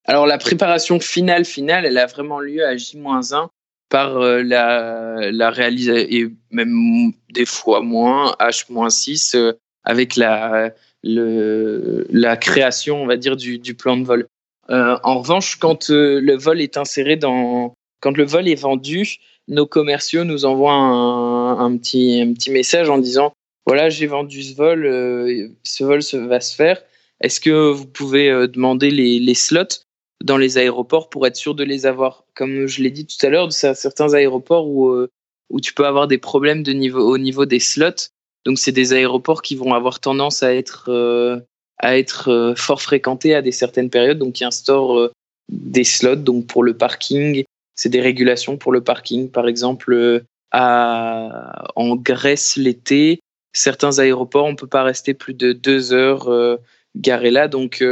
Alors 0.05 0.27
la 0.27 0.37
préparation 0.37 0.99
finale, 0.99 1.45
finale, 1.45 1.85
elle 1.85 1.97
a 1.97 2.05
vraiment 2.05 2.39
lieu 2.39 2.65
à 2.65 2.77
J-1 2.77 3.47
par 3.91 4.17
euh, 4.17 4.41
la, 4.41 5.49
réalisation, 5.51 6.07
et 6.09 6.27
même 6.49 7.11
des 7.29 7.45
fois 7.45 7.81
moins, 7.81 8.33
H-6, 8.39 9.35
euh, 9.35 9.51
avec 9.83 10.15
la, 10.15 10.71
la 11.03 12.37
création, 12.37 13.03
on 13.03 13.05
va 13.05 13.17
dire, 13.17 13.35
du, 13.35 13.75
plan 13.75 13.97
de 13.97 14.05
vol. 14.05 14.27
Euh, 14.69 14.97
en 15.03 15.19
revanche, 15.19 15.57
quand 15.57 15.89
le 15.89 16.35
vol 16.35 16.61
est 16.61 16.77
inséré 16.77 17.17
dans, 17.17 17.75
quand 17.99 18.15
le 18.15 18.23
vol 18.23 18.47
est 18.47 18.55
vendu, 18.55 19.17
nos 19.49 19.67
commerciaux 19.67 20.23
nous 20.23 20.45
envoient 20.45 20.73
un, 20.73 21.59
un 21.59 21.77
petit, 21.77 22.21
un 22.21 22.33
petit 22.33 22.51
message 22.51 22.89
en 22.89 22.97
disant 22.97 23.33
voilà, 23.65 23.89
j'ai 23.89 24.07
vendu 24.07 24.41
ce 24.41 24.55
vol, 24.55 24.83
ce 25.63 25.83
vol 25.83 25.99
va 26.27 26.39
se 26.39 26.55
faire. 26.55 26.81
Est-ce 27.19 27.41
que 27.41 27.71
vous 27.71 27.87
pouvez 27.87 28.47
demander 28.47 28.89
les, 28.89 29.19
les 29.19 29.35
slots? 29.35 29.83
Dans 30.23 30.37
les 30.37 30.57
aéroports 30.57 31.09
pour 31.09 31.25
être 31.27 31.35
sûr 31.35 31.55
de 31.55 31.63
les 31.63 31.85
avoir. 31.85 32.23
Comme 32.35 32.67
je 32.67 32.81
l'ai 32.81 32.91
dit 32.91 33.05
tout 33.05 33.25
à 33.25 33.29
l'heure, 33.29 33.51
certains 33.51 34.13
aéroports 34.13 34.67
où, 34.67 34.89
euh, 34.89 35.09
où 35.49 35.59
tu 35.59 35.73
peux 35.73 35.85
avoir 35.85 36.07
des 36.07 36.17
problèmes 36.17 36.63
au 36.67 37.17
niveau 37.17 37.45
des 37.45 37.59
slots. 37.59 38.09
Donc, 38.45 38.57
c'est 38.57 38.71
des 38.71 38.93
aéroports 38.93 39.41
qui 39.41 39.55
vont 39.55 39.73
avoir 39.73 39.99
tendance 39.99 40.43
à 40.43 40.53
être, 40.53 40.85
euh, 40.89 41.39
à 41.77 41.97
être 41.97 42.29
euh, 42.29 42.55
fort 42.55 42.81
fréquentés 42.81 43.35
à 43.35 43.41
des 43.41 43.51
certaines 43.51 43.89
périodes. 43.89 44.17
Donc, 44.17 44.39
ils 44.39 44.45
instaurent 44.45 45.09
des 45.49 45.83
slots. 45.83 46.15
Donc, 46.15 46.47
pour 46.47 46.63
le 46.63 46.75
parking, 46.75 47.43
c'est 47.75 47.89
des 47.89 48.01
régulations 48.01 48.57
pour 48.57 48.71
le 48.71 48.81
parking. 48.81 49.29
Par 49.29 49.47
exemple, 49.47 50.21
en 50.53 51.95
Grèce 51.95 52.57
l'été, 52.57 53.19
certains 53.53 53.99
aéroports, 53.99 54.45
on 54.45 54.55
peut 54.55 54.67
pas 54.67 54.83
rester 54.83 55.13
plus 55.13 55.33
de 55.33 55.53
deux 55.53 55.93
heures 55.93 56.29
garés 56.95 57.31
là. 57.31 57.47
Donc, 57.47 57.83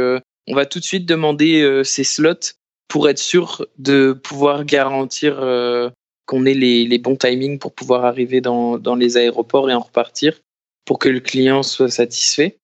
on 0.50 0.54
va 0.54 0.66
tout 0.66 0.80
de 0.80 0.84
suite 0.84 1.06
demander 1.06 1.62
euh, 1.62 1.84
ces 1.84 2.04
slots 2.04 2.54
pour 2.88 3.08
être 3.08 3.18
sûr 3.18 3.66
de 3.78 4.12
pouvoir 4.12 4.64
garantir 4.64 5.40
euh, 5.40 5.90
qu'on 6.26 6.44
ait 6.44 6.54
les, 6.54 6.98
bons 6.98 7.16
timings 7.16 7.58
pour 7.58 7.72
pouvoir 7.72 8.04
arriver 8.04 8.40
dans, 8.40 8.96
les 8.96 9.16
aéroports 9.16 9.70
et 9.70 9.74
en 9.74 9.80
repartir 9.80 10.34
pour 10.84 10.98
que 10.98 11.08
le 11.08 11.20
client 11.20 11.62
soit 11.62 11.88
satisfait. 11.88 12.56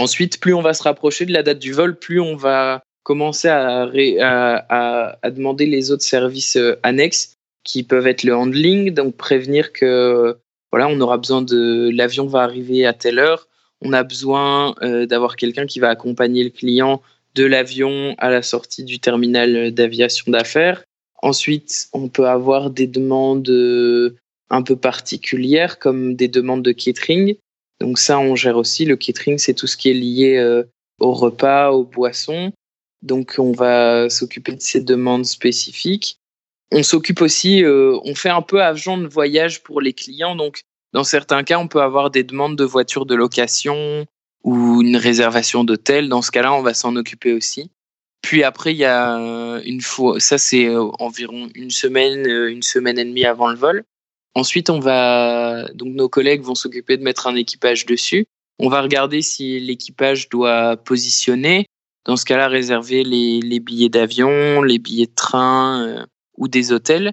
Ensuite, 0.00 0.40
plus 0.40 0.54
on 0.54 0.62
va 0.62 0.74
se 0.74 0.82
rapprocher 0.82 1.26
de 1.26 1.32
la 1.32 1.42
date 1.42 1.58
du 1.58 1.72
vol, 1.72 1.96
plus 1.96 2.20
on 2.20 2.36
va 2.36 2.82
commencer 3.04 3.48
à, 3.48 3.86
demander 5.30 5.66
les 5.66 5.90
autres 5.90 6.02
services 6.02 6.56
euh, 6.56 6.78
annexes 6.82 7.34
qui 7.64 7.82
peuvent 7.82 8.06
être 8.06 8.24
le 8.24 8.34
handling, 8.34 8.92
donc 8.92 9.16
prévenir 9.16 9.72
que 9.72 10.36
voilà, 10.72 10.88
on 10.88 11.00
aura 11.00 11.18
besoin 11.18 11.42
de 11.42 11.90
l'avion 11.92 12.26
va 12.26 12.40
arriver 12.40 12.86
à 12.86 12.92
telle 12.92 13.18
heure, 13.18 13.46
on 13.80 13.92
a 13.92 14.02
besoin 14.02 14.74
d'avoir 14.82 15.36
quelqu'un 15.36 15.66
qui 15.66 15.78
va 15.78 15.88
accompagner 15.88 16.44
le 16.44 16.50
client 16.50 17.02
de 17.38 17.44
l'avion 17.44 18.16
à 18.18 18.30
la 18.30 18.42
sortie 18.42 18.82
du 18.82 18.98
terminal 18.98 19.72
d'aviation 19.72 20.32
d'affaires. 20.32 20.82
Ensuite, 21.22 21.88
on 21.92 22.08
peut 22.08 22.26
avoir 22.26 22.70
des 22.70 22.88
demandes 22.88 23.48
euh, 23.48 24.16
un 24.50 24.62
peu 24.62 24.74
particulières 24.74 25.78
comme 25.78 26.16
des 26.16 26.26
demandes 26.26 26.64
de 26.64 26.72
catering. 26.72 27.36
Donc 27.80 28.00
ça, 28.00 28.18
on 28.18 28.34
gère 28.34 28.56
aussi. 28.56 28.84
Le 28.84 28.96
catering, 28.96 29.38
c'est 29.38 29.54
tout 29.54 29.68
ce 29.68 29.76
qui 29.76 29.88
est 29.88 29.94
lié 29.94 30.36
euh, 30.36 30.64
au 30.98 31.12
repas, 31.12 31.70
aux 31.70 31.84
boissons. 31.84 32.52
Donc 33.02 33.36
on 33.38 33.52
va 33.52 34.10
s'occuper 34.10 34.52
de 34.52 34.60
ces 34.60 34.80
demandes 34.80 35.26
spécifiques. 35.26 36.18
On 36.72 36.82
s'occupe 36.82 37.22
aussi, 37.22 37.62
euh, 37.62 37.96
on 38.04 38.16
fait 38.16 38.30
un 38.30 38.42
peu 38.42 38.62
agent 38.62 38.98
de 38.98 39.06
voyage 39.06 39.62
pour 39.62 39.80
les 39.80 39.92
clients. 39.92 40.34
Donc 40.34 40.62
dans 40.92 41.04
certains 41.04 41.44
cas, 41.44 41.60
on 41.60 41.68
peut 41.68 41.82
avoir 41.82 42.10
des 42.10 42.24
demandes 42.24 42.56
de 42.56 42.64
voitures 42.64 43.06
de 43.06 43.14
location, 43.14 44.06
ou 44.44 44.82
une 44.82 44.96
réservation 44.96 45.64
d'hôtel. 45.64 46.08
Dans 46.08 46.22
ce 46.22 46.30
cas-là, 46.30 46.52
on 46.54 46.62
va 46.62 46.74
s'en 46.74 46.96
occuper 46.96 47.32
aussi. 47.32 47.70
Puis 48.22 48.42
après, 48.42 48.72
il 48.72 48.78
y 48.78 48.84
a 48.84 49.18
euh, 49.18 49.62
une 49.64 49.80
fois, 49.80 50.20
ça 50.20 50.38
c'est 50.38 50.66
euh, 50.66 50.90
environ 50.98 51.48
une 51.54 51.70
semaine, 51.70 52.26
euh, 52.26 52.50
une 52.50 52.62
semaine 52.62 52.98
et 52.98 53.04
demie 53.04 53.24
avant 53.24 53.48
le 53.48 53.56
vol. 53.56 53.84
Ensuite, 54.34 54.70
on 54.70 54.80
va, 54.80 55.68
donc 55.74 55.94
nos 55.94 56.08
collègues 56.08 56.42
vont 56.42 56.54
s'occuper 56.54 56.96
de 56.96 57.02
mettre 57.02 57.26
un 57.26 57.36
équipage 57.36 57.86
dessus. 57.86 58.26
On 58.58 58.68
va 58.68 58.82
regarder 58.82 59.22
si 59.22 59.58
l'équipage 59.60 60.28
doit 60.28 60.76
positionner. 60.76 61.66
Dans 62.04 62.16
ce 62.16 62.24
cas-là, 62.24 62.48
réserver 62.48 63.04
les, 63.04 63.40
les 63.40 63.60
billets 63.60 63.88
d'avion, 63.88 64.62
les 64.62 64.78
billets 64.78 65.06
de 65.06 65.14
train 65.14 66.06
ou 66.36 66.48
des 66.48 66.72
hôtels. 66.72 67.12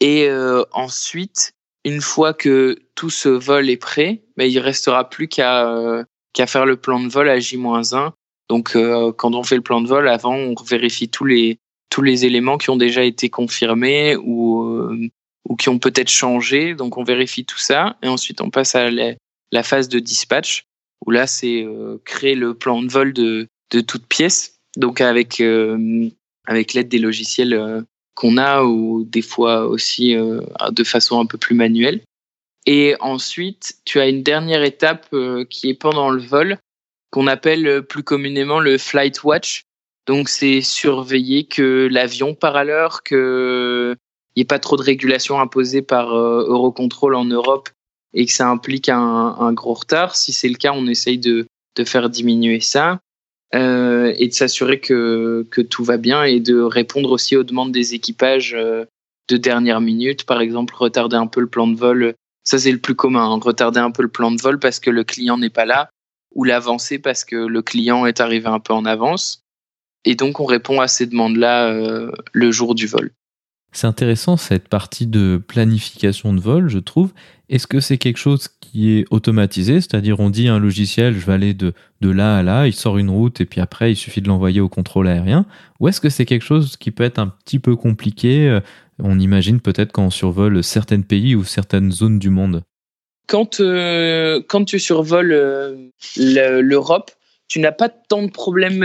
Et 0.00 0.28
ensuite, 0.72 1.52
une 1.84 2.00
fois 2.00 2.34
que 2.34 2.76
tout 2.94 3.10
ce 3.10 3.28
vol 3.28 3.70
est 3.70 3.76
prêt, 3.76 4.22
ben, 4.36 4.44
il 4.44 4.58
restera 4.58 5.08
plus 5.08 5.28
qu'à 5.28 6.04
qu'à 6.32 6.46
faire 6.46 6.66
le 6.66 6.76
plan 6.76 7.00
de 7.00 7.08
vol 7.08 7.28
à 7.28 7.38
J-1. 7.38 8.12
Donc, 8.48 8.76
euh, 8.76 9.12
quand 9.12 9.34
on 9.34 9.42
fait 9.42 9.56
le 9.56 9.62
plan 9.62 9.80
de 9.80 9.88
vol, 9.88 10.08
avant, 10.08 10.34
on 10.34 10.54
vérifie 10.62 11.08
tous 11.08 11.24
les, 11.24 11.58
tous 11.90 12.02
les 12.02 12.24
éléments 12.26 12.58
qui 12.58 12.70
ont 12.70 12.76
déjà 12.76 13.02
été 13.02 13.30
confirmés 13.30 14.16
ou, 14.16 14.62
euh, 14.62 15.08
ou 15.48 15.56
qui 15.56 15.68
ont 15.68 15.78
peut-être 15.78 16.10
changé. 16.10 16.74
Donc, 16.74 16.96
on 16.96 17.04
vérifie 17.04 17.44
tout 17.44 17.58
ça. 17.58 17.96
Et 18.02 18.08
ensuite, 18.08 18.40
on 18.40 18.50
passe 18.50 18.74
à 18.74 18.90
la, 18.90 19.62
phase 19.62 19.88
de 19.88 19.98
dispatch, 19.98 20.64
où 21.06 21.10
là, 21.10 21.26
c'est 21.26 21.62
euh, 21.62 21.98
créer 22.04 22.34
le 22.34 22.54
plan 22.54 22.82
de 22.82 22.90
vol 22.90 23.12
de, 23.12 23.48
de 23.70 23.80
toutes 23.80 24.06
pièces. 24.06 24.56
Donc, 24.76 25.00
avec, 25.00 25.42
avec 26.46 26.72
l'aide 26.72 26.88
des 26.88 26.98
logiciels 26.98 27.84
qu'on 28.14 28.38
a, 28.38 28.64
ou 28.64 29.04
des 29.04 29.20
fois 29.20 29.66
aussi 29.66 30.14
de 30.14 30.84
façon 30.84 31.20
un 31.20 31.26
peu 31.26 31.36
plus 31.36 31.54
manuelle. 31.54 32.00
Et 32.66 32.94
ensuite, 33.00 33.74
tu 33.84 34.00
as 34.00 34.08
une 34.08 34.22
dernière 34.22 34.62
étape 34.62 35.06
euh, 35.12 35.44
qui 35.44 35.68
est 35.68 35.74
pendant 35.74 36.10
le 36.10 36.22
vol, 36.22 36.58
qu'on 37.10 37.26
appelle 37.26 37.66
euh, 37.66 37.82
plus 37.82 38.04
communément 38.04 38.60
le 38.60 38.78
flight 38.78 39.24
watch. 39.24 39.64
Donc, 40.06 40.28
c'est 40.28 40.60
surveiller 40.60 41.44
que 41.44 41.88
l'avion 41.90 42.34
part 42.34 42.56
à 42.56 42.64
l'heure, 42.64 43.02
qu'il 43.02 43.96
n'y 44.36 44.42
ait 44.42 44.46
pas 44.46 44.58
trop 44.58 44.76
de 44.76 44.82
régulation 44.82 45.40
imposée 45.40 45.82
par 45.82 46.14
euh, 46.14 46.44
Eurocontrol 46.46 47.14
en 47.14 47.24
Europe 47.24 47.68
et 48.14 48.26
que 48.26 48.32
ça 48.32 48.48
implique 48.48 48.88
un, 48.88 48.98
un 49.38 49.52
gros 49.52 49.74
retard. 49.74 50.16
Si 50.16 50.32
c'est 50.32 50.48
le 50.48 50.56
cas, 50.56 50.72
on 50.74 50.86
essaye 50.86 51.18
de, 51.18 51.46
de 51.76 51.84
faire 51.84 52.10
diminuer 52.10 52.60
ça 52.60 53.00
euh, 53.54 54.12
et 54.18 54.28
de 54.28 54.32
s'assurer 54.32 54.80
que, 54.80 55.46
que 55.50 55.60
tout 55.60 55.84
va 55.84 55.96
bien 55.96 56.24
et 56.24 56.40
de 56.40 56.60
répondre 56.60 57.10
aussi 57.10 57.36
aux 57.36 57.44
demandes 57.44 57.72
des 57.72 57.94
équipages 57.94 58.54
euh, 58.54 58.84
de 59.28 59.36
dernière 59.36 59.80
minute. 59.80 60.24
Par 60.24 60.40
exemple, 60.40 60.74
retarder 60.74 61.16
un 61.16 61.26
peu 61.26 61.40
le 61.40 61.48
plan 61.48 61.66
de 61.66 61.76
vol. 61.76 62.14
Ça, 62.44 62.58
c'est 62.58 62.72
le 62.72 62.78
plus 62.78 62.94
commun. 62.94 63.30
Hein. 63.30 63.40
retarder 63.42 63.80
un 63.80 63.90
peu 63.90 64.02
le 64.02 64.08
plan 64.08 64.30
de 64.30 64.40
vol 64.40 64.58
parce 64.58 64.80
que 64.80 64.90
le 64.90 65.04
client 65.04 65.38
n'est 65.38 65.50
pas 65.50 65.64
là 65.64 65.88
ou 66.34 66.44
l'avancer 66.44 66.98
parce 66.98 67.24
que 67.24 67.36
le 67.36 67.62
client 67.62 68.06
est 68.06 68.20
arrivé 68.20 68.46
un 68.46 68.60
peu 68.60 68.72
en 68.72 68.84
avance. 68.84 69.42
Et 70.04 70.14
donc, 70.14 70.40
on 70.40 70.44
répond 70.44 70.80
à 70.80 70.88
ces 70.88 71.06
demandes-là 71.06 71.68
euh, 71.68 72.10
le 72.32 72.50
jour 72.50 72.74
du 72.74 72.86
vol. 72.86 73.12
C'est 73.74 73.86
intéressant 73.86 74.36
cette 74.36 74.68
partie 74.68 75.06
de 75.06 75.42
planification 75.46 76.34
de 76.34 76.40
vol, 76.40 76.68
je 76.68 76.78
trouve. 76.78 77.12
Est-ce 77.48 77.66
que 77.66 77.80
c'est 77.80 77.96
quelque 77.96 78.18
chose 78.18 78.48
qui 78.60 78.90
est 78.90 79.06
automatisé? 79.10 79.80
C'est-à-dire, 79.80 80.20
on 80.20 80.28
dit 80.28 80.48
à 80.48 80.54
un 80.54 80.58
logiciel, 80.58 81.14
je 81.14 81.24
vais 81.24 81.32
aller 81.32 81.54
de, 81.54 81.72
là 82.02 82.38
à 82.38 82.42
là, 82.42 82.66
il 82.66 82.74
sort 82.74 82.98
une 82.98 83.08
route 83.08 83.40
et 83.40 83.46
puis 83.46 83.62
après, 83.62 83.92
il 83.92 83.96
suffit 83.96 84.20
de 84.20 84.28
l'envoyer 84.28 84.60
au 84.60 84.68
contrôle 84.68 85.08
aérien 85.08 85.46
Ou 85.80 85.88
est-ce 85.88 86.02
que 86.02 86.10
c'est 86.10 86.26
quelque 86.26 86.44
chose 86.44 86.76
qui 86.76 86.90
peut 86.90 87.04
être 87.04 87.18
un 87.18 87.28
petit 87.28 87.58
peu 87.58 87.74
compliqué 87.74 88.46
euh, 88.48 88.60
On 89.02 89.18
imagine 89.18 89.60
peut-être 89.60 89.92
quand 89.92 90.06
on 90.06 90.10
survole 90.10 90.62
certains 90.62 91.00
pays 91.00 91.34
ou 91.34 91.44
certaines 91.44 91.90
zones 91.90 92.18
du 92.18 92.30
monde. 92.30 92.62
Quand, 93.26 93.60
euh, 93.60 94.42
quand 94.48 94.64
tu 94.64 94.78
survoles 94.78 95.32
euh, 95.32 95.90
l'Europe, 96.16 97.10
tu 97.48 97.60
n'as 97.60 97.72
pas 97.72 97.88
tant 97.88 98.22
de 98.22 98.30
problèmes 98.30 98.80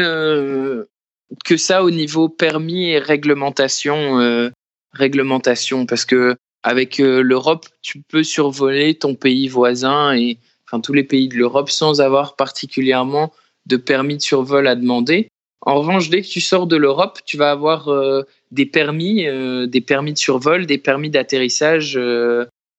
que 1.46 1.58
ça 1.58 1.84
au 1.84 1.92
niveau 1.92 2.30
permis 2.30 2.90
et 2.90 3.00
réglementation 3.00 4.52
réglementation 4.98 5.86
parce 5.86 6.06
que 6.06 6.36
avec 6.64 7.00
euh, 7.00 7.22
l'Europe, 7.22 7.68
tu 7.82 8.02
peux 8.02 8.24
survoler 8.24 8.96
ton 8.96 9.16
pays 9.16 9.48
voisin 9.48 10.16
et 10.16 10.40
enfin 10.66 10.82
tous 10.82 10.94
les 10.94 11.04
pays 11.04 11.30
de 11.30 11.36
l'Europe 11.36 11.70
sans 11.70 12.02
avoir 12.02 12.36
particulièrement 12.36 13.32
de 13.66 13.78
permis 13.78 14.18
de 14.18 14.22
survol 14.22 14.68
à 14.68 14.76
demander. 14.76 15.30
En 15.68 15.76
revanche, 15.76 16.10
dès 16.10 16.22
que 16.22 16.28
tu 16.28 16.40
sors 16.40 16.66
de 16.66 16.78
l'Europe, 16.78 17.20
tu 17.26 17.36
vas 17.36 17.52
avoir 17.52 17.90
euh, 17.90 18.24
des 18.52 18.66
permis, 18.66 19.28
euh, 19.28 19.68
des 19.68 19.82
permis 19.82 20.14
de 20.14 20.18
survol, 20.18 20.66
des 20.66 20.78
permis 20.78 21.10
d'atterrissage. 21.10 22.00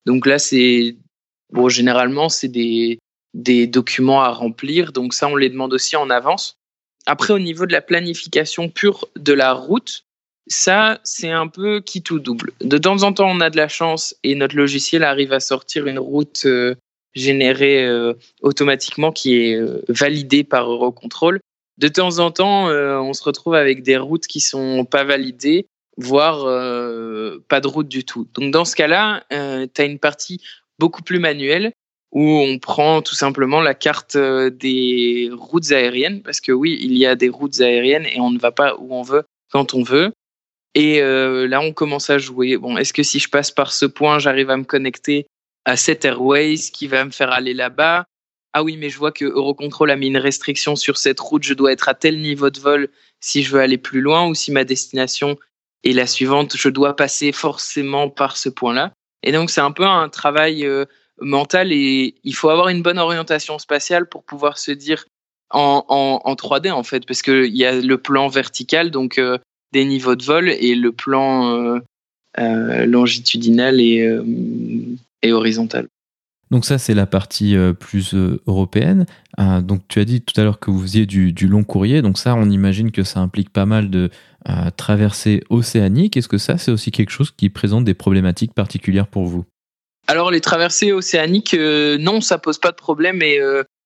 donc 0.07 0.27
là, 0.27 0.39
c'est 0.39 0.97
bon, 1.53 1.69
généralement 1.69 2.29
c'est 2.29 2.49
des 2.49 2.99
des 3.35 3.67
documents 3.67 4.23
à 4.23 4.31
remplir. 4.31 4.93
Donc 4.93 5.15
ça, 5.15 5.29
on 5.29 5.37
les 5.37 5.51
demande 5.51 5.75
aussi 5.75 5.97
en 5.97 6.11
avance. 6.11 6.57
Après, 7.07 7.33
au 7.33 7.39
niveau 7.39 7.67
de 7.67 7.73
la 7.73 7.81
planification 7.81 8.69
pure 8.69 9.09
de 9.17 9.33
la 9.33 9.53
route, 9.53 10.05
ça, 10.47 11.01
c'est 11.05 11.31
un 11.31 11.47
peu 11.47 11.81
qui 11.81 12.03
tout 12.03 12.19
double. 12.19 12.53
De 12.61 12.79
temps 12.79 13.03
en 13.03 13.13
temps, 13.13 13.31
on 13.31 13.41
a 13.41 13.51
de 13.51 13.57
la 13.57 13.69
chance 13.69 14.17
et 14.25 14.35
notre 14.35 14.57
logiciel 14.57 15.05
arrive 15.05 15.33
à 15.33 15.41
sortir 15.41 15.87
une 15.87 15.99
route 15.99 16.43
euh, 16.47 16.75
générée 17.15 17.85
euh, 17.85 18.15
automatiquement 18.43 19.13
qui 19.13 19.37
est 19.37 19.57
euh, 19.57 19.83
validée 19.89 20.45
par 20.45 20.71
Eurocontrol. 20.71 21.41
De 21.79 21.89
temps 21.89 22.19
en 22.19 22.31
temps, 22.31 22.67
on 22.67 23.13
se 23.13 23.23
retrouve 23.23 23.55
avec 23.55 23.83
des 23.83 23.97
routes 23.97 24.27
qui 24.27 24.41
sont 24.41 24.85
pas 24.85 25.05
validées, 25.05 25.67
voire 25.97 26.45
pas 27.49 27.61
de 27.61 27.67
route 27.69 27.89
du 27.89 28.05
tout. 28.05 28.29
Donc 28.35 28.53
dans 28.53 28.65
ce 28.65 28.77
cas-là, 28.77 29.25
tu 29.31 29.81
as 29.81 29.85
une 29.85 29.99
partie 29.99 30.41
beaucoup 30.79 31.03
plus 31.03 31.19
manuelle 31.21 31.73
où 32.11 32.23
on 32.23 32.59
prend 32.59 33.01
tout 33.03 33.15
simplement 33.15 33.61
la 33.61 33.75
carte 33.75 34.17
des 34.17 35.31
routes 35.33 35.71
aériennes, 35.71 36.23
parce 36.23 36.41
que 36.41 36.53
oui, 36.53 36.79
il 36.81 36.97
y 36.97 37.07
a 37.07 37.15
des 37.15 37.29
routes 37.29 37.61
aériennes 37.61 38.07
et 38.07 38.19
on 38.21 38.31
ne 38.31 38.39
va 38.39 38.51
pas 38.51 38.75
où 38.79 38.95
on 38.95 39.03
veut 39.03 39.25
quand 39.53 39.75
on 39.75 39.83
veut. 39.83 40.13
Et 40.75 41.03
euh, 41.03 41.49
là, 41.49 41.61
on 41.61 41.73
commence 41.73 42.11
à 42.11 42.19
jouer. 42.19 42.57
Bon, 42.57 42.77
est-ce 42.77 42.93
que 42.93 43.03
si 43.03 43.19
je 43.19 43.29
passe 43.29 43.51
par 43.51 43.73
ce 43.73 43.87
point, 43.87 44.19
j'arrive 44.19 44.51
à 44.51 44.57
me 44.57 44.65
connecter 44.65 45.27
à 45.65 45.77
cette 45.77 46.05
Airways 46.05 46.57
qui 46.73 46.87
va 46.87 47.05
me 47.05 47.11
faire 47.11 47.33
aller 47.33 47.55
là-bas? 47.55 48.05
Ah 48.55 48.63
oui, 48.63 48.77
mais 48.77 48.89
je 48.89 48.99
vois 48.99 49.13
que 49.13 49.25
Eurocontrol 49.25 49.91
a 49.91 49.97
mis 49.97 50.09
une 50.09 50.17
restriction 50.17 50.75
sur 50.75 50.97
cette 50.97 51.21
route. 51.21 51.43
Je 51.43 51.55
dois 51.55 51.73
être 51.73 51.89
à 51.89 51.95
tel 51.95 52.21
niveau 52.21 52.51
de 52.51 52.59
vol 52.59 52.89
si 53.21 53.43
je 53.43 53.53
veux 53.53 53.61
aller 53.61 53.79
plus 53.79 54.01
loin 54.01 54.27
ou 54.27 54.35
si 54.35 54.53
ma 54.53 54.65
destination 54.65 55.39
est 55.85 55.93
la 55.93 56.07
suivante. 56.07 56.57
Je 56.57 56.69
dois 56.69 56.97
passer 56.97 57.33
forcément 57.33 58.09
par 58.09 58.37
ce 58.37 58.49
point-là. 58.49 58.93
Et 59.23 59.33
donc, 59.33 59.51
c'est 59.51 59.61
un 59.61 59.73
peu 59.73 59.85
un 59.85 60.09
travail 60.09 60.65
euh, 60.65 60.87
mental 61.21 61.73
et 61.73 62.15
il 62.25 62.35
faut 62.35 62.49
avoir 62.49 62.69
une 62.69 62.83
bonne 62.83 62.99
orientation 62.99 63.59
spatiale 63.59 64.09
pour 64.09 64.25
pouvoir 64.25 64.59
se 64.59 64.71
dire 64.71 65.05
en, 65.51 65.85
en, 65.89 66.21
en 66.25 66.35
3D 66.35 66.71
en 66.71 66.83
fait, 66.83 67.07
parce 67.07 67.23
qu'il 67.23 67.57
y 67.57 67.65
a 67.65 67.81
le 67.81 67.99
plan 67.99 68.29
vertical, 68.29 68.91
donc 68.91 69.19
euh, 69.19 69.39
des 69.73 69.85
niveaux 69.85 70.15
de 70.15 70.23
vol 70.23 70.49
et 70.49 70.75
le 70.75 70.93
plan 70.93 71.81
euh, 72.39 72.87
longitudinal 72.87 73.81
et, 73.81 75.33
horizontal. 75.33 75.89
Donc 76.51 76.65
ça, 76.65 76.79
c'est 76.79 76.95
la 76.95 77.07
partie 77.07 77.57
plus 77.79 78.15
européenne. 78.47 79.07
donc 79.39 79.83
tu 79.89 80.01
as 80.01 80.05
dit 80.05 80.23
tout 80.23 80.39
à 80.41 80.45
l'heure 80.45 80.59
que 80.59 80.71
vous 80.71 80.81
faisiez 80.81 81.07
du, 81.07 81.47
long 81.47 81.65
courrier. 81.65 82.01
Donc 82.03 82.19
ça, 82.19 82.35
on 82.35 82.49
imagine 82.49 82.91
que 82.91 83.03
ça 83.03 83.21
implique 83.21 83.51
pas 83.51 83.67
mal 83.67 83.91
de 83.91 84.11
traversées 84.77 85.43
océaniques. 85.51 86.17
Est-ce 86.17 86.29
que 86.29 86.39
ça, 86.39 86.57
c'est 86.57 86.71
aussi 86.71 86.91
quelque 86.91 87.11
chose 87.11 87.31
qui 87.31 87.51
présente 87.51 87.85
des 87.85 87.95
problématiques 87.95 88.55
particulières 88.55 89.09
pour 89.09 89.27
vous? 89.27 89.45
Alors 90.07 90.31
les 90.31 90.41
traversées 90.41 90.93
océaniques, 90.93 91.55
non, 91.55 92.23
ça 92.23 92.39
pose 92.39 92.59
pas 92.59 92.71
de 92.71 92.77
problème. 92.77 93.21
Et 93.21 93.39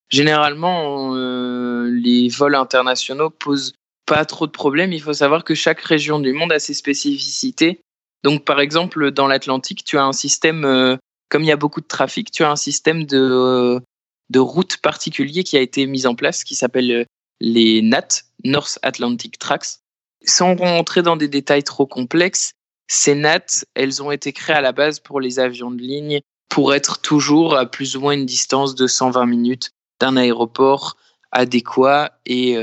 généralement, 0.08 1.14
les 1.14 2.28
vols 2.28 2.54
internationaux 2.54 3.30
posent 3.30 3.74
pas 4.06 4.24
trop 4.24 4.46
de 4.46 4.52
problèmes. 4.52 4.92
Il 4.92 5.00
faut 5.00 5.12
savoir 5.12 5.44
que 5.44 5.54
chaque 5.54 5.80
région 5.80 6.20
du 6.20 6.32
monde 6.32 6.52
a 6.52 6.58
ses 6.58 6.74
spécificités. 6.74 7.80
Donc, 8.24 8.44
par 8.44 8.60
exemple, 8.60 9.10
dans 9.10 9.26
l'Atlantique, 9.26 9.84
tu 9.84 9.98
as 9.98 10.04
un 10.04 10.12
système, 10.12 10.64
euh, 10.64 10.96
comme 11.32 11.44
il 11.44 11.48
y 11.48 11.52
a 11.52 11.56
beaucoup 11.56 11.80
de 11.80 11.86
trafic, 11.86 12.30
tu 12.30 12.44
as 12.44 12.50
un 12.50 12.56
système 12.56 13.04
de, 13.04 13.18
euh, 13.18 13.80
de 14.28 14.38
routes 14.38 14.76
particulier 14.76 15.44
qui 15.44 15.56
a 15.56 15.62
été 15.62 15.86
mis 15.86 16.06
en 16.06 16.14
place, 16.14 16.44
qui 16.44 16.54
s'appelle 16.54 16.90
euh, 16.90 17.04
les 17.40 17.80
NAT, 17.80 18.24
North 18.44 18.78
Atlantic 18.82 19.38
Tracks. 19.38 19.78
Sans 20.26 20.54
rentrer 20.54 21.00
dans 21.00 21.16
des 21.16 21.28
détails 21.28 21.64
trop 21.64 21.86
complexes, 21.86 22.52
ces 22.86 23.14
NAT, 23.14 23.64
elles 23.74 24.02
ont 24.02 24.10
été 24.10 24.34
créées 24.34 24.56
à 24.56 24.60
la 24.60 24.72
base 24.72 25.00
pour 25.00 25.22
les 25.22 25.40
avions 25.40 25.70
de 25.70 25.80
ligne 25.80 26.20
pour 26.50 26.74
être 26.74 27.00
toujours 27.00 27.56
à 27.56 27.64
plus 27.64 27.96
ou 27.96 28.02
moins 28.02 28.12
une 28.12 28.26
distance 28.26 28.74
de 28.74 28.86
120 28.86 29.24
minutes 29.24 29.70
d'un 30.00 30.18
aéroport 30.18 30.98
adéquat 31.32 32.12
et 32.26 32.58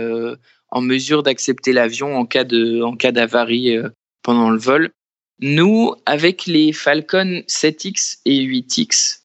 en 0.70 0.82
mesure 0.82 1.24
d'accepter 1.24 1.74
l'avion 1.74 2.18
en 2.18 2.26
cas 2.26 2.44
d'avarie 2.44 3.76
euh, 3.76 3.90
pendant 4.22 4.52
le 4.52 4.60
vol. 4.60 4.92
Nous, 5.40 5.94
avec 6.06 6.46
les 6.46 6.74
Falcon 6.74 7.44
7X 7.48 8.20
et 8.26 8.40
8X, 8.42 9.20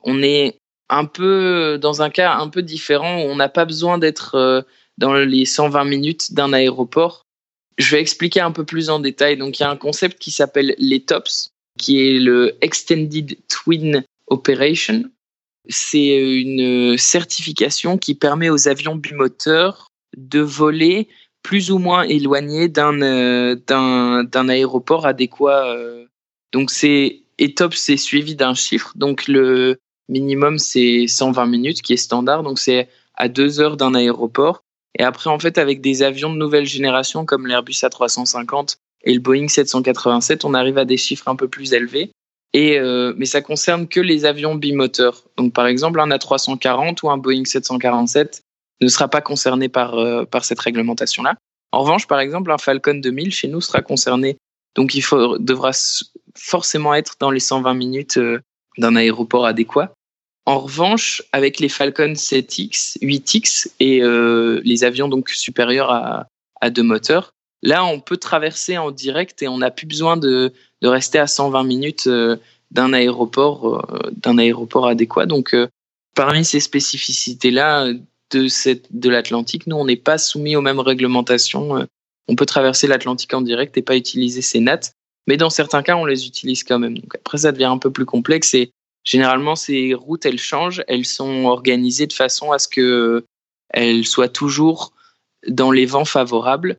on 0.00 0.22
est 0.22 0.58
un 0.88 1.04
peu 1.04 1.78
dans 1.80 2.00
un 2.00 2.10
cas 2.10 2.34
un 2.36 2.48
peu 2.48 2.62
différent 2.62 3.22
où 3.22 3.26
on 3.26 3.36
n'a 3.36 3.48
pas 3.50 3.66
besoin 3.66 3.98
d'être 3.98 4.34
euh, 4.36 4.62
dans 4.96 5.14
les 5.14 5.44
120 5.44 5.84
minutes 5.84 6.32
d'un 6.32 6.52
aéroport. 6.52 7.26
Je 7.76 7.94
vais 7.94 8.00
expliquer 8.00 8.40
un 8.40 8.50
peu 8.50 8.64
plus 8.64 8.90
en 8.90 8.98
détail. 8.98 9.36
Donc, 9.36 9.58
il 9.58 9.62
y 9.62 9.66
a 9.66 9.70
un 9.70 9.76
concept 9.76 10.18
qui 10.18 10.30
s'appelle 10.30 10.74
les 10.78 11.00
TOPS, 11.00 11.50
qui 11.78 12.00
est 12.00 12.18
le 12.18 12.56
Extended 12.62 13.36
Twin 13.48 14.04
Operation. 14.26 15.04
C'est 15.68 16.40
une 16.40 16.96
certification 16.96 17.98
qui 17.98 18.14
permet 18.14 18.48
aux 18.48 18.68
avions 18.68 18.96
bimoteurs 18.96 19.88
de 20.16 20.40
voler 20.40 21.08
plus 21.48 21.70
ou 21.70 21.78
moins 21.78 22.02
éloigné 22.02 22.68
d'un 22.68 23.00
euh, 23.00 23.56
aéroport 24.34 25.06
adéquat. 25.06 25.64
Euh. 25.64 26.04
Donc 26.52 26.70
c'est 26.70 27.22
ETOP, 27.38 27.72
c'est 27.72 27.96
suivi 27.96 28.34
d'un 28.34 28.52
chiffre. 28.52 28.92
Donc 28.96 29.26
le 29.28 29.78
minimum 30.10 30.58
c'est 30.58 31.06
120 31.06 31.46
minutes 31.46 31.80
qui 31.80 31.94
est 31.94 31.96
standard. 31.96 32.42
Donc 32.42 32.58
c'est 32.58 32.90
à 33.14 33.28
deux 33.28 33.60
heures 33.60 33.78
d'un 33.78 33.94
aéroport. 33.94 34.62
Et 34.98 35.02
après 35.02 35.30
en 35.30 35.38
fait 35.38 35.56
avec 35.56 35.80
des 35.80 36.02
avions 36.02 36.30
de 36.30 36.36
nouvelle 36.36 36.66
génération 36.66 37.24
comme 37.24 37.46
l'Airbus 37.46 37.80
A350 37.80 38.76
et 39.04 39.14
le 39.14 39.20
Boeing 39.20 39.48
787, 39.48 40.44
on 40.44 40.52
arrive 40.52 40.76
à 40.76 40.84
des 40.84 40.98
chiffres 40.98 41.28
un 41.28 41.36
peu 41.36 41.48
plus 41.48 41.72
élevés. 41.72 42.10
Et 42.52 42.78
euh, 42.78 43.14
mais 43.16 43.24
ça 43.24 43.40
concerne 43.40 43.88
que 43.88 44.00
les 44.00 44.26
avions 44.26 44.54
bimoteurs. 44.54 45.24
Donc 45.38 45.54
par 45.54 45.66
exemple 45.66 45.98
un 45.98 46.10
A340 46.10 46.98
ou 47.04 47.10
un 47.10 47.16
Boeing 47.16 47.46
747 47.46 48.42
ne 48.80 48.88
sera 48.88 49.08
pas 49.08 49.20
concerné 49.20 49.68
par, 49.68 49.94
euh, 49.94 50.24
par 50.24 50.44
cette 50.44 50.60
réglementation-là. 50.60 51.34
En 51.72 51.80
revanche, 51.80 52.06
par 52.06 52.20
exemple, 52.20 52.50
un 52.50 52.58
Falcon 52.58 52.94
2000 52.94 53.32
chez 53.32 53.48
nous 53.48 53.60
sera 53.60 53.82
concerné. 53.82 54.38
Donc, 54.74 54.94
il 54.94 55.04
devra 55.40 55.70
forcément 56.36 56.94
être 56.94 57.16
dans 57.20 57.30
les 57.30 57.40
120 57.40 57.74
minutes 57.74 58.16
euh, 58.18 58.40
d'un 58.78 58.96
aéroport 58.96 59.46
adéquat. 59.46 59.92
En 60.46 60.60
revanche, 60.60 61.22
avec 61.32 61.60
les 61.60 61.68
Falcon 61.68 62.12
7X, 62.12 62.98
8X 63.02 63.68
et 63.80 64.02
euh, 64.02 64.60
les 64.64 64.84
avions 64.84 65.08
donc 65.08 65.28
supérieurs 65.28 65.90
à, 65.90 66.26
à 66.60 66.70
deux 66.70 66.82
moteurs, 66.82 67.32
là, 67.62 67.84
on 67.84 68.00
peut 68.00 68.16
traverser 68.16 68.78
en 68.78 68.90
direct 68.90 69.42
et 69.42 69.48
on 69.48 69.58
n'a 69.58 69.70
plus 69.70 69.86
besoin 69.86 70.16
de, 70.16 70.54
de 70.80 70.88
rester 70.88 71.18
à 71.18 71.26
120 71.26 71.64
minutes 71.64 72.08
d'un 72.70 72.92
aéroport, 72.94 73.86
d'un 74.12 74.38
aéroport 74.38 74.86
adéquat. 74.86 75.26
Donc, 75.26 75.54
parmi 76.14 76.46
ces 76.46 76.60
spécificités-là 76.60 77.92
de, 78.30 78.48
cette, 78.48 78.86
de 78.90 79.08
l'Atlantique, 79.08 79.66
nous, 79.66 79.76
on 79.76 79.84
n'est 79.84 79.96
pas 79.96 80.18
soumis 80.18 80.56
aux 80.56 80.60
mêmes 80.60 80.80
réglementations. 80.80 81.86
On 82.28 82.36
peut 82.36 82.46
traverser 82.46 82.86
l'Atlantique 82.86 83.34
en 83.34 83.40
direct 83.40 83.76
et 83.76 83.82
pas 83.82 83.96
utiliser 83.96 84.42
ces 84.42 84.60
nattes, 84.60 84.92
mais 85.26 85.36
dans 85.36 85.50
certains 85.50 85.82
cas, 85.82 85.96
on 85.96 86.04
les 86.04 86.26
utilise 86.26 86.64
quand 86.64 86.78
même. 86.78 86.98
Donc 86.98 87.14
après, 87.14 87.38
ça 87.38 87.52
devient 87.52 87.64
un 87.64 87.78
peu 87.78 87.90
plus 87.90 88.04
complexe 88.04 88.54
et 88.54 88.70
généralement, 89.04 89.56
ces 89.56 89.94
routes, 89.94 90.26
elles 90.26 90.38
changent, 90.38 90.82
elles 90.88 91.06
sont 91.06 91.44
organisées 91.44 92.06
de 92.06 92.12
façon 92.12 92.52
à 92.52 92.58
ce 92.58 92.68
que 92.68 93.24
elles 93.70 94.06
soient 94.06 94.28
toujours 94.28 94.92
dans 95.46 95.70
les 95.70 95.86
vents 95.86 96.04
favorables. 96.04 96.76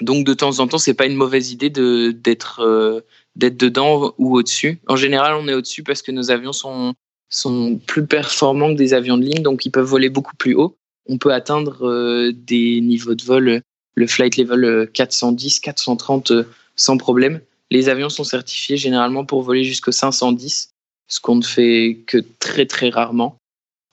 Donc 0.00 0.24
de 0.24 0.34
temps 0.34 0.60
en 0.60 0.66
temps, 0.66 0.78
c'est 0.78 0.94
pas 0.94 1.06
une 1.06 1.16
mauvaise 1.16 1.52
idée 1.52 1.70
de 1.70 2.10
d'être 2.10 2.60
euh, 2.60 3.00
d'être 3.36 3.58
dedans 3.58 4.14
ou 4.18 4.36
au-dessus. 4.36 4.80
En 4.88 4.96
général, 4.96 5.34
on 5.34 5.46
est 5.46 5.54
au-dessus 5.54 5.82
parce 5.82 6.02
que 6.02 6.12
nos 6.12 6.30
avions 6.30 6.52
sont 6.52 6.94
sont 7.28 7.78
plus 7.86 8.06
performants 8.06 8.72
que 8.72 8.78
des 8.78 8.94
avions 8.94 9.18
de 9.18 9.24
ligne, 9.24 9.42
donc 9.42 9.64
ils 9.64 9.70
peuvent 9.70 9.84
voler 9.84 10.08
beaucoup 10.08 10.34
plus 10.36 10.54
haut. 10.54 10.76
On 11.08 11.18
peut 11.18 11.32
atteindre 11.32 11.86
euh, 11.86 12.32
des 12.32 12.80
niveaux 12.80 13.14
de 13.14 13.22
vol, 13.22 13.62
le 13.94 14.06
flight 14.06 14.36
level 14.36 14.88
410, 14.92 15.60
430 15.60 16.30
euh, 16.30 16.44
sans 16.76 16.96
problème. 16.96 17.40
Les 17.70 17.88
avions 17.88 18.08
sont 18.08 18.24
certifiés 18.24 18.76
généralement 18.76 19.24
pour 19.24 19.42
voler 19.42 19.64
jusqu'au 19.64 19.92
510, 19.92 20.70
ce 21.08 21.20
qu'on 21.20 21.36
ne 21.36 21.44
fait 21.44 21.98
que 22.06 22.18
très 22.38 22.66
très 22.66 22.90
rarement. 22.90 23.36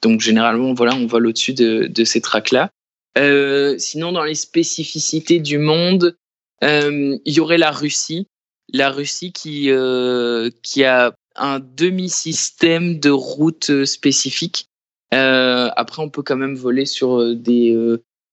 Donc 0.02 0.22
généralement, 0.22 0.74
voilà, 0.74 0.96
on 0.96 1.06
vole 1.06 1.28
au-dessus 1.28 1.54
de, 1.54 2.04
ces 2.04 2.22
tracks-là. 2.22 2.70
Euh, 3.17 3.76
sinon, 3.78 4.12
dans 4.12 4.24
les 4.24 4.36
spécificités 4.36 5.39
du 5.39 5.58
monde, 5.58 6.15
euh, 6.63 7.17
il 7.26 7.34
y 7.34 7.39
aurait 7.39 7.58
la 7.58 7.72
Russie. 7.72 8.28
La 8.74 8.91
Russie 8.91 9.32
qui, 9.32 9.72
euh, 9.72 10.50
qui 10.62 10.84
a 10.84 11.15
un 11.36 11.60
demi-système 11.60 13.00
de 13.00 13.10
routes 13.10 13.86
spécifiques. 13.86 14.67
Après, 15.12 16.02
on 16.02 16.10
peut 16.10 16.24
quand 16.24 16.36
même 16.36 16.56
voler 16.56 16.86
sur 16.86 17.36
des, 17.36 17.76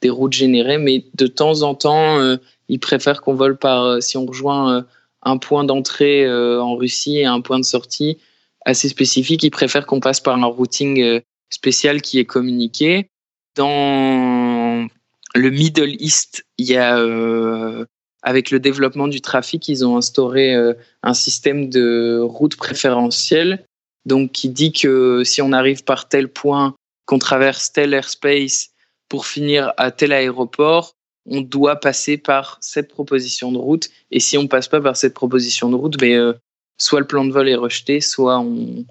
des 0.00 0.10
routes 0.10 0.32
générées, 0.32 0.78
mais 0.78 1.04
de 1.14 1.26
temps 1.26 1.62
en 1.62 1.74
temps, 1.74 2.36
ils 2.68 2.80
préfèrent 2.80 3.22
qu'on 3.22 3.34
vole 3.34 3.56
par, 3.56 4.02
si 4.02 4.16
on 4.16 4.26
rejoint 4.26 4.84
un 5.22 5.36
point 5.38 5.64
d'entrée 5.64 6.28
en 6.28 6.74
Russie 6.76 7.18
et 7.18 7.26
un 7.26 7.40
point 7.40 7.58
de 7.58 7.64
sortie 7.64 8.18
assez 8.64 8.88
spécifique, 8.88 9.42
ils 9.42 9.50
préfèrent 9.50 9.86
qu'on 9.86 10.00
passe 10.00 10.20
par 10.20 10.36
un 10.36 10.46
routing 10.46 11.20
spécial 11.50 12.02
qui 12.02 12.18
est 12.18 12.24
communiqué. 12.24 13.08
Dans 13.54 14.88
le 15.34 15.50
Middle 15.50 16.00
East, 16.00 16.44
il 16.58 16.66
y 16.66 16.76
a 16.76 16.98
euh, 16.98 17.84
avec 18.22 18.50
le 18.50 18.60
développement 18.60 19.08
du 19.08 19.20
trafic, 19.20 19.68
ils 19.68 19.84
ont 19.84 19.96
instauré 19.96 20.54
euh, 20.54 20.74
un 21.02 21.14
système 21.14 21.68
de 21.68 22.20
route 22.22 22.56
préférentielle, 22.56 23.66
donc 24.06 24.32
qui 24.32 24.48
dit 24.48 24.72
que 24.72 25.22
si 25.24 25.42
on 25.42 25.52
arrive 25.52 25.84
par 25.84 26.08
tel 26.08 26.28
point, 26.28 26.74
qu'on 27.06 27.18
traverse 27.18 27.72
tel 27.72 27.94
airspace 27.94 28.70
pour 29.08 29.26
finir 29.26 29.72
à 29.76 29.90
tel 29.90 30.12
aéroport, 30.12 30.94
on 31.26 31.40
doit 31.40 31.76
passer 31.76 32.18
par 32.18 32.58
cette 32.60 32.88
proposition 32.88 33.52
de 33.52 33.58
route. 33.58 33.88
Et 34.10 34.20
si 34.20 34.36
on 34.36 34.46
passe 34.46 34.68
pas 34.68 34.80
par 34.80 34.96
cette 34.96 35.14
proposition 35.14 35.70
de 35.70 35.76
route, 35.76 35.98
ben, 35.98 36.12
euh, 36.12 36.32
soit 36.78 37.00
le 37.00 37.06
plan 37.06 37.24
de 37.24 37.32
vol 37.32 37.48
est 37.48 37.54
rejeté, 37.54 38.00
soit 38.00 38.38
on, 38.40 38.84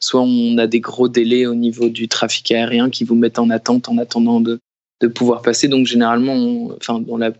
soit 0.00 0.20
on 0.20 0.58
a 0.58 0.66
des 0.66 0.80
gros 0.80 1.08
délais 1.08 1.46
au 1.46 1.54
niveau 1.54 1.88
du 1.88 2.08
trafic 2.08 2.50
aérien 2.52 2.90
qui 2.90 3.04
vous 3.04 3.14
mettent 3.14 3.38
en 3.38 3.50
attente 3.50 3.88
en 3.88 3.98
attendant 3.98 4.40
de, 4.40 4.60
de 5.00 5.08
pouvoir 5.08 5.42
passer. 5.42 5.68
Donc 5.68 5.86
généralement, 5.86 6.70
enfin 6.76 7.00
dans, 7.00 7.16
la, 7.16 7.32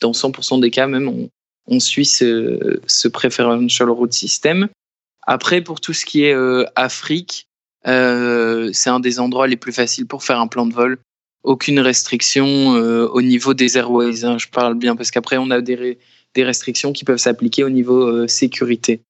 dans 0.00 0.12
100% 0.12 0.60
des 0.60 0.70
cas 0.70 0.86
même, 0.86 1.08
on, 1.08 1.28
on 1.66 1.80
suit 1.80 2.06
ce, 2.06 2.80
ce, 2.86 3.08
preferential 3.08 3.90
route 3.90 4.12
system. 4.12 4.68
Après, 5.26 5.60
pour 5.60 5.80
tout 5.80 5.92
ce 5.92 6.06
qui 6.06 6.24
est 6.24 6.34
euh, 6.34 6.64
Afrique, 6.76 7.48
euh, 7.86 8.70
c'est 8.72 8.90
un 8.90 9.00
des 9.00 9.20
endroits 9.20 9.48
les 9.48 9.56
plus 9.56 9.72
faciles 9.72 10.06
pour 10.06 10.24
faire 10.24 10.40
un 10.40 10.46
plan 10.46 10.66
de 10.66 10.72
vol. 10.72 10.98
Aucune 11.42 11.80
restriction 11.80 12.76
euh, 12.76 13.06
au 13.08 13.22
niveau 13.22 13.54
des 13.54 13.76
airways. 13.76 14.24
Hein, 14.24 14.38
je 14.38 14.48
parle 14.48 14.74
bien 14.74 14.96
parce 14.96 15.10
qu'après 15.10 15.36
on 15.36 15.50
a 15.50 15.60
des, 15.60 15.98
des 16.34 16.44
restrictions 16.44 16.92
qui 16.92 17.04
peuvent 17.04 17.18
s'appliquer 17.18 17.64
au 17.64 17.70
niveau 17.70 18.26
sécurité. 18.26 19.00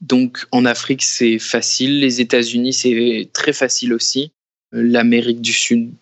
Donc 0.00 0.46
en 0.52 0.64
Afrique, 0.64 1.02
c'est 1.02 1.38
facile. 1.38 2.00
Les 2.00 2.20
États-Unis, 2.20 2.72
c'est 2.72 3.28
très 3.32 3.52
facile 3.52 3.92
aussi. 3.92 4.32
L'Amérique 4.72 5.40
du 5.40 5.52
Sud, 5.52 5.92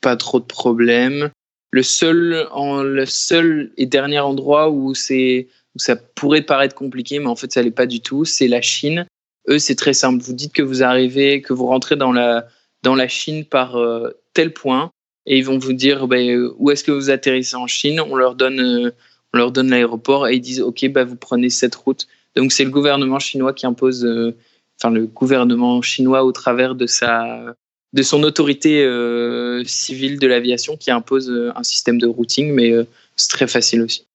pas 0.00 0.16
trop 0.16 0.40
de 0.40 0.44
problèmes. 0.44 1.30
Le 1.70 1.82
seul, 1.82 2.46
en, 2.52 2.82
le 2.82 3.06
seul 3.06 3.72
et 3.76 3.86
dernier 3.86 4.20
endroit 4.20 4.70
où, 4.70 4.94
c'est, 4.94 5.48
où 5.76 5.78
ça 5.78 5.94
pourrait 5.94 6.42
paraître 6.42 6.74
compliqué, 6.74 7.18
mais 7.18 7.26
en 7.26 7.36
fait, 7.36 7.52
ça 7.52 7.62
l'est 7.62 7.70
pas 7.70 7.86
du 7.86 8.00
tout, 8.00 8.24
c'est 8.24 8.48
la 8.48 8.62
Chine. 8.62 9.06
Eux, 9.48 9.58
c'est 9.58 9.74
très 9.74 9.92
simple. 9.92 10.22
Vous 10.22 10.32
dites 10.32 10.54
que 10.54 10.62
vous 10.62 10.82
arrivez, 10.82 11.42
que 11.42 11.52
vous 11.52 11.66
rentrez 11.66 11.96
dans 11.96 12.12
la, 12.12 12.48
dans 12.82 12.94
la 12.94 13.08
Chine 13.08 13.44
par 13.44 13.76
euh, 13.76 14.10
tel 14.32 14.54
point, 14.54 14.90
et 15.26 15.36
ils 15.36 15.44
vont 15.44 15.58
vous 15.58 15.74
dire 15.74 16.08
ben, 16.08 16.50
où 16.56 16.70
est-ce 16.70 16.82
que 16.82 16.92
vous 16.92 17.10
atterrissez 17.10 17.56
en 17.56 17.66
Chine? 17.66 18.00
On 18.00 18.16
leur 18.16 18.36
donne, 18.36 18.60
euh, 18.60 18.90
on 19.34 19.38
leur 19.38 19.52
donne 19.52 19.68
l'aéroport 19.68 20.26
et 20.26 20.36
ils 20.36 20.40
disent 20.40 20.62
ok, 20.62 20.88
ben, 20.88 21.04
vous 21.04 21.16
prenez 21.16 21.50
cette 21.50 21.74
route. 21.74 22.06
Donc 22.36 22.52
c'est 22.52 22.64
le 22.64 22.70
gouvernement 22.70 23.18
chinois 23.18 23.52
qui 23.52 23.66
impose, 23.66 24.04
euh, 24.04 24.34
enfin 24.78 24.90
le 24.90 25.06
gouvernement 25.06 25.82
chinois 25.82 26.24
au 26.24 26.32
travers 26.32 26.74
de 26.74 26.86
sa 26.86 27.54
de 27.92 28.02
son 28.02 28.22
autorité 28.24 28.82
euh, 28.82 29.62
civile 29.64 30.18
de 30.18 30.26
l'aviation 30.26 30.76
qui 30.76 30.90
impose 30.90 31.30
euh, 31.30 31.52
un 31.56 31.62
système 31.62 31.98
de 31.98 32.06
routing, 32.06 32.52
mais 32.52 32.72
c'est 33.16 33.30
très 33.30 33.46
facile 33.46 33.82
aussi. 33.82 34.06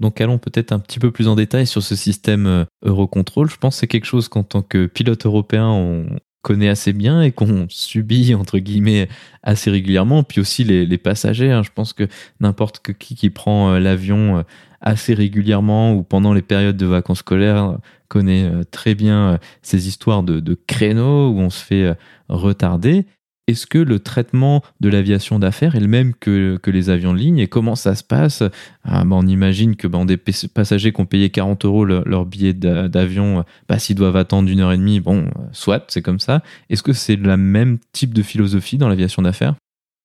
Donc 0.00 0.20
allons 0.20 0.38
peut-être 0.38 0.72
un 0.72 0.78
petit 0.78 0.98
peu 0.98 1.10
plus 1.10 1.28
en 1.28 1.36
détail 1.36 1.66
sur 1.66 1.82
ce 1.82 1.94
système 1.96 2.66
Eurocontrol. 2.82 3.48
Je 3.48 3.56
pense 3.56 3.76
que 3.76 3.80
c'est 3.80 3.86
quelque 3.86 4.06
chose 4.06 4.28
qu'en 4.28 4.42
tant 4.42 4.62
que 4.62 4.86
pilote 4.86 5.24
européen, 5.24 5.68
on 5.68 6.06
connaît 6.42 6.68
assez 6.68 6.92
bien 6.92 7.22
et 7.22 7.32
qu'on 7.32 7.66
subit, 7.70 8.34
entre 8.34 8.58
guillemets, 8.58 9.08
assez 9.42 9.70
régulièrement. 9.70 10.24
Puis 10.24 10.40
aussi 10.40 10.64
les, 10.64 10.98
passagers. 10.98 11.52
Hein. 11.52 11.62
Je 11.62 11.70
pense 11.74 11.92
que 11.92 12.08
n'importe 12.40 12.80
qui 12.98 13.14
qui 13.14 13.30
prend 13.30 13.78
l'avion 13.78 14.44
assez 14.84 15.14
régulièrement 15.14 15.94
ou 15.94 16.02
pendant 16.02 16.34
les 16.34 16.42
périodes 16.42 16.76
de 16.76 16.86
vacances 16.86 17.20
scolaires 17.20 17.78
connaît 18.08 18.44
euh, 18.44 18.62
très 18.70 18.94
bien 18.94 19.30
euh, 19.30 19.38
ces 19.62 19.88
histoires 19.88 20.22
de, 20.22 20.54
créneaux 20.66 21.30
où 21.30 21.38
on 21.40 21.50
se 21.50 21.64
fait 21.64 21.84
euh, 21.84 21.94
retarder. 22.28 23.06
Est-ce 23.46 23.66
que 23.66 23.76
le 23.76 23.98
traitement 23.98 24.62
de 24.80 24.88
l'aviation 24.88 25.38
d'affaires 25.38 25.76
est 25.76 25.80
le 25.80 25.88
même 25.88 26.14
que, 26.14 26.58
les 26.66 26.88
avions 26.88 27.12
de 27.12 27.18
ligne 27.18 27.38
et 27.38 27.46
comment 27.46 27.74
ça 27.74 27.94
se 27.94 28.02
passe? 28.02 28.42
Ah, 28.84 29.04
bah, 29.04 29.16
On 29.16 29.26
imagine 29.26 29.76
que 29.76 29.86
bah, 29.86 30.02
des 30.06 30.16
passagers 30.16 30.92
qui 30.92 31.00
ont 31.00 31.06
payé 31.06 31.28
40 31.28 31.64
euros 31.66 31.84
leur, 31.84 32.24
billet 32.24 32.54
d'avion, 32.54 33.44
bah, 33.68 33.78
s'ils 33.78 33.96
doivent 33.96 34.16
attendre 34.16 34.48
une 34.48 34.60
heure 34.60 34.72
et 34.72 34.78
demie, 34.78 35.00
bon, 35.00 35.28
soit, 35.52 35.84
c'est 35.88 36.00
comme 36.00 36.20
ça. 36.20 36.42
Est-ce 36.70 36.82
que 36.82 36.94
c'est 36.94 37.16
le 37.16 37.36
même 37.36 37.78
type 37.92 38.14
de 38.14 38.22
philosophie 38.22 38.78
dans 38.78 38.88
l'aviation 38.88 39.20
d'affaires? 39.20 39.56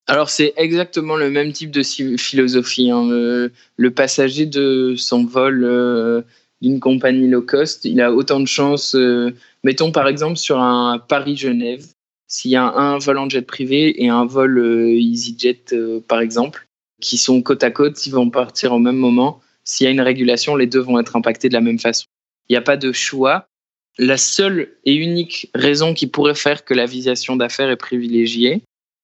Alors 0.09 0.31
c'est 0.31 0.53
exactement 0.57 1.15
le 1.15 1.29
même 1.29 1.53
type 1.53 1.69
de 1.69 1.83
philosophie. 1.83 2.89
Hein. 2.89 3.05
Le, 3.07 3.91
passager 3.91 4.47
de 4.47 4.95
son 4.97 5.23
vol 5.23 5.63
euh, 5.63 6.23
d'une 6.61 6.79
compagnie 6.79 7.29
low 7.29 7.43
cost, 7.43 7.85
il 7.85 8.01
a 8.01 8.11
autant 8.11 8.39
de 8.39 8.47
chances. 8.47 8.95
Euh, 8.95 9.35
mettons 9.63 9.91
par 9.91 10.07
exemple 10.07 10.37
sur 10.37 10.59
un 10.59 10.97
Paris-Genève, 10.97 11.85
s'il 12.29 12.51
y 12.51 12.55
a 12.55 12.63
un 12.63 12.97
vol 12.97 13.17
en 13.17 13.27
jet 13.27 13.41
privé 13.41 14.01
et 14.01 14.07
un 14.07 14.25
vol 14.25 14.57
euh, 14.57 14.97
EasyJet 14.97 15.65
par 16.07 16.21
exemple, 16.21 16.67
qui 17.01 17.17
sont 17.17 17.41
côte 17.41 17.63
à 17.63 17.71
côte, 17.71 18.05
ils 18.05 18.11
vont 18.11 18.29
partir 18.29 18.71
au 18.71 18.79
même 18.79 18.97
moment. 18.97 19.41
S'il 19.63 19.85
y 19.85 19.87
a 19.87 19.91
une 19.91 20.01
régulation, 20.01 20.55
les 20.55 20.67
deux 20.67 20.79
vont 20.79 20.99
être 20.99 21.15
impactés 21.15 21.49
de 21.49 21.53
la 21.53 21.61
même 21.61 21.79
façon. 21.79 22.05
Il 22.47 22.53
n'y 22.53 22.57
a 22.57 22.61
pas 22.61 22.77
de 22.77 22.91
choix. 22.91 23.47
La 23.97 24.17
seule 24.17 24.77
et 24.85 24.95
unique 24.95 25.49
raison 25.53 25.93
qui 25.93 26.07
pourrait 26.07 26.35
faire 26.35 26.63
que 26.63 26.73
l'aviation 26.73 27.35
d'affaires 27.35 27.69
est 27.69 27.75
privilégiée, 27.75 28.61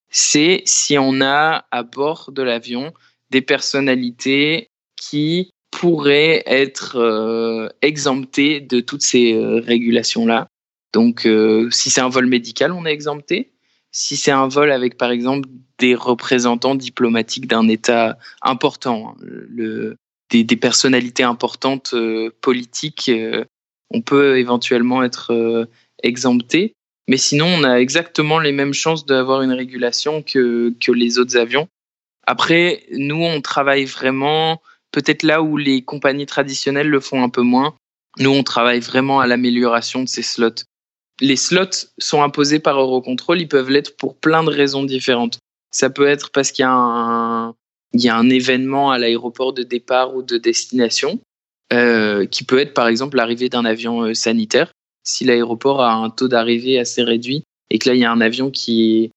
c'est 0.10 0.62
si 0.66 0.98
on 0.98 1.22
a 1.22 1.66
à 1.72 1.84
bord 1.84 2.32
de 2.32 2.42
l'avion 2.42 2.94
des 3.30 3.42
personnalités 3.42 4.70
qui 4.96 5.52
pourraient 5.72 6.44
être 6.46 6.98
euh, 6.98 7.68
exemptées 7.82 8.62
de 8.62 8.80
toutes 8.80 9.02
ces 9.02 9.34
euh, 9.34 9.60
régulations-là. 9.60 10.48
Donc, 10.96 11.26
euh, 11.26 11.70
si 11.72 11.90
c'est 11.90 12.00
un 12.00 12.08
vol 12.08 12.26
médical, 12.26 12.72
on 12.72 12.86
est 12.86 12.94
exempté. 12.94 13.52
Si 13.92 14.16
c'est 14.16 14.32
un 14.32 14.48
vol 14.48 14.72
avec, 14.72 14.98
par 14.98 15.12
exemple, 15.12 15.50
des 15.78 15.94
représentants 15.94 16.76
diplomatiques 16.76 17.48
d'un 17.48 17.68
État 17.68 18.18
important, 18.42 19.14
hein, 19.20 19.96
des, 20.30 20.56
personnalités 20.56 21.24
importantes 21.24 21.94
politiques, 22.40 23.12
on 23.90 24.02
peut 24.02 24.40
éventuellement 24.40 25.04
être 25.04 25.68
exempté. 26.02 26.76
Mais 27.10 27.18
sinon, 27.18 27.48
on 27.48 27.66
a 27.66 27.76
exactement 27.76 28.40
les 28.40 28.54
mêmes 28.54 28.74
chances 28.74 29.06
d'avoir 29.06 29.42
une 29.42 29.52
régulation 29.52 30.24
que 30.24 30.74
les 30.94 31.20
autres 31.20 31.36
avions. 31.36 31.68
Après, 32.26 32.84
nous, 32.94 33.22
on 33.22 33.42
travaille 33.42 33.84
vraiment, 33.84 34.62
peut-être 34.92 35.24
là 35.24 35.42
où 35.42 35.58
les 35.58 35.82
compagnies 35.82 36.26
traditionnelles 36.26 36.90
le 36.90 37.02
font 37.02 37.22
un 37.22 37.30
peu 37.30 37.42
moins, 37.42 37.76
nous, 38.18 38.30
on 38.30 38.44
travaille 38.44 38.80
vraiment 38.80 39.20
à 39.20 39.28
l'amélioration 39.28 40.02
de 40.02 40.08
ces 40.08 40.22
slots. 40.22 40.64
Les 41.22 41.36
slots 41.36 41.88
sont 41.98 42.22
imposés 42.22 42.60
par 42.60 42.80
Eurocontrol, 42.80 43.42
ils 43.42 43.48
peuvent 43.48 43.70
l'être 43.70 43.96
pour 43.96 44.16
plein 44.18 44.44
de 44.44 44.50
raisons 44.50 44.84
différentes. 44.84 45.40
Ça 45.72 45.90
peut 45.90 46.08
être 46.08 46.32
parce 46.32 46.52
qu'il 46.52 46.64
y 46.64 46.66
a 46.66 46.72
un, 46.72 47.56
il 47.94 48.02
y 48.02 48.10
a 48.10 48.18
un 48.18 48.30
événement 48.30 48.92
à 48.92 48.98
l'aéroport 48.98 49.54
de 49.54 49.64
départ 49.64 50.16
ou 50.16 50.22
de 50.22 50.38
destination, 50.38 51.20
euh, 51.74 52.26
qui 52.26 52.44
peut 52.44 52.60
être 52.60 52.74
par 52.74 52.88
exemple 52.88 53.18
l'arrivée 53.18 53.50
d'un 53.50 53.66
avion 53.66 54.04
euh, 54.04 54.14
sanitaire. 54.14 54.72
si 55.04 55.24
l'aéroport 55.24 55.82
a 55.82 55.94
un 55.94 56.10
taux 56.10 56.28
d'arrivée 56.28 56.78
assez 56.78 57.02
réduit 57.02 57.44
et 57.70 57.80
que 57.80 57.90
là 57.90 57.96
il 57.96 58.02
y 58.02 58.06
a 58.06 58.12
un 58.12 58.22
avion 58.22 58.52
qui 58.52 59.12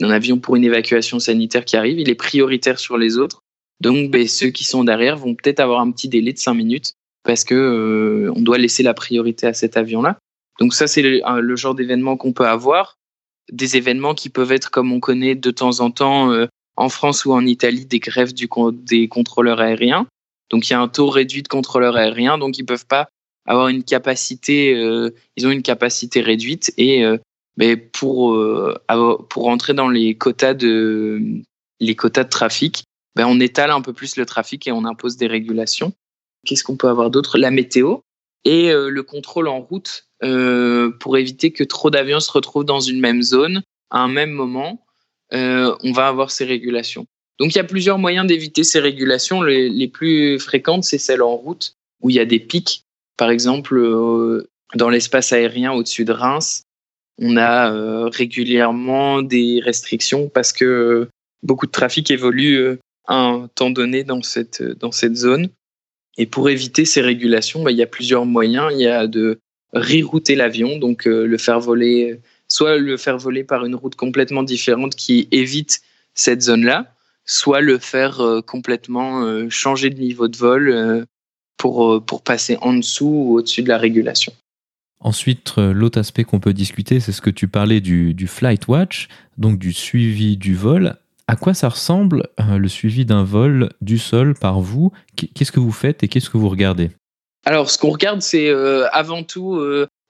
un 0.00 0.10
avion 0.10 0.38
pour 0.38 0.56
une 0.56 0.64
évacuation 0.64 1.18
sanitaire 1.18 1.64
qui 1.64 1.76
arrive, 1.76 2.00
il 2.00 2.08
est 2.08 2.14
prioritaire 2.14 2.78
sur 2.78 2.96
les 2.96 3.18
autres. 3.18 3.42
Donc 3.80 4.10
ben, 4.10 4.26
ceux 4.38 4.48
qui 4.48 4.64
sont 4.64 4.84
derrière 4.84 5.16
vont 5.16 5.34
peut-être 5.34 5.60
avoir 5.60 5.80
un 5.80 5.90
petit 5.92 6.08
délai 6.08 6.32
de 6.32 6.38
5 6.38 6.54
minutes 6.54 6.94
parce 7.24 7.44
que 7.44 7.54
euh, 7.54 8.32
on 8.34 8.40
doit 8.40 8.58
laisser 8.58 8.82
la 8.82 8.94
priorité 8.94 9.46
à 9.46 9.52
cet 9.52 9.76
avion-là. 9.76 10.18
Donc 10.58 10.74
ça 10.74 10.86
c'est 10.86 11.02
le, 11.02 11.56
genre 11.56 11.74
d'événement 11.74 12.16
qu'on 12.16 12.32
peut 12.32 12.46
avoir, 12.46 12.96
des 13.50 13.76
événements 13.76 14.14
qui 14.14 14.28
peuvent 14.28 14.52
être 14.52 14.70
comme 14.70 14.92
on 14.92 15.00
connaît 15.00 15.34
de 15.34 15.50
temps 15.50 15.80
en 15.80 15.90
temps 15.90 16.32
euh, 16.32 16.46
en 16.76 16.88
France 16.88 17.24
ou 17.24 17.32
en 17.32 17.44
Italie 17.44 17.86
des 17.86 17.98
grèves 17.98 18.32
des 18.34 19.08
contrôleurs 19.08 19.60
aériens. 19.60 20.06
Donc 20.50 20.68
il 20.68 20.72
y 20.72 20.76
a 20.76 20.80
un 20.80 20.88
taux 20.88 21.08
réduit 21.08 21.42
de 21.42 21.48
contrôleurs 21.48 21.96
aériens, 21.96 22.38
donc 22.38 22.58
ils 22.58 22.64
peuvent 22.64 22.86
pas 22.86 23.08
avoir 23.46 23.68
une 23.68 23.82
capacité, 23.82 24.74
euh, 24.74 25.10
ils 25.36 25.46
ont 25.46 25.50
une 25.50 25.62
capacité 25.62 26.20
réduite 26.20 26.72
et 26.76 27.04
euh, 27.04 27.18
mais 27.56 27.76
pour 27.76 28.34
euh, 28.34 28.78
pour 29.28 29.48
entrer 29.48 29.74
dans 29.74 29.88
les 29.88 30.16
quotas 30.16 30.54
de 30.54 31.20
les 31.80 31.96
quotas 31.96 32.24
de 32.24 32.28
trafic, 32.28 32.84
ben 33.16 33.26
on 33.26 33.40
étale 33.40 33.70
un 33.70 33.80
peu 33.80 33.92
plus 33.92 34.16
le 34.16 34.26
trafic 34.26 34.66
et 34.66 34.72
on 34.72 34.84
impose 34.84 35.16
des 35.16 35.26
régulations. 35.26 35.92
Qu'est-ce 36.46 36.64
qu'on 36.64 36.76
peut 36.76 36.88
avoir 36.88 37.10
d'autre? 37.10 37.38
La 37.38 37.50
météo 37.50 37.98
et 38.44 38.72
le 38.72 39.02
contrôle 39.02 39.46
en 39.46 39.60
route 39.60 40.08
pour 41.00 41.18
éviter 41.18 41.50
que 41.52 41.64
trop 41.64 41.90
d'avions 41.90 42.20
se 42.20 42.30
retrouvent 42.30 42.64
dans 42.64 42.80
une 42.80 43.00
même 43.00 43.22
zone 43.22 43.62
à 43.90 44.00
un 44.00 44.08
même 44.08 44.30
moment. 44.30 44.84
on 45.32 45.92
va 45.92 46.06
avoir 46.06 46.30
ces 46.30 46.44
régulations. 46.44 47.06
Donc 47.38 47.54
il 47.54 47.56
y 47.56 47.60
a 47.60 47.64
plusieurs 47.64 47.98
moyens 47.98 48.26
d'éviter 48.26 48.62
ces 48.62 48.78
régulations. 48.78 49.42
Les, 49.42 49.88
plus 49.88 50.38
fréquentes, 50.38 50.84
c'est 50.84 50.98
celles 50.98 51.22
en 51.22 51.34
route 51.34 51.74
où 52.00 52.10
il 52.10 52.16
y 52.16 52.20
a 52.20 52.24
des 52.24 52.38
pics 52.38 52.84
par 53.16 53.30
exemple, 53.30 53.76
euh, 53.76 54.48
dans 54.74 54.88
l'espace 54.88 55.32
aérien 55.32 55.72
au-dessus 55.72 56.04
de 56.04 56.12
Reims, 56.12 56.64
on 57.18 57.36
a 57.36 57.72
euh, 57.72 58.08
régulièrement 58.08 59.22
des 59.22 59.60
restrictions 59.62 60.28
parce 60.28 60.52
que 60.52 61.08
beaucoup 61.42 61.66
de 61.66 61.70
trafic 61.70 62.10
évolue 62.10 62.56
euh, 62.56 62.78
à 63.06 63.16
un 63.16 63.48
temps 63.48 63.70
donné 63.70 64.04
dans 64.04 64.22
cette, 64.22 64.62
dans 64.62 64.92
cette 64.92 65.16
zone. 65.16 65.50
Et 66.18 66.26
pour 66.26 66.48
éviter 66.48 66.84
ces 66.84 67.00
régulations, 67.00 67.62
bah, 67.62 67.70
il 67.70 67.76
y 67.76 67.82
a 67.82 67.86
plusieurs 67.86 68.26
moyens. 68.26 68.72
Il 68.72 68.80
y 68.80 68.88
a 68.88 69.06
de 69.06 69.38
rerouter 69.72 70.34
l'avion, 70.34 70.78
donc 70.78 71.04
le 71.06 71.38
faire 71.38 71.60
voler, 71.60 72.20
soit 72.48 72.78
le 72.78 72.96
faire 72.96 73.18
voler 73.18 73.44
par 73.44 73.64
une 73.64 73.74
route 73.74 73.94
complètement 73.94 74.42
différente 74.42 74.94
qui 74.94 75.28
évite 75.30 75.80
cette 76.14 76.42
zone-là, 76.42 76.94
soit 77.24 77.60
le 77.60 77.78
faire 77.78 78.20
complètement 78.46 79.48
changer 79.48 79.90
de 79.90 79.98
niveau 79.98 80.28
de 80.28 80.36
vol 80.36 81.06
pour, 81.62 81.92
euh, 81.92 82.00
pour 82.00 82.22
passer 82.22 82.58
en 82.60 82.74
dessous 82.74 83.06
ou 83.06 83.38
au-dessus 83.38 83.62
de 83.62 83.68
la 83.68 83.78
régulation. 83.78 84.32
Ensuite, 84.98 85.54
euh, 85.58 85.72
l'autre 85.72 85.98
aspect 85.98 86.24
qu'on 86.24 86.40
peut 86.40 86.52
discuter, 86.52 86.98
c'est 86.98 87.12
ce 87.12 87.20
que 87.20 87.30
tu 87.30 87.46
parlais 87.46 87.80
du, 87.80 88.14
du, 88.14 88.26
flight 88.26 88.66
watch, 88.66 89.08
donc 89.38 89.58
du 89.58 89.72
suivi 89.72 90.36
du 90.36 90.54
vol. 90.54 90.96
À 91.28 91.36
quoi 91.36 91.54
ça 91.54 91.68
ressemble 91.68 92.28
euh, 92.40 92.58
le 92.58 92.68
suivi 92.68 93.04
d'un 93.04 93.22
vol 93.22 93.70
du 93.80 93.98
sol 93.98 94.34
par 94.34 94.60
vous? 94.60 94.92
Qu'est-ce 95.16 95.52
que 95.52 95.60
vous 95.60 95.72
faites 95.72 96.02
et 96.02 96.08
qu'est-ce 96.08 96.30
que 96.30 96.36
vous 96.36 96.48
regardez? 96.48 96.90
Alors, 97.44 97.70
ce 97.70 97.78
qu'on 97.78 97.90
regarde, 97.90 98.22
c'est 98.22 98.50
avant 98.92 99.22
tout, 99.22 99.60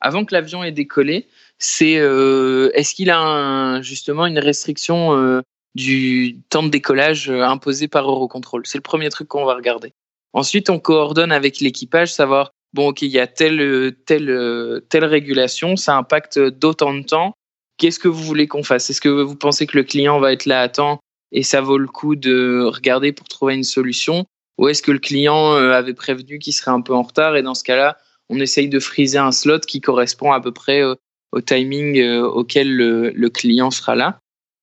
avant 0.01 0.25
que 0.25 0.35
l'avion 0.35 0.63
ait 0.65 0.73
décollé, 0.73 1.29
c'est 1.59 1.93
est-ce 1.93 2.95
qu'il 2.95 3.11
a 3.11 3.81
justement 3.83 4.27
une 4.27 4.39
restriction 4.39 5.43
du 5.75 6.39
temps 6.51 6.63
de 6.63 6.69
décollage 6.69 7.31
imposé 7.31 7.89
par 7.89 8.11
Eurocontrol? 8.11 8.67
C'est 8.67 8.79
le 8.79 8.83
premier 8.83 9.09
truc 9.09 9.29
qu'on 9.29 9.45
va 9.45 9.55
regarder. 9.55 9.93
Ensuite, 10.35 10.71
on 10.71 10.79
coordonne 10.79 11.33
avec 11.33 11.61
l'équipage, 11.61 12.13
savoir 12.13 12.53
bon, 12.75 12.89
ok, 12.89 13.03
il 13.03 13.11
y 13.11 13.19
a 13.19 13.27
telle 13.27 13.95
telle 14.07 14.83
telle 14.89 15.05
régulation, 15.05 15.77
ça 15.77 15.97
impacte 15.97 16.39
d'autant 16.39 16.95
de 16.95 17.03
temps. 17.03 17.35
Qu'est-ce 17.79 17.99
que 17.99 18.09
vous 18.09 18.23
voulez 18.23 18.47
qu'on 18.49 18.63
fasse? 18.63 18.91
Est-ce 18.91 19.01
que 19.01 19.09
vous 19.09 19.37
pensez 19.37 19.67
que 19.67 19.77
le 19.77 19.85
client 19.85 20.21
va 20.21 20.33
être 20.33 20.47
là 20.47 20.61
à 20.61 20.69
temps 20.69 21.01
et 21.33 21.43
ça 21.43 21.61
vaut 21.63 21.79
le 21.79 21.89
coup 21.89 22.15
de 22.15 22.63
regarder 22.65 23.13
pour 23.13 23.29
trouver 23.29 23.55
une 23.55 23.65
solution? 23.65 24.25
Ou 24.59 24.69
est-ce 24.69 24.83
que 24.83 24.93
le 24.93 24.99
client 24.99 25.55
euh, 25.55 25.73
avait 25.73 25.95
prévenu 25.95 26.39
qu'il 26.39 26.53
serait 26.53 26.71
un 26.71 26.81
peu 26.81 26.95
en 26.95 27.03
retard? 27.03 27.37
Et 27.37 27.43
dans 27.43 27.55
ce 27.55 27.65
cas-là, 27.65 27.97
on 28.29 28.39
essaye 28.39 28.69
de 28.69 28.79
friser 28.79 29.19
un 29.19 29.33
slot 29.33 29.61
qui 29.61 29.81
correspond 29.81 30.33
à 30.33 30.41
peu 30.41 30.53
près 30.53 30.83
au, 30.83 31.41
timing 31.41 31.99
euh, 31.99 32.23
auquel 32.23 32.75
le, 32.77 33.29
client 33.29 33.71
sera 33.71 33.95
là 33.95 34.21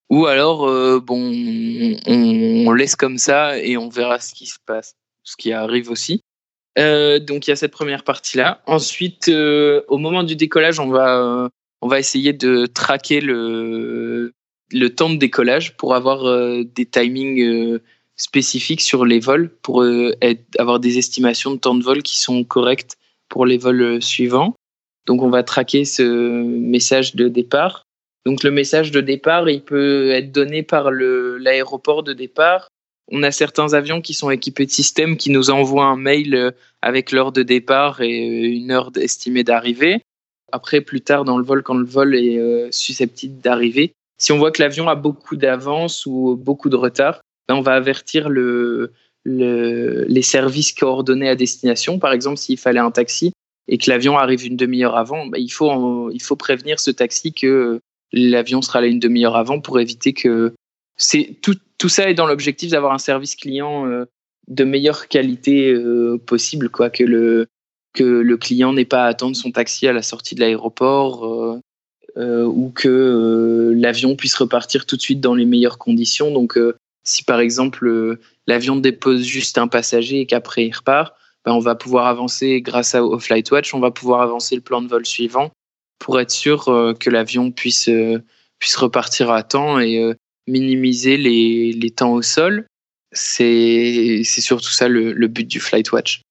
Ou 0.10 0.28
alors, 0.28 0.68
euh, 0.68 1.00
bon, 1.00 1.32
on 2.06 2.72
laisse 2.72 2.96
comme 2.96 3.18
ça 3.18 3.58
et 3.58 3.78
on 3.78 3.90
verra 3.90 4.20
ce 4.20 4.34
qui 4.34 4.46
se 4.46 4.58
passe 4.66 4.96
ce 5.30 5.36
qui 5.38 5.54
arrive 5.54 5.92
aussi. 5.92 6.24
Euh, 6.78 7.20
donc 7.20 7.48
il 7.48 7.52
y 7.52 7.54
a 7.54 7.56
cette 7.56 7.72
première 7.72 8.04
partie 8.04 8.38
là. 8.38 8.62
Ensuite, 8.66 9.30
euh, 9.30 9.82
au 9.88 9.98
moment 9.98 10.24
du 10.24 10.36
décollage, 10.36 10.80
on 10.80 10.90
va 10.90 11.18
euh, 11.18 11.50
on 11.82 11.88
va 11.88 12.00
essayer 12.00 12.34
de 12.34 12.66
traquer 12.66 13.22
le 13.22 14.34
le 14.72 14.90
temps 14.90 15.10
de 15.10 15.18
décollage 15.18 15.76
pour 15.78 15.96
avoir 15.96 16.24
des 16.64 16.86
timings 16.86 17.80
spécifiques 18.20 18.82
sur 18.82 19.05
les 19.05 19.20
vols 19.20 19.49
pour 19.61 19.84
avoir 20.59 20.80
des 20.80 20.99
estimations 20.99 21.51
de 21.51 21.57
temps 21.57 21.74
de 21.74 21.84
vol 21.84 22.03
qui 22.03 22.20
sont 22.20 22.43
correctes 22.43 22.97
pour 23.30 23.47
les 23.47 23.57
vols 23.57 24.01
suivants. 24.01 24.53
Donc 25.07 25.24
on 25.24 25.30
va 25.30 25.41
traquer 25.41 25.86
ce 25.86 26.03
message 26.03 27.15
de 27.15 27.28
départ. 27.28 27.84
Donc 28.26 28.43
le 28.43 28.51
message 28.51 28.91
de 28.91 29.01
départ, 29.01 29.49
il 29.49 29.63
peut 29.63 30.11
être 30.11 30.32
donné 30.32 30.61
par 30.61 30.91
l'aéroport 30.91 32.03
de 32.03 32.13
départ 32.13 32.67
on 33.11 33.24
a 33.24 33.32
certains 33.32 33.74
avions 33.74 34.01
qui 34.01 34.13
sont 34.13 34.30
équipés 34.30 34.65
de 34.65 34.72
systèmes 34.72 35.17
qui 35.17 35.32
nous 35.32 35.49
envoient 35.49 35.86
un 35.86 35.95
mail 35.95 36.36
euh, 36.36 36.51
avec 36.82 37.11
l'heure 37.11 37.32
de 37.32 37.43
départ 37.43 38.01
et 38.01 38.30
euh, 38.30 38.55
une 38.55 38.72
heure 38.72 38.91
estimée 38.95 39.43
d'arrivée. 39.43 40.01
Après, 40.51 40.82
plus 40.82 41.01
tard 41.01 41.26
dans 41.26 41.38
le 41.38 41.43
vol, 41.43 41.63
quand 41.63 41.76
le 41.76 41.86
vol 41.86 42.15
est 42.15 42.38
euh, 42.38 42.70
susceptible 42.72 43.39
d'arriver, 43.41 43.93
si 44.17 44.32
on 44.32 44.38
voit 44.38 44.51
que 44.51 44.61
l'avion 44.61 44.88
a 44.88 44.95
beaucoup 44.95 45.36
d'avance 45.36 46.05
ou 46.05 46.36
beaucoup 46.36 46.70
de 46.70 46.76
retard, 46.76 47.22
ben, 47.50 47.56
on 47.56 47.62
va 47.62 47.74
avertir 47.74 48.30
le, 48.30 48.93
les 49.26 50.22
services 50.22 50.72
coordonnés 50.72 51.28
à 51.28 51.36
destination. 51.36 51.97
Par 51.97 52.14
exemple, 52.14 52.38
s'il 52.38 52.60
fallait 52.60 52.80
un 52.80 52.91
taxi 52.91 53.34
et 53.68 53.80
que 53.80 53.89
l'avion 53.89 54.18
arrive 54.18 54.45
une 54.45 54.56
demi-heure 54.56 54.95
avant, 54.95 55.26
ben, 55.26 55.39
il, 55.39 55.50
faut, 55.50 56.12
il 56.12 56.22
faut 56.22 56.36
prévenir 56.36 56.80
ce 56.80 56.91
taxi 56.91 57.34
que 57.34 57.82
l'avion 58.14 58.62
sera 58.62 58.82
là 58.82 58.88
une 58.88 59.00
demi-heure 59.00 59.36
avant 59.36 59.60
pour 59.60 59.80
éviter 59.80 60.14
que 60.14 60.54
c'est 60.95 61.38
tout, 61.41 61.56
tout 61.80 61.89
ça 61.89 62.08
est 62.10 62.14
dans 62.14 62.28
l'objectif 62.28 62.72
d'avoir 62.72 62.93
un 62.93 63.00
service 63.00 63.36
client 63.36 63.88
euh, 63.88 64.06
de 64.47 64.64
meilleure 64.64 65.08
qualité 65.08 65.72
euh, 65.72 66.18
possible, 66.24 66.70
quoi, 66.70 66.91
que 66.91 67.04
le 67.04 67.47
que 67.93 68.04
le 68.04 68.38
client 68.38 68.74
n'ait 68.74 68.86
pas 68.86 69.06
à 69.06 69.08
attendre 69.08 69.36
son 69.36 69.52
taxi 69.52 69.88
à 69.88 69.93
la 69.93 70.04
sortie 70.04 70.36
de 70.36 70.41
l'aéroport 70.41 71.26
euh, 71.26 72.45
ou 72.45 72.70
que 72.70 73.74
l'avion 73.76 74.16
puisse 74.16 74.36
repartir 74.36 74.86
tout 74.86 74.95
de 74.95 75.02
suite 75.02 75.20
dans 75.20 75.34
les 75.34 75.45
meilleures 75.45 75.80
conditions. 75.80 76.32
Donc, 76.32 76.60
si 77.10 77.24
par 77.24 77.39
exemple 77.39 78.20
l'avion 78.47 78.76
dépose 78.76 79.24
juste 79.24 79.57
un 79.57 79.68
passager 79.68 80.22
et 80.22 80.26
qu'après 80.26 80.66
il 80.68 80.76
repart, 80.76 81.14
ben, 81.45 81.53
on 81.53 81.60
va 81.60 81.76
pouvoir 81.76 82.07
avancer 82.07 82.62
grâce 82.62 82.95
au 82.95 83.20
Flightwatch, 83.20 83.74
on 83.74 83.80
va 83.80 83.91
pouvoir 83.91 84.22
avancer 84.22 84.55
le 84.55 84.62
plan 84.62 84.82
de 84.82 84.88
vol 84.88 85.05
suivant 85.05 85.51
pour 85.99 86.20
être 86.20 86.32
sûr 86.32 86.66
que 86.99 87.10
l'avion 87.10 87.51
puisse 87.51 87.89
puisse 88.60 88.76
repartir 88.76 89.32
à 89.32 89.43
temps 89.43 89.80
et 89.80 90.14
minimiser 90.49 91.18
les, 91.18 91.72
les 91.72 91.89
temps 91.91 92.14
au 92.14 92.22
sol. 92.22 92.66
C'est 93.12 94.24
surtout 94.24 94.70
ça 94.70 94.88
le, 94.88 95.28
but 95.28 95.47
du 95.47 95.60
Flight 95.60 95.91
Watch. 95.91 96.22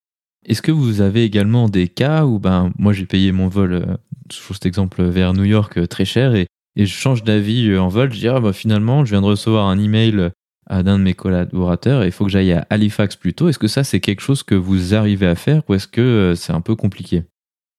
Est-ce 0.47 0.63
que 0.63 0.73
vous 0.73 1.01
avez 1.01 1.25
également 1.25 1.69
des 1.69 1.89
cas 1.89 2.25
où 2.25 2.39
ben, 2.39 2.73
moi 2.79 2.93
j'ai 2.93 3.07
payé 3.07 3.33
mon 3.33 3.49
vol, 3.49 3.73
euh, 3.73 3.97
je 4.33 4.55
cet 4.55 4.67
exemple, 4.67 5.03
vers 5.03 5.35
New 5.35 5.45
York 5.45 5.77
euh, 5.77 5.87
très 5.87 6.05
cher 6.05 6.35
et, 6.35 6.47
et 6.77 6.87
je 6.87 6.95
change 6.95 7.25
d'avis 7.25 7.69
euh, 7.69 7.83
en 7.83 7.89
vol, 7.89 8.13
je 8.13 8.21
dis 8.21 8.29
ah, 8.29 8.41
bah, 8.41 8.53
finalement 8.53 9.05
je 9.05 9.11
viens 9.11 9.21
de 9.21 9.27
recevoir 9.27 9.67
un 9.67 9.79
email 9.79 10.31
d'un 10.71 10.99
de 10.99 11.05
mes 11.05 11.15
collaborateurs 11.15 12.03
et 12.03 12.07
il 12.07 12.13
faut 12.13 12.25
que 12.25 12.31
j'aille 12.31 12.53
à 12.53 12.67
Halifax 12.71 13.17
plus 13.17 13.35
tôt. 13.35 13.49
Est-ce 13.49 13.59
que 13.59 13.69
ça 13.69 13.85
c'est 13.85 14.01
quelque 14.01 14.21
chose 14.21 14.43
que 14.43 14.55
vous 14.55 14.95
arrivez 14.95 15.27
à 15.27 15.35
faire 15.35 15.63
ou 15.69 15.75
est-ce 15.75 15.89
que 15.89 16.35
c'est 16.37 16.53
un 16.53 16.61
peu 16.61 16.77
compliqué? 16.77 17.25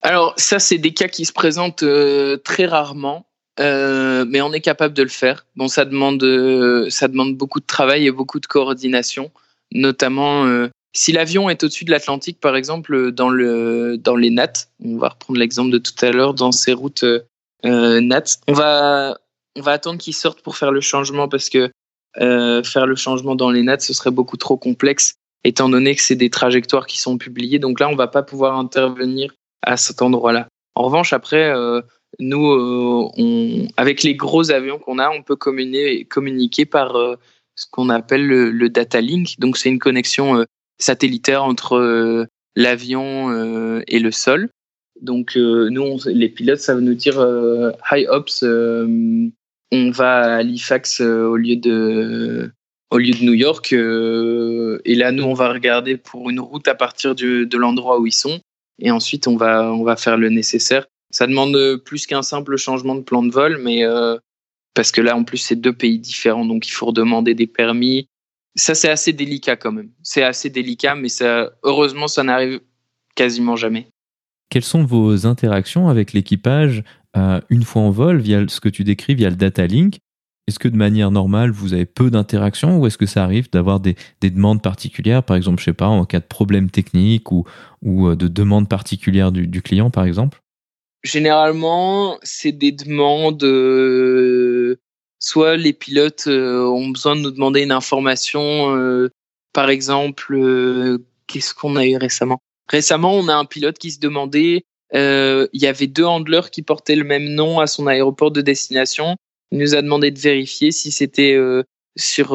Alors 0.02 0.34
ça 0.38 0.60
c'est 0.60 0.78
des 0.78 0.94
cas 0.94 1.08
qui 1.08 1.26
se 1.26 1.34
présentent 1.34 1.86
très 2.44 2.66
rarement. 2.66 3.26
Euh, 3.60 4.26
mais 4.28 4.42
on 4.42 4.54
est 4.54 4.62
capable 4.62 4.94
de 4.94 5.04
le 5.04 5.10
faire. 5.10 5.46
Bon, 5.56 5.68
ça 5.68 5.86
demande, 5.86 6.24
euh, 6.24 6.90
ça 6.90 7.08
demande 7.08 7.36
beaucoup 7.36 7.60
de 7.60 7.66
travail 7.66 8.08
et 8.08 8.12
beaucoup 8.12 8.40
de 8.40 8.46
coordination, 8.46 9.32
notamment 9.74 10.46
euh, 10.46 10.70
si 10.94 11.12
l'avion 11.12 11.50
est 11.50 11.64
au-dessus 11.64 11.84
de 11.84 11.92
l'Atlantique, 11.92 12.40
par 12.40 12.56
exemple, 12.56 13.12
dans, 13.12 13.30
le, 13.30 13.98
dans 13.98 14.16
les 14.16 14.30
NAT, 14.30 14.54
on 14.84 14.98
va 14.98 15.10
reprendre 15.10 15.40
l'exemple 15.40 15.72
de 15.72 15.78
tout 15.78 15.94
à 16.02 16.12
l'heure, 16.12 16.34
dans 16.34 16.52
ces 16.52 16.74
routes 16.74 17.04
NAT, 17.64 18.24
on 18.48 18.54
va, 18.54 19.18
on 19.58 19.62
va 19.62 19.74
attendre 19.74 20.00
qu'ils 20.00 20.16
sortent 20.16 20.42
pour 20.42 20.56
faire 20.56 20.72
le 20.72 20.82
changement 20.82 21.28
parce 21.28 21.50
que 21.50 21.70
faire 22.16 22.86
le 22.86 22.96
changement 22.96 23.36
dans 23.36 23.52
les 23.52 23.64
NAT, 23.64 23.80
ce 23.80 23.94
serait 23.94 24.12
beaucoup 24.12 24.38
trop 24.38 24.58
complexe 24.58 25.16
étant 25.44 25.70
donné 25.70 25.96
que 25.96 26.02
c'est 26.02 26.16
des 26.16 26.30
trajectoires 26.30 26.86
qui 26.86 27.00
sont 27.00 27.18
publiées. 27.18 27.60
Donc 27.60 27.80
là, 27.80 27.90
on 27.90 27.96
va 27.96 28.08
pas 28.08 28.24
pouvoir 28.24 28.58
intervenir 28.58 29.34
à 29.62 29.78
cet 29.78 30.02
endroit-là. 30.02 30.48
En 30.76 30.84
revanche, 30.84 31.14
après, 31.14 31.54
nous, 32.18 32.52
euh, 32.52 33.68
avec 33.78 34.04
les 34.04 34.16
gros 34.16 34.52
avions 34.52 34.80
qu'on 34.80 35.00
a, 35.00 35.10
on 35.10 35.22
peut 35.22 35.36
communiquer, 35.36 36.66
par 36.66 36.96
euh, 36.96 37.16
ce 37.56 37.66
qu'on 37.72 37.90
appelle 37.90 38.26
le, 38.26 38.70
data 38.70 39.02
link. 39.02 39.36
Donc, 39.40 39.58
c'est 39.58 39.70
une 39.70 39.80
connexion 39.80 40.40
euh, 40.40 40.46
satellitaire 40.80 41.44
entre 41.44 42.28
l'avion 42.56 43.82
et 43.88 44.00
le 44.00 44.12
sol. 44.12 44.50
Donc 45.02 45.36
nous, 45.36 46.00
les 46.06 46.30
pilotes, 46.30 46.60
ça 46.60 46.76
veut 46.76 46.82
nous 46.82 46.94
dire 46.94 47.16
high 47.92 48.08
ops. 48.10 48.44
On 49.72 49.92
va 49.92 50.22
à 50.22 50.36
Halifax 50.38 51.02
au 51.02 51.36
lieu 51.36 51.56
de 51.56 52.52
au 52.92 52.98
lieu 52.98 53.12
de 53.12 53.24
New 53.24 53.34
York. 53.34 53.72
et 53.72 54.96
là, 54.96 55.12
nous, 55.12 55.24
on 55.24 55.34
va 55.34 55.54
regarder 55.54 55.96
pour 55.98 56.30
une 56.30 56.40
route 56.40 56.68
à 56.68 56.74
partir 56.74 57.14
de 57.14 57.58
l'endroit 57.58 58.00
où 58.00 58.08
ils 58.08 58.12
sont. 58.12 58.40
Et 58.80 58.90
ensuite, 58.90 59.28
on 59.28 59.38
va, 59.38 59.72
on 59.72 59.84
va 59.84 59.96
faire 59.96 60.18
le 60.18 60.30
nécessaire. 60.30 60.88
Ça 61.12 61.28
demande 61.28 61.78
plus 61.86 62.08
qu'un 62.08 62.24
simple 62.24 62.58
changement 62.58 62.96
de 62.96 63.02
plan 63.02 63.22
de 63.22 63.32
vol, 63.32 63.60
mais 63.62 63.84
parce 64.74 64.92
que 64.92 65.02
là, 65.02 65.16
en 65.16 65.24
plus, 65.24 65.38
c'est 65.38 65.56
deux 65.56 65.74
pays 65.74 66.00
différents, 66.00 66.46
donc 66.46 66.68
il 66.68 66.72
faut 66.72 66.88
redemander 66.88 67.34
des 67.34 67.48
permis. 67.48 68.08
Ça, 68.56 68.76
c'est 68.76 68.90
assez 68.90 69.14
délicat 69.14 69.56
quand 69.56 69.72
même. 69.72 69.90
C'est 70.04 70.24
assez 70.24 70.50
délicat, 70.50 70.96
mais 70.96 71.10
ça, 71.10 71.52
heureusement, 71.64 72.08
ça 72.08 72.24
n'arrive 72.24 72.62
quasiment 73.16 73.56
jamais. 73.56 73.88
Quelles 74.50 74.64
sont 74.64 74.84
vos 74.84 75.28
interactions 75.28 75.90
avec 75.90 76.14
l'équipage? 76.14 76.84
Euh, 77.18 77.42
une 77.50 77.64
fois 77.64 77.82
en 77.82 77.92
vol, 77.92 78.20
via 78.20 78.48
ce 78.48 78.60
que 78.60 78.70
tu 78.70 78.84
décris, 78.84 79.16
via 79.16 79.30
le 79.30 79.36
data 79.36 79.66
link 79.66 79.98
Est-ce 80.48 80.60
que 80.60 80.68
de 80.68 80.76
manière 80.76 81.12
normale, 81.12 81.52
vous 81.52 81.74
avez 81.74 81.86
peu 81.86 82.12
d'interactions 82.12 82.80
ou 82.80 82.88
est-ce 82.88 82.98
que 82.98 83.06
ça 83.06 83.24
arrive 83.24 83.50
d'avoir 83.50 83.80
des, 83.80 83.96
demandes 84.22 84.62
particulières, 84.62 85.24
par 85.24 85.36
exemple, 85.36 85.60
je 85.60 85.66
sais 85.66 85.74
pas, 85.74 85.88
en 85.88 86.06
cas 86.06 86.20
de 86.20 86.26
problème 86.26 86.70
technique 86.70 87.32
ou, 87.32 87.46
euh, 87.86 88.16
de 88.16 88.28
demande 88.28 88.70
particulière 88.70 89.32
du 89.32 89.62
client, 89.62 89.90
par 89.90 90.06
exemple? 90.06 90.40
Généralement, 91.04 92.18
c'est 92.24 92.52
des 92.52 92.74
demandes. 92.74 93.44
Euh, 93.44 94.80
soit 95.20 95.56
les 95.56 95.74
pilotes 95.74 96.28
ont 96.28 96.90
besoin 96.90 97.16
de 97.16 97.22
nous 97.22 97.32
demander 97.32 97.64
une 97.64 97.72
information. 97.72 99.10
Par 99.54 99.70
exemple, 99.70 100.38
qu'est-ce 101.28 101.54
qu'on 101.54 101.78
a 101.78 101.86
eu 101.86 101.96
récemment? 101.96 102.42
Récemment, 102.70 103.14
on 103.14 103.28
a 103.30 103.36
un 103.36 103.46
pilote 103.46 103.78
qui 103.78 103.92
se 103.92 104.00
demandait. 104.00 104.64
Il 104.94 105.50
y 105.54 105.68
avait 105.68 105.88
deux 105.88 106.06
handlers 106.06 106.50
qui 106.52 106.62
portaient 106.62 106.96
le 106.96 107.04
même 107.04 107.30
nom 107.30 107.60
à 107.60 107.68
son 107.68 107.88
aéroport 107.88 108.32
de 108.32 108.42
destination. 108.42 109.16
Il 109.52 109.60
nous 109.60 109.76
a 109.76 109.82
demandé 109.82 110.12
de 110.12 110.20
vérifier 110.20 110.72
si 110.72 110.92
c'était 110.92 111.38
sur 111.96 112.30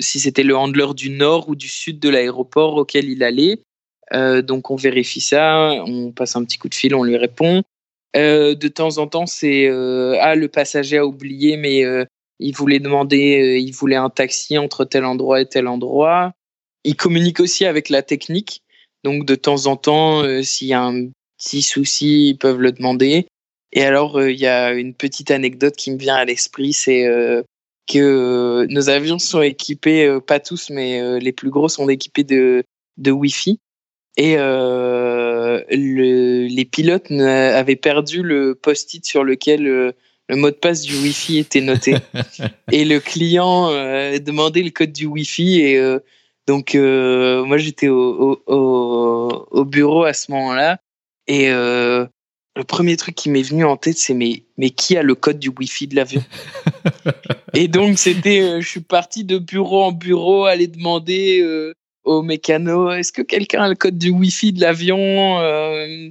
si 0.00 0.20
c'était 0.20 0.42
le 0.42 0.56
handler 0.56 0.88
du 0.94 1.10
nord 1.10 1.48
ou 1.48 1.54
du 1.54 1.68
sud 1.68 2.00
de 2.00 2.08
l'aéroport 2.08 2.74
auquel 2.74 3.08
il 3.08 3.22
allait. 3.22 3.60
donc 4.12 4.70
on 4.70 4.76
vérifie 4.76 5.20
ça, 5.20 5.70
on 5.86 6.10
passe 6.12 6.36
un 6.36 6.44
petit 6.44 6.58
coup 6.58 6.68
de 6.68 6.74
fil, 6.74 6.94
on 6.94 7.04
lui 7.04 7.16
répond. 7.16 7.62
Euh, 8.16 8.54
de 8.54 8.68
temps 8.68 8.98
en 8.98 9.06
temps, 9.06 9.26
c'est 9.26 9.66
euh, 9.68 10.16
ah 10.20 10.34
le 10.34 10.48
passager 10.48 10.98
a 10.98 11.06
oublié, 11.06 11.56
mais 11.56 11.84
euh, 11.84 12.04
il 12.38 12.54
voulait 12.54 12.80
demander, 12.80 13.60
il 13.60 13.72
voulait 13.72 13.96
un 13.96 14.10
taxi 14.10 14.56
entre 14.58 14.84
tel 14.84 15.04
endroit 15.04 15.40
et 15.40 15.46
tel 15.46 15.66
endroit. 15.68 16.32
Il 16.84 16.96
communique 16.96 17.40
aussi 17.40 17.66
avec 17.66 17.88
la 17.90 18.02
technique, 18.02 18.62
donc 19.04 19.26
de 19.26 19.34
temps 19.34 19.66
en 19.66 19.76
temps, 19.76 20.22
s'il 20.42 20.68
y 20.68 20.72
a 20.72 20.82
un 20.82 21.08
petit 21.38 21.62
souci, 21.62 22.30
ils 22.30 22.38
peuvent 22.38 22.60
le 22.60 22.72
demander. 22.72 23.26
Et 23.72 23.84
alors, 23.84 24.22
il 24.22 24.38
y 24.38 24.46
a 24.46 24.72
une 24.72 24.94
petite 24.94 25.30
anecdote 25.30 25.76
qui 25.76 25.90
me 25.90 25.98
vient 25.98 26.16
à 26.16 26.24
l'esprit, 26.24 26.72
c'est 26.72 27.04
que 27.86 28.66
nos 28.70 28.88
avions 28.88 29.18
sont 29.18 29.42
équipés, 29.42 30.18
pas 30.26 30.40
tous, 30.40 30.70
mais 30.70 31.20
les 31.20 31.32
plus 31.32 31.50
gros 31.50 31.68
sont 31.68 31.88
équipés 31.88 32.24
de, 32.24 32.64
de 32.96 33.10
Wi-Fi. 33.10 33.60
Et 34.18 34.34
euh, 34.36 35.62
le, 35.70 36.46
les 36.48 36.64
pilotes 36.64 37.10
avaient 37.10 37.76
perdu 37.76 38.22
le 38.22 38.56
post-it 38.56 39.06
sur 39.06 39.22
lequel 39.22 39.66
euh, 39.66 39.92
le 40.28 40.36
mot 40.36 40.50
de 40.50 40.56
passe 40.56 40.82
du 40.82 40.94
Wi-Fi 40.94 41.38
était 41.38 41.60
noté. 41.60 41.94
et 42.72 42.84
le 42.84 42.98
client 42.98 43.70
euh, 43.70 44.18
demandait 44.18 44.62
le 44.62 44.70
code 44.70 44.92
du 44.92 45.06
Wi-Fi. 45.06 45.60
Et 45.60 45.78
euh, 45.78 46.00
donc, 46.48 46.74
euh, 46.74 47.44
moi, 47.44 47.58
j'étais 47.58 47.88
au, 47.88 48.42
au, 48.46 49.46
au, 49.50 49.64
bureau 49.64 50.02
à 50.02 50.12
ce 50.12 50.30
moment-là. 50.32 50.80
Et 51.28 51.48
le 51.48 52.64
premier 52.66 52.96
truc 52.96 53.14
qui 53.14 53.30
m'est 53.30 53.42
venu 53.42 53.64
en 53.64 53.76
tête, 53.76 53.98
c'est 53.98 54.14
mais, 54.14 54.44
mais 54.56 54.70
qui 54.70 54.96
a 54.96 55.02
le 55.02 55.14
code 55.14 55.38
du 55.38 55.50
Wi-Fi 55.50 55.86
de 55.86 55.94
l'avion? 55.94 56.24
Et 57.54 57.68
donc, 57.68 57.98
c'était, 57.98 58.60
je 58.60 58.68
suis 58.68 58.80
parti 58.80 59.24
de 59.24 59.38
bureau 59.38 59.84
en 59.84 59.92
bureau, 59.92 60.46
aller 60.46 60.66
demander 60.66 61.74
au 62.08 62.22
mécano, 62.22 62.90
est-ce 62.90 63.12
que 63.12 63.22
quelqu'un 63.22 63.62
a 63.62 63.68
le 63.68 63.74
code 63.74 63.98
du 63.98 64.10
Wi-Fi 64.10 64.52
de 64.52 64.60
l'avion? 64.60 65.40
Euh, 65.40 66.08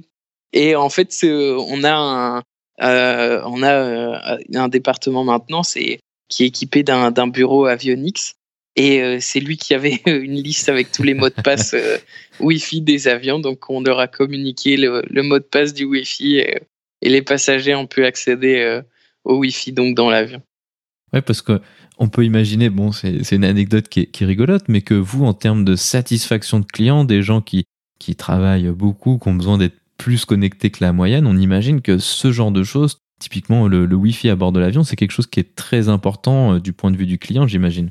Et 0.52 0.76
en 0.76 0.88
fait, 0.88 1.12
on 1.24 1.84
a 1.84 1.92
un, 1.92 2.42
euh, 2.80 3.42
on 3.44 3.62
a 3.62 3.72
euh, 3.72 4.38
un 4.54 4.68
département 4.68 5.24
maintenant, 5.24 5.62
c'est 5.62 5.98
qui 6.28 6.44
est 6.44 6.46
équipé 6.46 6.82
d'un 6.82 7.26
bureau 7.26 7.66
avionics. 7.66 8.34
Et 8.80 9.18
c'est 9.20 9.40
lui 9.40 9.56
qui 9.56 9.74
avait 9.74 10.00
une 10.06 10.40
liste 10.40 10.68
avec 10.68 10.92
tous 10.92 11.02
les 11.02 11.14
mots 11.14 11.28
de 11.28 11.42
passe 11.42 11.74
Wi-Fi 12.38 12.80
des 12.80 13.08
avions. 13.08 13.40
Donc, 13.40 13.68
on 13.68 13.82
leur 13.82 13.98
a 13.98 14.06
communiqué 14.06 14.76
le, 14.76 15.22
mot 15.22 15.38
de 15.38 15.44
passe 15.44 15.74
du 15.74 15.84
Wi-Fi 15.84 16.38
et, 16.38 16.62
les 17.02 17.22
passagers 17.22 17.74
ont 17.74 17.88
pu 17.88 18.04
accéder 18.04 18.80
au 19.24 19.38
Wi-Fi 19.38 19.72
donc 19.72 19.96
dans 19.96 20.10
l'avion. 20.10 20.40
Ouais, 21.12 21.22
parce 21.22 21.42
que 21.42 21.60
on 21.98 22.08
peut 22.08 22.24
imaginer, 22.24 22.70
bon, 22.70 22.92
c'est 22.92 23.32
une 23.32 23.44
anecdote 23.44 23.88
qui 23.88 24.00
est, 24.00 24.24
rigolote, 24.24 24.68
mais 24.68 24.82
que 24.82 24.94
vous, 24.94 25.24
en 25.24 25.34
termes 25.34 25.64
de 25.64 25.74
satisfaction 25.74 26.60
de 26.60 26.64
clients, 26.64 27.04
des 27.04 27.22
gens 27.22 27.40
qui, 27.40 27.64
qui 27.98 28.14
travaillent 28.14 28.70
beaucoup, 28.70 29.18
qui 29.18 29.28
ont 29.28 29.34
besoin 29.34 29.58
d'être 29.58 29.76
plus 29.96 30.24
connectés 30.24 30.70
que 30.70 30.84
la 30.84 30.92
moyenne, 30.92 31.26
on 31.26 31.36
imagine 31.36 31.80
que 31.80 31.98
ce 31.98 32.30
genre 32.30 32.52
de 32.52 32.62
choses, 32.62 33.00
typiquement 33.18 33.66
le, 33.66 33.84
le 33.84 33.96
Wi-Fi 33.96 34.28
à 34.30 34.36
bord 34.36 34.52
de 34.52 34.60
l'avion, 34.60 34.84
c'est 34.84 34.94
quelque 34.94 35.10
chose 35.10 35.26
qui 35.26 35.40
est 35.40 35.56
très 35.56 35.88
important 35.88 36.54
euh, 36.54 36.60
du 36.60 36.72
point 36.72 36.92
de 36.92 36.96
vue 36.96 37.06
du 37.06 37.18
client, 37.18 37.48
j'imagine. 37.48 37.90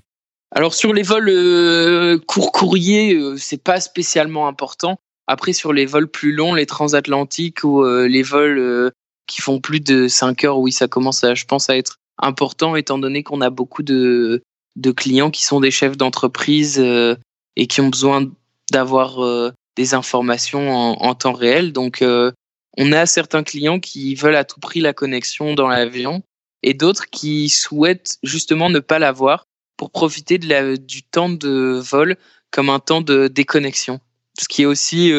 Alors 0.52 0.74
sur 0.74 0.94
les 0.94 1.04
vols 1.04 1.30
euh, 1.30 2.18
court 2.20 2.52
courrier, 2.52 3.16
euh, 3.16 3.38
c'est 3.38 3.62
pas 3.62 3.80
spécialement 3.80 4.48
important. 4.48 5.00
Après 5.28 5.54
sur 5.54 5.74
les 5.74 5.86
vols 5.86 6.10
plus 6.10 6.32
longs, 6.32 6.56
les 6.56 6.66
transatlantiques 6.66 7.64
ou 7.64 7.84
les 7.84 8.24
vols 8.24 8.92
qui 9.28 9.42
font 9.42 9.60
plus 9.60 9.82
de 9.82 10.08
5 10.08 10.46
heures, 10.46 10.60
oui, 10.60 10.72
ça 10.72 10.88
commence 10.88 11.24
à, 11.26 11.36
je 11.36 11.44
pense, 11.44 11.70
à 11.70 11.76
être 11.76 11.98
important 12.18 12.76
étant 12.76 12.98
donné 12.98 13.24
qu'on 13.24 13.42
a 13.42 13.50
beaucoup 13.50 13.84
de, 13.84 14.42
de 14.78 14.92
clients 14.92 15.32
qui 15.32 15.44
sont 15.44 15.60
des 15.60 15.72
chefs 15.72 15.98
d'entreprise 15.98 16.80
euh, 16.80 17.16
et 17.56 17.68
qui 17.68 17.82
ont 17.82 17.90
besoin 17.90 18.32
d'avoir 18.72 19.24
euh, 19.24 19.52
des 19.76 19.94
informations 19.94 20.70
en, 20.70 20.94
en, 21.02 21.16
temps 21.16 21.34
réel. 21.34 21.74
Donc, 21.74 22.02
euh, 22.02 22.32
on 22.78 22.92
a 22.92 23.06
certains 23.06 23.44
clients 23.44 23.80
qui 23.80 24.16
veulent 24.16 24.36
à 24.36 24.46
tout 24.46 24.60
prix 24.60 24.80
la 24.80 24.94
connexion 24.94 25.56
dans 25.56 25.68
l'avion 25.68 26.22
et 26.64 26.74
d'autres 26.74 27.10
qui 27.10 27.50
souhaitent 27.50 28.18
justement 28.24 28.70
ne 28.70 28.80
pas 28.80 29.00
l'avoir 29.00 29.46
pour 29.78 29.92
profiter 29.92 30.38
de 30.38 30.48
la, 30.50 30.76
du 30.76 31.04
temps 31.04 31.30
de 31.30 31.80
vol 31.80 32.18
comme 32.52 32.70
un 32.70 32.80
temps 32.80 33.02
de 33.02 33.28
déconnexion. 33.28 34.00
Ce 34.40 34.48
qui 34.48 34.64
est 34.64 34.66
aussi 34.66 35.12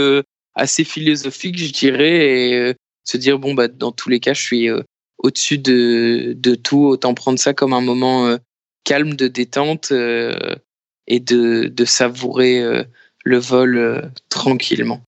assez 0.54 0.84
philosophique, 0.84 1.58
je 1.58 1.72
dirais, 1.72 2.50
et 2.50 2.74
se 3.04 3.16
dire, 3.16 3.38
bon, 3.38 3.54
bah, 3.54 3.68
dans 3.68 3.92
tous 3.92 4.08
les 4.08 4.20
cas, 4.20 4.34
je 4.34 4.42
suis 4.42 4.68
au-dessus 5.18 5.58
de, 5.58 6.54
tout, 6.62 6.78
autant 6.78 7.14
prendre 7.14 7.38
ça 7.38 7.54
comme 7.54 7.72
un 7.72 7.80
moment 7.80 8.26
euh, 8.26 8.36
calme 8.84 9.14
de 9.14 9.28
détente 9.28 9.88
euh, 9.92 10.54
et 11.06 11.20
de, 11.20 11.64
de 11.64 11.84
savourer 11.84 12.60
euh, 12.60 12.84
le 13.24 13.38
vol 13.38 14.10
tranquillement. 14.28 15.02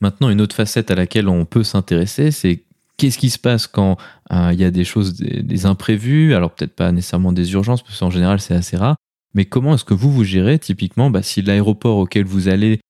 Maintenant, 0.00 0.28
une 0.28 0.40
autre 0.40 0.56
facette 0.56 0.90
à 0.90 0.94
laquelle 0.94 1.28
on 1.28 1.44
peut 1.44 1.64
s'intéresser, 1.64 2.30
c'est 2.30 2.64
qu'est-ce 2.96 3.18
qui 3.18 3.30
se 3.30 3.38
passe 3.38 3.66
quand 3.66 3.96
il 4.30 4.54
y 4.54 4.64
a 4.64 4.70
des 4.70 4.84
choses, 4.84 5.14
des, 5.14 5.66
imprévus, 5.66 6.34
alors 6.34 6.52
peut-être 6.52 6.74
pas 6.74 6.92
nécessairement 6.92 7.32
des 7.32 7.52
urgences, 7.52 7.82
parce 7.82 7.98
qu'en 7.98 8.10
général 8.10 8.40
c'est 8.40 8.54
assez 8.54 8.76
rare, 8.76 8.96
mais 9.34 9.44
comment 9.44 9.74
est-ce 9.74 9.84
que 9.84 9.94
vous 9.94 10.10
vous 10.10 10.24
gérez 10.24 10.58
typiquement 10.58 11.10
bah, 11.10 11.22
si 11.22 11.42
l'aéroport 11.42 11.98
auquel 11.98 12.24
vous 12.24 12.48
allez 12.48 12.80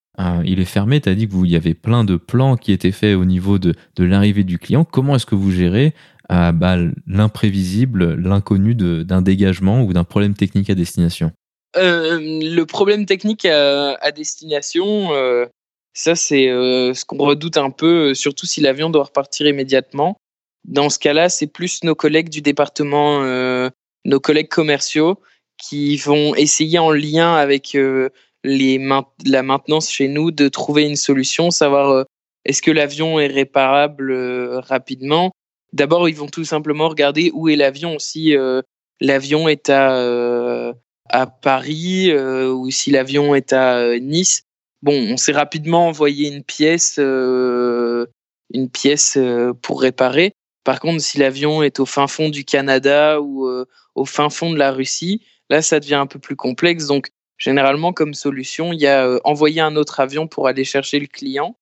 il 0.44 0.60
est 0.60 0.64
fermé, 0.64 1.00
tu 1.00 1.08
as 1.08 1.14
dit 1.14 1.26
que 1.26 1.32
vous, 1.32 1.44
y 1.44 1.56
avait 1.56 1.74
plein 1.74 2.04
de 2.04 2.16
plans 2.16 2.56
qui 2.56 2.72
étaient 2.72 2.92
faits 2.92 3.16
au 3.16 3.24
niveau 3.24 3.58
de, 3.58 3.74
de 3.96 4.04
l'arrivée 4.04 4.44
du 4.44 4.58
client. 4.58 4.84
Comment 4.84 5.16
est-ce 5.16 5.26
que 5.26 5.34
vous 5.34 5.50
gérez 5.50 5.94
à 6.28 6.52
bah, 6.52 6.76
l'imprévisible, 7.06 8.14
l'inconnu 8.14 8.74
d'un 8.74 9.22
dégagement 9.22 9.82
ou 9.82 9.92
d'un 9.92 10.04
problème 10.04 10.34
technique 10.34 10.70
à 10.70 10.74
destination? 10.74 11.32
Euh, 11.76 12.18
Le 12.20 12.62
problème 12.64 13.06
technique 13.06 13.44
à, 13.44 14.10
destination, 14.12 15.12
euh, 15.12 15.46
ça 15.94 16.14
c'est 16.14 16.48
euh, 16.48 16.92
ce 16.92 17.04
qu'on 17.04 17.18
redoute 17.18 17.56
un 17.56 17.70
peu, 17.70 18.14
surtout 18.14 18.46
si 18.46 18.60
l'avion 18.60 18.90
doit 18.90 19.04
repartir 19.04 19.46
immédiatement. 19.46 20.16
Dans 20.64 20.90
ce 20.90 20.98
cas-là, 20.98 21.28
c'est 21.28 21.46
plus 21.46 21.82
nos 21.84 21.94
collègues 21.94 22.30
du 22.30 22.40
département, 22.40 23.20
nos 24.06 24.20
collègues 24.20 24.48
commerciaux, 24.48 25.20
qui 25.58 25.98
vont 25.98 26.34
essayer 26.34 26.78
en 26.78 26.90
lien 26.90 27.34
avec 27.34 27.76
les 28.44 28.88
la 29.26 29.42
maintenance 29.42 29.90
chez 29.90 30.08
nous 30.08 30.30
de 30.30 30.48
trouver 30.48 30.84
une 30.84 30.96
solution, 30.96 31.50
savoir 31.50 32.06
est-ce 32.46 32.62
que 32.62 32.70
l'avion 32.70 33.20
est 33.20 33.26
réparable 33.26 34.10
rapidement 34.60 35.32
D'abord, 35.74 36.08
ils 36.08 36.14
vont 36.14 36.28
tout 36.28 36.44
simplement 36.44 36.88
regarder 36.88 37.32
où 37.34 37.48
est 37.48 37.56
l'avion. 37.56 37.98
Si 37.98 38.36
euh, 38.36 38.62
l'avion 39.00 39.48
est 39.48 39.70
à, 39.70 39.96
euh, 39.96 40.72
à 41.10 41.26
Paris 41.26 42.12
euh, 42.12 42.52
ou 42.52 42.70
si 42.70 42.92
l'avion 42.92 43.34
est 43.34 43.52
à 43.52 43.98
Nice, 43.98 44.43
bon, 44.84 45.12
on 45.12 45.16
s'est 45.16 45.32
rapidement 45.32 45.88
envoyé 45.88 46.28
une 46.28 46.44
pièce, 46.44 46.98
une 46.98 48.06
pièce 48.70 49.18
pour 49.62 49.80
réparer. 49.80 50.34
Par 50.62 50.78
contre, 50.78 51.00
si 51.02 51.18
l'avion 51.18 51.62
est 51.62 51.80
au 51.80 51.86
fin 51.86 52.06
fond 52.06 52.28
du 52.28 52.44
Canada 52.44 53.20
ou 53.20 53.48
au 53.94 54.04
fin 54.04 54.28
fond 54.28 54.50
de 54.50 54.58
la 54.58 54.72
Russie, 54.72 55.22
là, 55.50 55.62
ça 55.62 55.80
devient 55.80 55.94
un 55.94 56.06
peu 56.06 56.18
plus 56.18 56.36
complexe. 56.36 56.86
Donc, 56.86 57.08
généralement, 57.38 57.92
comme 57.92 58.14
solution, 58.14 58.72
il 58.72 58.80
y 58.80 58.86
a 58.86 59.18
envoyer 59.24 59.62
un 59.62 59.74
autre 59.76 60.00
avion 60.00 60.28
pour 60.28 60.48
aller 60.48 60.64
chercher 60.64 61.00
le 61.00 61.06
client. 61.06 61.56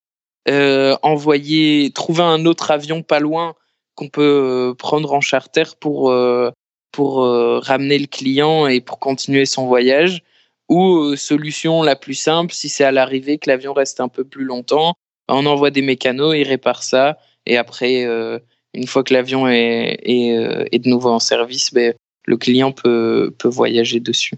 envoyer, 1.02 1.92
trouver 1.94 2.24
un 2.24 2.44
autre 2.44 2.72
avion 2.72 3.02
pas 3.02 3.20
loin 3.20 3.54
qu'on 3.94 4.08
peut 4.08 4.74
prendre 4.78 5.12
en 5.12 5.20
charter 5.20 5.76
pour 5.80 6.12
pour 6.90 7.22
ramener 7.22 7.98
le 7.98 8.08
client 8.08 8.66
et 8.66 8.80
pour 8.80 8.98
continuer 8.98 9.46
son 9.46 9.66
voyage. 9.66 10.24
Ou 10.72 11.16
solution 11.16 11.82
la 11.82 11.96
plus 11.96 12.14
simple, 12.14 12.54
si 12.54 12.68
c'est 12.68 12.84
à 12.84 12.92
l'arrivée 12.92 13.38
que 13.38 13.50
l'avion 13.50 13.72
reste 13.72 14.00
un 14.00 14.08
peu 14.08 14.24
plus 14.24 14.44
longtemps, 14.44 14.94
on 15.28 15.44
envoie 15.46 15.70
des 15.70 15.82
mécanos, 15.82 16.34
ils 16.34 16.48
réparent 16.48 16.82
ça 16.82 17.18
et 17.44 17.56
après 17.56 18.06
une 18.74 18.86
fois 18.86 19.04
que 19.04 19.12
l'avion 19.12 19.48
est, 19.48 19.98
est, 20.02 20.78
de 20.78 20.88
nouveau 20.88 21.10
en 21.10 21.18
service, 21.18 21.74
ben, 21.74 21.94
le 22.26 22.36
client 22.36 22.72
peut, 22.72 23.32
voyager 23.44 24.00
dessus. 24.00 24.36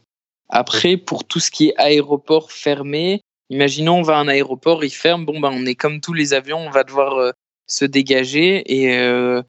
Après, 0.48 0.96
pour 0.96 1.24
tout 1.24 1.40
ce 1.40 1.50
qui 1.50 1.68
est 1.68 1.76
aéroport 1.76 2.52
fermé, 2.52 3.20
imaginons 3.50 3.98
on 3.98 4.02
va 4.02 4.16
à 4.16 4.20
un 4.20 4.28
aéroport, 4.28 4.84
il 4.84 4.90
ferme, 4.90 5.24
bon 5.24 5.40
ben 5.40 5.50
on 5.52 5.66
est 5.66 5.74
comme 5.74 6.00
tous 6.00 6.12
les 6.12 6.34
avions, 6.34 6.58
on 6.58 6.70
va 6.70 6.84
devoir 6.84 7.16
euh, 7.16 7.30
se 7.66 7.84
dégager 7.84 8.62
et 8.66 8.98
euh, 8.98 9.42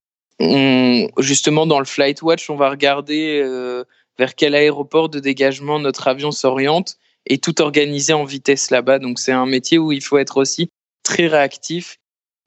justement 1.19 1.65
dans 1.65 1.79
le 1.79 1.85
flight 1.85 2.21
watch, 2.21 2.49
on 2.49 2.55
va 2.55 2.69
regarder 2.69 3.41
euh, 3.43 3.83
vers 4.17 4.35
quel 4.35 4.55
aéroport 4.55 5.09
de 5.09 5.19
dégagement 5.19 5.79
notre 5.79 6.07
avion 6.07 6.31
s'oriente 6.31 6.97
et 7.27 7.37
tout 7.37 7.61
organiser 7.61 8.13
en 8.13 8.23
vitesse 8.23 8.71
là-bas. 8.71 8.99
Donc 8.99 9.19
c'est 9.19 9.31
un 9.31 9.45
métier 9.45 9.77
où 9.77 9.91
il 9.91 10.01
faut 10.01 10.17
être 10.17 10.37
aussi 10.37 10.69
très 11.03 11.27
réactif. 11.27 11.97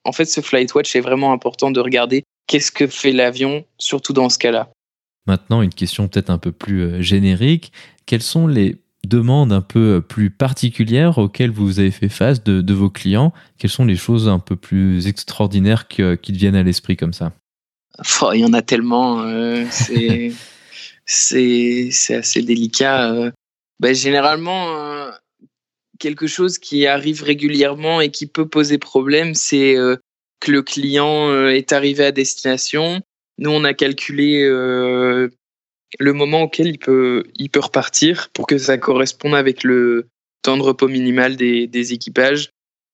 En 0.04 0.12
fait, 0.12 0.24
ce 0.24 0.40
flight 0.40 0.74
watch 0.74 0.94
est 0.96 1.00
vraiment 1.00 1.32
important 1.32 1.70
de 1.70 1.80
regarder 1.80 2.24
qu'est-ce 2.46 2.72
que 2.72 2.86
fait 2.86 3.12
l'avion, 3.12 3.64
surtout 3.78 4.12
dans 4.12 4.28
ce 4.28 4.38
cas-là. 4.38 4.70
Maintenant, 5.26 5.60
une 5.60 5.74
question 5.74 6.08
peut-être 6.08 6.30
un 6.30 6.38
peu 6.38 6.52
plus 6.52 6.82
euh, 6.82 7.02
générique. 7.02 7.72
Quelles 8.06 8.22
sont 8.22 8.46
les 8.46 8.80
demandes 9.06 9.52
un 9.52 9.60
peu 9.60 9.96
euh, 9.96 10.00
plus 10.00 10.30
particulières 10.30 11.18
auxquelles 11.18 11.50
vous 11.50 11.80
avez 11.80 11.90
fait 11.90 12.08
face 12.08 12.42
de, 12.42 12.72
vos 12.72 12.88
clients? 12.88 13.34
Quelles 13.58 13.70
sont 13.70 13.84
les 13.84 13.96
choses 13.96 14.28
un 14.28 14.38
peu 14.38 14.56
plus 14.56 15.06
extraordinaires 15.06 15.86
qui, 15.86 16.02
te 16.02 16.32
viennent 16.32 16.56
à 16.56 16.62
l'esprit 16.62 16.96
comme 16.96 17.12
ça? 17.12 17.32
Il 18.32 18.40
y 18.40 18.44
en 18.44 18.54
a 18.54 18.62
tellement. 18.62 19.20
Euh, 19.20 19.66
c'est 19.70 20.32
assez 21.08 22.42
délicat. 22.42 23.32
Ben, 23.80 23.94
généralement, 23.94 25.10
quelque 25.98 26.26
chose 26.26 26.58
qui 26.58 26.86
arrive 26.86 27.22
régulièrement 27.22 28.00
et 28.00 28.10
qui 28.10 28.26
peut 28.26 28.46
poser 28.46 28.78
problème, 28.78 29.34
c'est 29.34 29.74
que 30.40 30.50
le 30.50 30.62
client 30.62 31.46
est 31.48 31.72
arrivé 31.72 32.04
à 32.04 32.12
destination, 32.12 33.00
nous, 33.38 33.50
on 33.50 33.64
a 33.64 33.72
calculé 33.72 34.42
euh, 34.42 35.28
le 35.98 36.12
moment 36.12 36.42
auquel 36.42 36.66
il 36.66 36.78
peut, 36.78 37.24
il 37.36 37.50
peut 37.50 37.60
repartir 37.60 38.28
pour 38.32 38.46
que 38.46 38.58
ça 38.58 38.76
corresponde 38.78 39.34
avec 39.34 39.62
le 39.62 40.08
temps 40.42 40.56
de 40.56 40.62
repos 40.62 40.88
minimal 40.88 41.36
des, 41.36 41.66
des 41.66 41.92
équipages. 41.92 42.50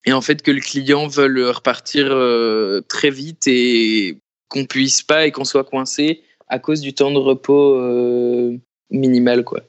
Et 0.07 0.13
en 0.13 0.21
fait, 0.21 0.43
que 0.43 0.51
le 0.51 0.61
client 0.61 1.07
veuille 1.09 1.51
repartir 1.51 2.09
euh, 2.11 2.83
très 2.89 3.09
vite 3.11 3.47
et 3.47 4.19
qu'on 4.49 4.67
puisse 4.67 5.03
pas 5.03 5.27
et 5.27 5.33
qu'on 5.33 5.47
soit 5.47 5.65
coincé 5.65 6.23
à 6.49 6.59
cause 6.59 6.81
du 6.81 6.95
temps 6.95 7.11
de 7.11 7.19
repos 7.19 7.77
euh, 7.77 8.57
minimal, 8.91 9.45
quoi. 9.45 9.61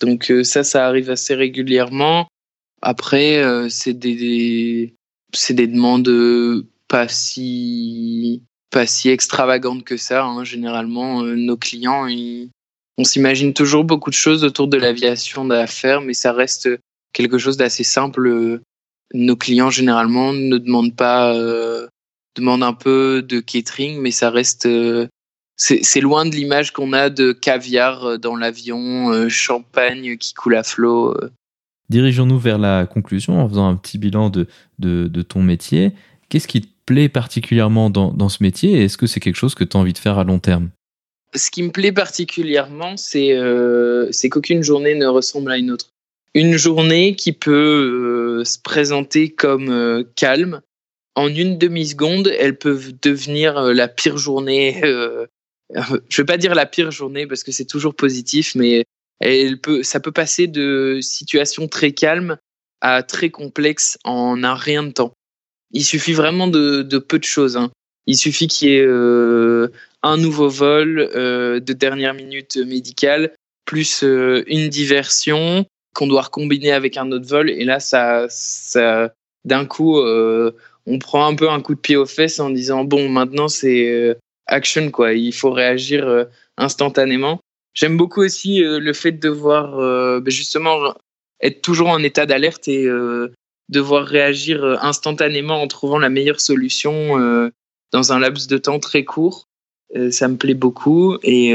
Donc 0.00 0.32
ça, 0.42 0.64
ça 0.64 0.86
arrive 0.86 1.10
assez 1.10 1.34
régulièrement. 1.34 2.26
Après, 2.80 3.40
c'est 3.70 3.92
des, 3.92 4.94
c'est 5.32 5.54
des 5.54 5.68
demandes 5.68 6.66
pas 6.88 7.06
si 7.06 8.42
pas 8.72 8.86
si 8.86 9.10
extravagante 9.10 9.84
que 9.84 9.96
ça. 9.96 10.24
Hein. 10.24 10.42
Généralement, 10.42 11.22
euh, 11.22 11.36
nos 11.36 11.56
clients, 11.56 12.08
on 12.98 13.04
s'imagine 13.04 13.52
toujours 13.52 13.84
beaucoup 13.84 14.10
de 14.10 14.14
choses 14.14 14.42
autour 14.42 14.66
de 14.66 14.78
l'aviation 14.78 15.44
d'affaires, 15.44 16.00
mais 16.00 16.14
ça 16.14 16.32
reste 16.32 16.68
quelque 17.12 17.38
chose 17.38 17.56
d'assez 17.56 17.84
simple. 17.84 18.60
Nos 19.14 19.36
clients, 19.36 19.70
généralement, 19.70 20.32
ne 20.32 20.56
demandent 20.58 20.96
pas, 20.96 21.36
euh, 21.36 21.86
demandent 22.34 22.64
un 22.64 22.72
peu 22.72 23.22
de 23.22 23.38
catering, 23.38 24.00
mais 24.00 24.10
ça 24.10 24.30
reste. 24.30 24.66
Euh, 25.70 25.78
c'est 25.82 26.00
loin 26.00 26.26
de 26.26 26.34
l'image 26.34 26.72
qu'on 26.72 26.92
a 26.92 27.10
de 27.10 27.32
caviar 27.32 28.18
dans 28.18 28.36
l'avion, 28.36 29.28
champagne 29.28 30.16
qui 30.16 30.34
coule 30.34 30.56
à 30.56 30.62
flot. 30.62 31.16
Dirigeons-nous 31.88 32.38
vers 32.38 32.58
la 32.58 32.86
conclusion 32.86 33.40
en 33.40 33.48
faisant 33.48 33.68
un 33.68 33.76
petit 33.76 33.98
bilan 33.98 34.30
de, 34.30 34.46
de, 34.78 35.08
de 35.08 35.22
ton 35.22 35.42
métier. 35.42 35.92
Qu'est-ce 36.28 36.48
qui 36.48 36.62
plaît 36.86 37.08
particulièrement 37.08 37.90
dans, 37.90 38.12
dans 38.12 38.28
ce 38.28 38.42
métier 38.42 38.72
et 38.72 38.84
est-ce 38.84 38.96
que 38.96 39.06
c'est 39.06 39.20
quelque 39.20 39.36
chose 39.36 39.54
que 39.54 39.64
tu 39.64 39.76
as 39.76 39.80
envie 39.80 39.92
de 39.92 39.98
faire 39.98 40.18
à 40.18 40.24
long 40.24 40.38
terme? 40.38 40.70
Ce 41.34 41.50
qui 41.50 41.62
me 41.62 41.70
plaît 41.70 41.92
particulièrement, 41.92 42.96
c'est 42.96 43.32
euh, 43.32 44.10
qu'aucune 44.30 44.62
journée 44.62 44.94
ne 44.94 45.06
ressemble 45.06 45.50
à 45.50 45.58
une 45.58 45.70
autre. 45.70 45.90
Une 46.34 46.56
journée 46.56 47.14
qui 47.14 47.32
peut 47.32 48.40
euh, 48.40 48.44
se 48.44 48.58
présenter 48.58 49.30
comme 49.30 49.70
euh, 49.70 50.04
calme, 50.16 50.60
en 51.14 51.28
une 51.28 51.58
demi-seconde, 51.58 52.32
elle 52.38 52.58
peut 52.58 52.78
devenir 53.02 53.58
euh, 53.58 53.72
la 53.74 53.88
pire 53.88 54.16
journée. 54.16 54.80
Je 55.74 56.22
vais 56.22 56.26
pas 56.26 56.36
dire 56.36 56.54
la 56.54 56.66
pire 56.66 56.90
journée 56.90 57.26
parce 57.26 57.44
que 57.44 57.52
c'est 57.52 57.64
toujours 57.64 57.94
positif, 57.94 58.54
mais 58.54 58.84
elle 59.20 59.60
peut, 59.60 59.82
ça 59.82 60.00
peut 60.00 60.12
passer 60.12 60.46
de 60.46 60.98
situations 61.00 61.68
très 61.68 61.92
calmes 61.92 62.36
à 62.80 63.02
très 63.02 63.30
complexes 63.30 63.98
en 64.04 64.42
un 64.42 64.54
rien 64.54 64.82
de 64.82 64.90
temps. 64.90 65.14
Il 65.70 65.84
suffit 65.84 66.12
vraiment 66.12 66.48
de, 66.48 66.82
de 66.82 66.98
peu 66.98 67.18
de 67.18 67.24
choses. 67.24 67.56
Hein. 67.56 67.70
Il 68.06 68.16
suffit 68.16 68.48
qu'il 68.48 68.68
y 68.68 68.76
ait 68.76 68.84
euh, 68.84 69.68
un 70.02 70.16
nouveau 70.16 70.48
vol 70.48 71.08
euh, 71.14 71.60
de 71.60 71.72
dernière 71.72 72.14
minute 72.14 72.56
médicale, 72.56 73.32
plus 73.64 74.02
euh, 74.02 74.42
une 74.48 74.68
diversion 74.68 75.64
qu'on 75.94 76.08
doit 76.08 76.22
recombiner 76.22 76.72
avec 76.72 76.96
un 76.96 77.10
autre 77.12 77.28
vol. 77.28 77.48
Et 77.50 77.64
là, 77.64 77.78
ça, 77.78 78.26
ça 78.28 79.12
d'un 79.44 79.66
coup, 79.66 80.00
on 80.00 80.98
prend 81.00 81.26
un 81.26 81.34
peu 81.34 81.50
un 81.50 81.60
coup 81.60 81.74
de 81.74 81.80
pied 81.80 81.96
aux 81.96 82.06
fesses 82.06 82.40
en 82.40 82.50
disant 82.50 82.84
bon, 82.84 83.08
maintenant 83.08 83.48
c'est 83.48 84.16
action 84.46 84.90
quoi. 84.90 85.12
Il 85.12 85.32
faut 85.32 85.50
réagir 85.50 86.26
instantanément. 86.56 87.40
J'aime 87.74 87.96
beaucoup 87.96 88.22
aussi 88.22 88.60
le 88.62 88.92
fait 88.92 89.12
de 89.12 89.18
devoir 89.18 89.76
ben, 90.20 90.30
justement 90.30 90.94
être 91.40 91.62
toujours 91.62 91.88
en 91.88 92.02
état 92.02 92.26
d'alerte 92.26 92.68
et 92.68 92.88
devoir 93.72 94.06
réagir 94.06 94.62
euh, 94.62 94.76
instantanément 94.80 95.60
en 95.60 95.66
trouvant 95.66 95.98
la 95.98 96.10
meilleure 96.10 96.40
solution 96.40 97.18
euh, 97.18 97.50
dans 97.92 98.12
un 98.12 98.20
laps 98.20 98.46
de 98.46 98.58
temps 98.58 98.78
très 98.78 99.04
court. 99.04 99.48
Euh, 99.96 100.10
ça 100.10 100.28
me 100.28 100.36
plaît 100.36 100.54
beaucoup 100.54 101.18
et 101.22 101.54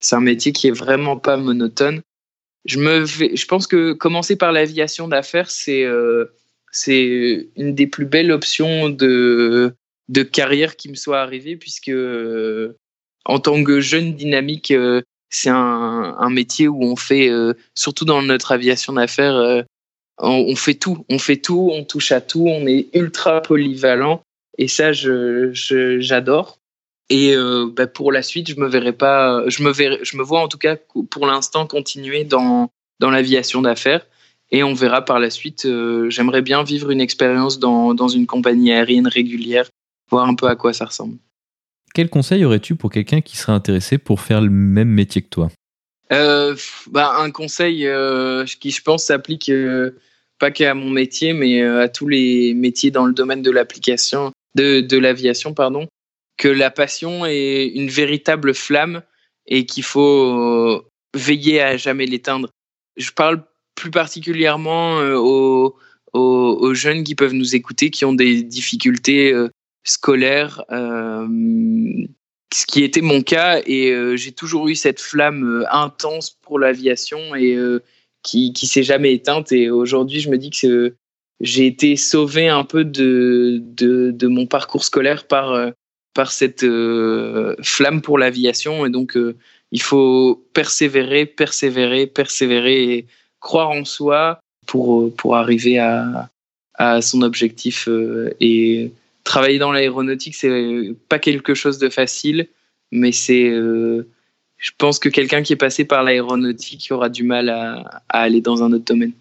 c'est 0.00 0.16
un 0.16 0.20
métier 0.20 0.52
qui 0.52 0.68
est 0.68 0.76
vraiment 0.76 1.16
pas 1.16 1.36
monotone. 1.36 2.02
Je 2.64 2.78
me 2.78 3.06
je 3.06 3.46
pense 3.46 3.66
que 3.66 3.92
commencer 3.92 4.36
par 4.36 4.52
l'aviation 4.52 5.08
d'affaires, 5.08 5.50
c'est 5.50 5.86
c'est 6.72 7.48
une 7.56 7.74
des 7.74 7.86
plus 7.86 8.06
belles 8.06 8.32
options 8.32 8.90
de 8.90 9.72
de 10.08 10.22
carrière 10.22 10.76
qui 10.76 10.88
me 10.88 10.94
soit 10.94 11.20
arrivée 11.20 11.56
puisque 11.56 11.92
en 13.24 13.38
tant 13.38 13.64
que 13.64 13.80
jeune 13.80 14.14
dynamique, 14.14 14.72
c'est 15.30 15.50
un, 15.50 16.16
un, 16.18 16.30
métier 16.30 16.68
où 16.68 16.84
on 16.84 16.96
fait, 16.96 17.30
surtout 17.74 18.04
dans 18.04 18.22
notre 18.22 18.52
aviation 18.52 18.92
d'affaires, 18.92 19.64
on, 20.18 20.56
fait 20.56 20.74
tout, 20.74 21.04
on 21.08 21.18
fait 21.18 21.36
tout, 21.36 21.70
on 21.72 21.84
touche 21.84 22.12
à 22.12 22.20
tout, 22.20 22.46
on 22.46 22.66
est 22.66 22.88
ultra 22.94 23.42
polyvalent 23.42 24.22
et 24.58 24.68
ça 24.68 24.92
je 24.92 25.50
j'adore. 25.52 26.58
Et 27.08 27.36
euh, 27.36 27.70
bah, 27.72 27.86
pour 27.86 28.10
la 28.10 28.22
suite, 28.22 28.50
je 28.50 28.58
me 28.58 28.66
verrai 28.66 28.92
pas, 28.92 29.48
je 29.48 29.62
me 29.62 29.70
verrai, 29.70 30.00
je 30.02 30.16
me 30.16 30.24
vois 30.24 30.40
en 30.40 30.48
tout 30.48 30.58
cas 30.58 30.76
pour 31.10 31.26
l'instant 31.26 31.66
continuer 31.66 32.24
dans 32.24 32.70
dans 32.98 33.10
l'aviation 33.10 33.62
d'affaires 33.62 34.06
et 34.50 34.62
on 34.64 34.74
verra 34.74 35.04
par 35.04 35.20
la 35.20 35.30
suite. 35.30 35.66
Euh, 35.66 36.10
j'aimerais 36.10 36.42
bien 36.42 36.64
vivre 36.64 36.90
une 36.90 37.00
expérience 37.00 37.58
dans 37.58 37.94
dans 37.94 38.08
une 38.08 38.26
compagnie 38.26 38.72
aérienne 38.72 39.06
régulière, 39.06 39.68
voir 40.10 40.28
un 40.28 40.34
peu 40.34 40.46
à 40.46 40.56
quoi 40.56 40.72
ça 40.72 40.84
ressemble. 40.84 41.18
Quel 41.94 42.10
conseil 42.10 42.44
aurais-tu 42.44 42.76
pour 42.76 42.90
quelqu'un 42.90 43.20
qui 43.20 43.36
serait 43.36 43.52
intéressé 43.52 43.98
pour 43.98 44.20
faire 44.20 44.40
le 44.40 44.50
même 44.50 44.88
métier 44.88 45.22
que 45.22 45.28
toi? 45.28 45.50
Euh, 46.12 46.54
bah, 46.90 47.16
un 47.18 47.30
conseil 47.30 47.88
qui 48.60 48.70
je 48.70 48.82
pense 48.82 49.04
s'applique 49.04 49.50
pas 50.38 50.50
qu'à 50.50 50.74
mon 50.74 50.90
métier, 50.90 51.32
mais 51.32 51.62
euh, 51.62 51.82
à 51.82 51.88
tous 51.88 52.08
les 52.08 52.54
métiers 52.54 52.90
dans 52.90 53.06
le 53.06 53.12
domaine 53.12 53.42
de 53.42 53.50
l'application, 53.50 54.32
de, 54.54 54.80
de 54.80 54.98
l'aviation, 54.98 55.54
pardon, 55.54 55.88
que 56.36 56.48
la 56.48 56.70
passion 56.70 57.24
est 57.24 57.66
une 57.66 57.88
véritable 57.88 58.54
flamme 58.54 59.02
et 59.46 59.64
qu'il 59.64 59.82
faut 59.82 60.38
euh, 60.38 60.84
veiller 61.14 61.62
à 61.62 61.76
jamais 61.76 62.06
l'éteindre. 62.06 62.50
Je 62.96 63.10
parle 63.10 63.44
plus 63.74 63.90
particulièrement 63.90 64.98
euh, 64.98 65.16
aux, 65.16 65.76
aux, 66.12 66.58
aux, 66.60 66.74
jeunes 66.74 67.04
qui 67.04 67.14
peuvent 67.14 67.34
nous 67.34 67.54
écouter, 67.54 67.90
qui 67.90 68.04
ont 68.04 68.14
des 68.14 68.42
difficultés 68.42 69.34
scolaires, 69.86 70.62
euh, 70.70 71.26
ce 72.52 72.66
qui 72.66 72.84
était 72.84 73.00
mon 73.00 73.22
cas, 73.22 73.60
et 73.66 73.94
j'ai 74.16 74.32
toujours 74.32 74.68
eu 74.68 74.74
cette 74.74 75.00
flamme 75.00 75.66
intense 75.70 76.30
pour 76.42 76.58
l'aviation 76.58 77.34
et 77.34 77.58
qui 78.26 78.52
qui 78.52 78.66
s'est 78.66 78.82
jamais 78.82 79.12
éteinte 79.14 79.52
et 79.52 79.70
aujourd'hui 79.70 80.20
je 80.20 80.28
me 80.30 80.36
dis 80.36 80.50
que 80.50 80.94
j'ai 81.40 81.66
été 81.66 81.96
sauvé 81.96 82.48
un 82.48 82.64
peu 82.64 82.84
de, 82.84 83.62
de, 83.62 84.26
mon 84.26 84.46
parcours 84.46 84.84
scolaire 84.84 85.26
par 85.26 85.52
euh, 85.52 85.70
par 86.14 86.32
cette 86.32 86.64
euh, 86.64 87.54
flamme 87.62 88.00
pour 88.02 88.18
l'aviation 88.18 88.86
et 88.86 88.90
donc 88.90 89.16
euh, 89.16 89.36
il 89.70 89.82
faut 89.82 90.42
persévérer 90.54 91.26
persévérer 91.26 92.06
persévérer 92.06 92.94
et 92.94 93.06
croire 93.40 93.70
en 93.70 93.84
soi 93.84 94.40
pour 94.66 95.14
pour 95.14 95.36
arriver 95.36 95.78
à 95.78 96.30
à 96.78 97.00
son 97.00 97.22
objectif. 97.22 97.88
et 98.40 98.92
travailler 99.26 99.58
dans 99.58 99.72
l'aéronautique, 99.72 100.34
c'est 100.34 100.94
pas 101.10 101.18
quelque 101.18 101.54
chose 101.54 101.78
de 101.78 101.90
facile, 101.90 102.48
mais 102.90 103.12
c'est 103.12 103.52
je 104.58 104.70
pense 104.78 104.98
que 104.98 105.08
quelqu'un 105.08 105.42
qui 105.42 105.52
est 105.52 105.56
passé 105.56 105.84
par 105.84 106.02
l'aéronautique 106.02 106.88
aura 106.90 107.08
du 107.08 107.22
mal 107.22 107.48
à, 107.48 108.02
aller 108.08 108.40
dans 108.40 108.62
un 108.62 108.72
autre 108.72 108.84
domaine. 108.84 109.12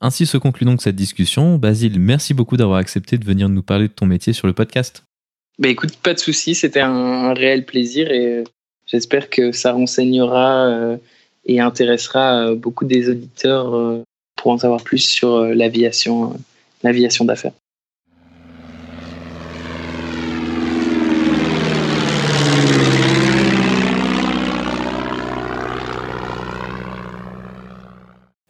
Ainsi 0.00 0.26
se 0.26 0.36
conclut 0.36 0.64
donc 0.64 0.82
cette 0.82 0.96
discussion. 0.96 1.56
Basile, 1.58 2.00
merci 2.00 2.34
beaucoup 2.34 2.56
d'avoir 2.56 2.78
accepté 2.78 3.18
de 3.18 3.24
venir 3.24 3.48
nous 3.48 3.62
parler 3.62 3.88
de 3.88 3.92
ton 3.92 4.06
métier 4.06 4.32
sur 4.32 4.46
le 4.46 4.52
podcast. 4.52 5.04
Bah 5.58 5.68
écoute, 5.68 5.96
pas 5.98 6.14
de 6.14 6.18
souci, 6.18 6.54
c'était 6.54 6.80
un, 6.80 7.34
réel 7.34 7.66
plaisir 7.66 8.10
et 8.10 8.38
euh, 8.38 8.44
j'espère 8.86 9.28
que 9.28 9.52
ça 9.52 9.72
renseignera 9.72 10.66
euh, 10.68 10.96
et 11.44 11.60
intéressera 11.60 12.46
euh, 12.46 12.54
beaucoup 12.54 12.86
des 12.86 13.10
auditeurs 13.10 14.02
pour 14.36 14.52
en 14.52 14.58
savoir 14.58 14.82
plus 14.82 15.04
sur 15.04 15.44
l'aviation, 15.44 16.34
l'aviation 16.82 17.26
d'affaires. 17.26 17.52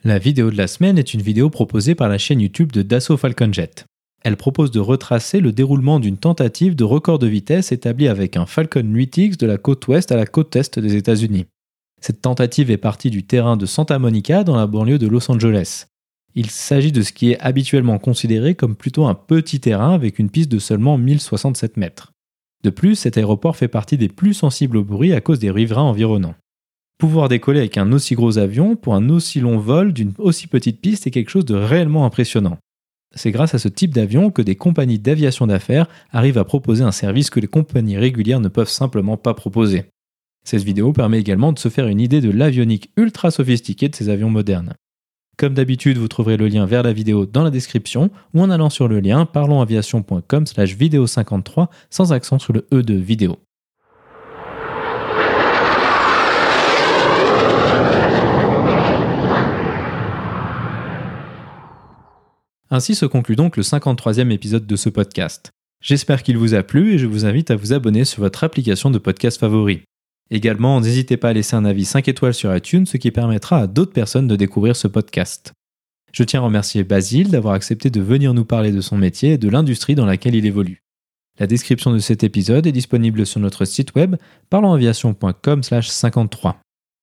La 0.03 0.17
vidéo 0.17 0.49
de 0.49 0.57
la 0.57 0.65
semaine 0.65 0.97
est 0.97 1.13
une 1.13 1.21
vidéo 1.21 1.51
proposée 1.51 1.93
par 1.93 2.09
la 2.09 2.17
chaîne 2.17 2.41
YouTube 2.41 2.71
de 2.71 2.81
Dassault 2.81 3.17
Falcon 3.17 3.53
Jet. 3.53 3.85
Elle 4.23 4.35
propose 4.35 4.71
de 4.71 4.79
retracer 4.79 5.39
le 5.39 5.51
déroulement 5.51 5.99
d'une 5.99 6.17
tentative 6.17 6.75
de 6.75 6.83
record 6.83 7.19
de 7.19 7.27
vitesse 7.27 7.71
établie 7.71 8.07
avec 8.07 8.35
un 8.35 8.47
Falcon 8.47 8.81
8X 8.81 9.37
de 9.37 9.45
la 9.45 9.59
côte 9.59 9.87
ouest 9.87 10.11
à 10.11 10.15
la 10.15 10.25
côte 10.25 10.55
est 10.55 10.79
des 10.79 10.95
États-Unis. 10.95 11.45
Cette 12.01 12.19
tentative 12.19 12.71
est 12.71 12.77
partie 12.77 13.11
du 13.11 13.21
terrain 13.27 13.57
de 13.57 13.67
Santa 13.67 13.99
Monica 13.99 14.43
dans 14.43 14.55
la 14.55 14.65
banlieue 14.65 14.97
de 14.97 15.05
Los 15.05 15.29
Angeles. 15.29 15.85
Il 16.33 16.49
s'agit 16.49 16.91
de 16.91 17.03
ce 17.03 17.13
qui 17.13 17.33
est 17.33 17.39
habituellement 17.39 17.99
considéré 17.99 18.55
comme 18.55 18.75
plutôt 18.75 19.05
un 19.05 19.13
petit 19.13 19.59
terrain 19.59 19.93
avec 19.93 20.17
une 20.17 20.31
piste 20.31 20.51
de 20.51 20.57
seulement 20.57 20.97
1067 20.97 21.77
mètres. 21.77 22.11
De 22.63 22.71
plus, 22.71 22.95
cet 22.95 23.19
aéroport 23.19 23.55
fait 23.55 23.67
partie 23.67 23.99
des 23.99 24.09
plus 24.09 24.33
sensibles 24.33 24.77
au 24.77 24.83
bruit 24.83 25.13
à 25.13 25.21
cause 25.21 25.37
des 25.37 25.51
riverains 25.51 25.83
environnants. 25.83 26.35
Pouvoir 27.01 27.29
décoller 27.29 27.57
avec 27.57 27.79
un 27.79 27.91
aussi 27.93 28.13
gros 28.13 28.37
avion 28.37 28.75
pour 28.75 28.93
un 28.93 29.09
aussi 29.09 29.39
long 29.39 29.57
vol 29.57 29.91
d'une 29.91 30.13
aussi 30.19 30.45
petite 30.45 30.79
piste 30.79 31.07
est 31.07 31.09
quelque 31.09 31.31
chose 31.31 31.45
de 31.45 31.55
réellement 31.55 32.05
impressionnant. 32.05 32.59
C'est 33.15 33.31
grâce 33.31 33.55
à 33.55 33.57
ce 33.57 33.69
type 33.69 33.91
d'avion 33.91 34.29
que 34.29 34.43
des 34.43 34.55
compagnies 34.55 34.99
d'aviation 34.99 35.47
d'affaires 35.47 35.87
arrivent 36.11 36.37
à 36.37 36.43
proposer 36.43 36.83
un 36.83 36.91
service 36.91 37.31
que 37.31 37.39
les 37.39 37.47
compagnies 37.47 37.97
régulières 37.97 38.39
ne 38.39 38.49
peuvent 38.49 38.69
simplement 38.69 39.17
pas 39.17 39.33
proposer. 39.33 39.85
Cette 40.43 40.61
vidéo 40.61 40.93
permet 40.93 41.19
également 41.19 41.53
de 41.53 41.57
se 41.57 41.69
faire 41.69 41.87
une 41.87 41.99
idée 41.99 42.21
de 42.21 42.29
l'avionique 42.29 42.91
ultra 42.95 43.31
sophistiquée 43.31 43.89
de 43.89 43.95
ces 43.95 44.09
avions 44.09 44.29
modernes. 44.29 44.75
Comme 45.37 45.55
d'habitude, 45.55 45.97
vous 45.97 46.07
trouverez 46.07 46.37
le 46.37 46.49
lien 46.49 46.67
vers 46.67 46.83
la 46.83 46.93
vidéo 46.93 47.25
dans 47.25 47.43
la 47.43 47.49
description 47.49 48.11
ou 48.35 48.41
en 48.41 48.51
allant 48.51 48.69
sur 48.69 48.87
le 48.87 48.99
lien 48.99 49.25
parlonsaviation.com 49.25 50.45
slash 50.45 50.75
vidéo 50.75 51.07
53 51.07 51.71
sans 51.89 52.13
accent 52.13 52.37
sur 52.37 52.53
le 52.53 52.67
E 52.71 52.83
de 52.83 52.93
vidéo. 52.93 53.39
Ainsi 62.73 62.95
se 62.95 63.05
conclut 63.05 63.35
donc 63.35 63.57
le 63.57 63.63
53e 63.63 64.31
épisode 64.31 64.65
de 64.65 64.77
ce 64.77 64.87
podcast. 64.87 65.51
J'espère 65.83 66.23
qu'il 66.23 66.37
vous 66.37 66.53
a 66.53 66.63
plu 66.63 66.93
et 66.93 66.97
je 66.97 67.05
vous 67.05 67.25
invite 67.25 67.51
à 67.51 67.57
vous 67.57 67.73
abonner 67.73 68.05
sur 68.05 68.23
votre 68.23 68.45
application 68.45 68.89
de 68.89 68.97
podcast 68.97 69.37
favori. 69.37 69.81
Également, 70.29 70.79
n'hésitez 70.79 71.17
pas 71.17 71.29
à 71.29 71.33
laisser 71.33 71.57
un 71.57 71.65
avis 71.65 71.83
5 71.83 72.07
étoiles 72.07 72.33
sur 72.33 72.55
iTunes, 72.55 72.85
ce 72.85 72.95
qui 72.95 73.11
permettra 73.11 73.57
à 73.57 73.67
d'autres 73.67 73.91
personnes 73.91 74.29
de 74.29 74.37
découvrir 74.37 74.77
ce 74.77 74.87
podcast. 74.87 75.51
Je 76.13 76.23
tiens 76.23 76.39
à 76.39 76.45
remercier 76.45 76.85
Basile 76.85 77.29
d'avoir 77.29 77.55
accepté 77.55 77.89
de 77.89 77.99
venir 77.99 78.33
nous 78.33 78.45
parler 78.45 78.71
de 78.71 78.79
son 78.79 78.97
métier 78.97 79.33
et 79.33 79.37
de 79.37 79.49
l'industrie 79.49 79.95
dans 79.95 80.05
laquelle 80.05 80.35
il 80.35 80.45
évolue. 80.45 80.81
La 81.39 81.47
description 81.47 81.91
de 81.91 81.99
cet 81.99 82.23
épisode 82.23 82.67
est 82.67 82.71
disponible 82.71 83.25
sur 83.25 83.41
notre 83.41 83.65
site 83.65 83.95
web 83.95 84.15
parlonsaviation.com/53. 84.49 86.55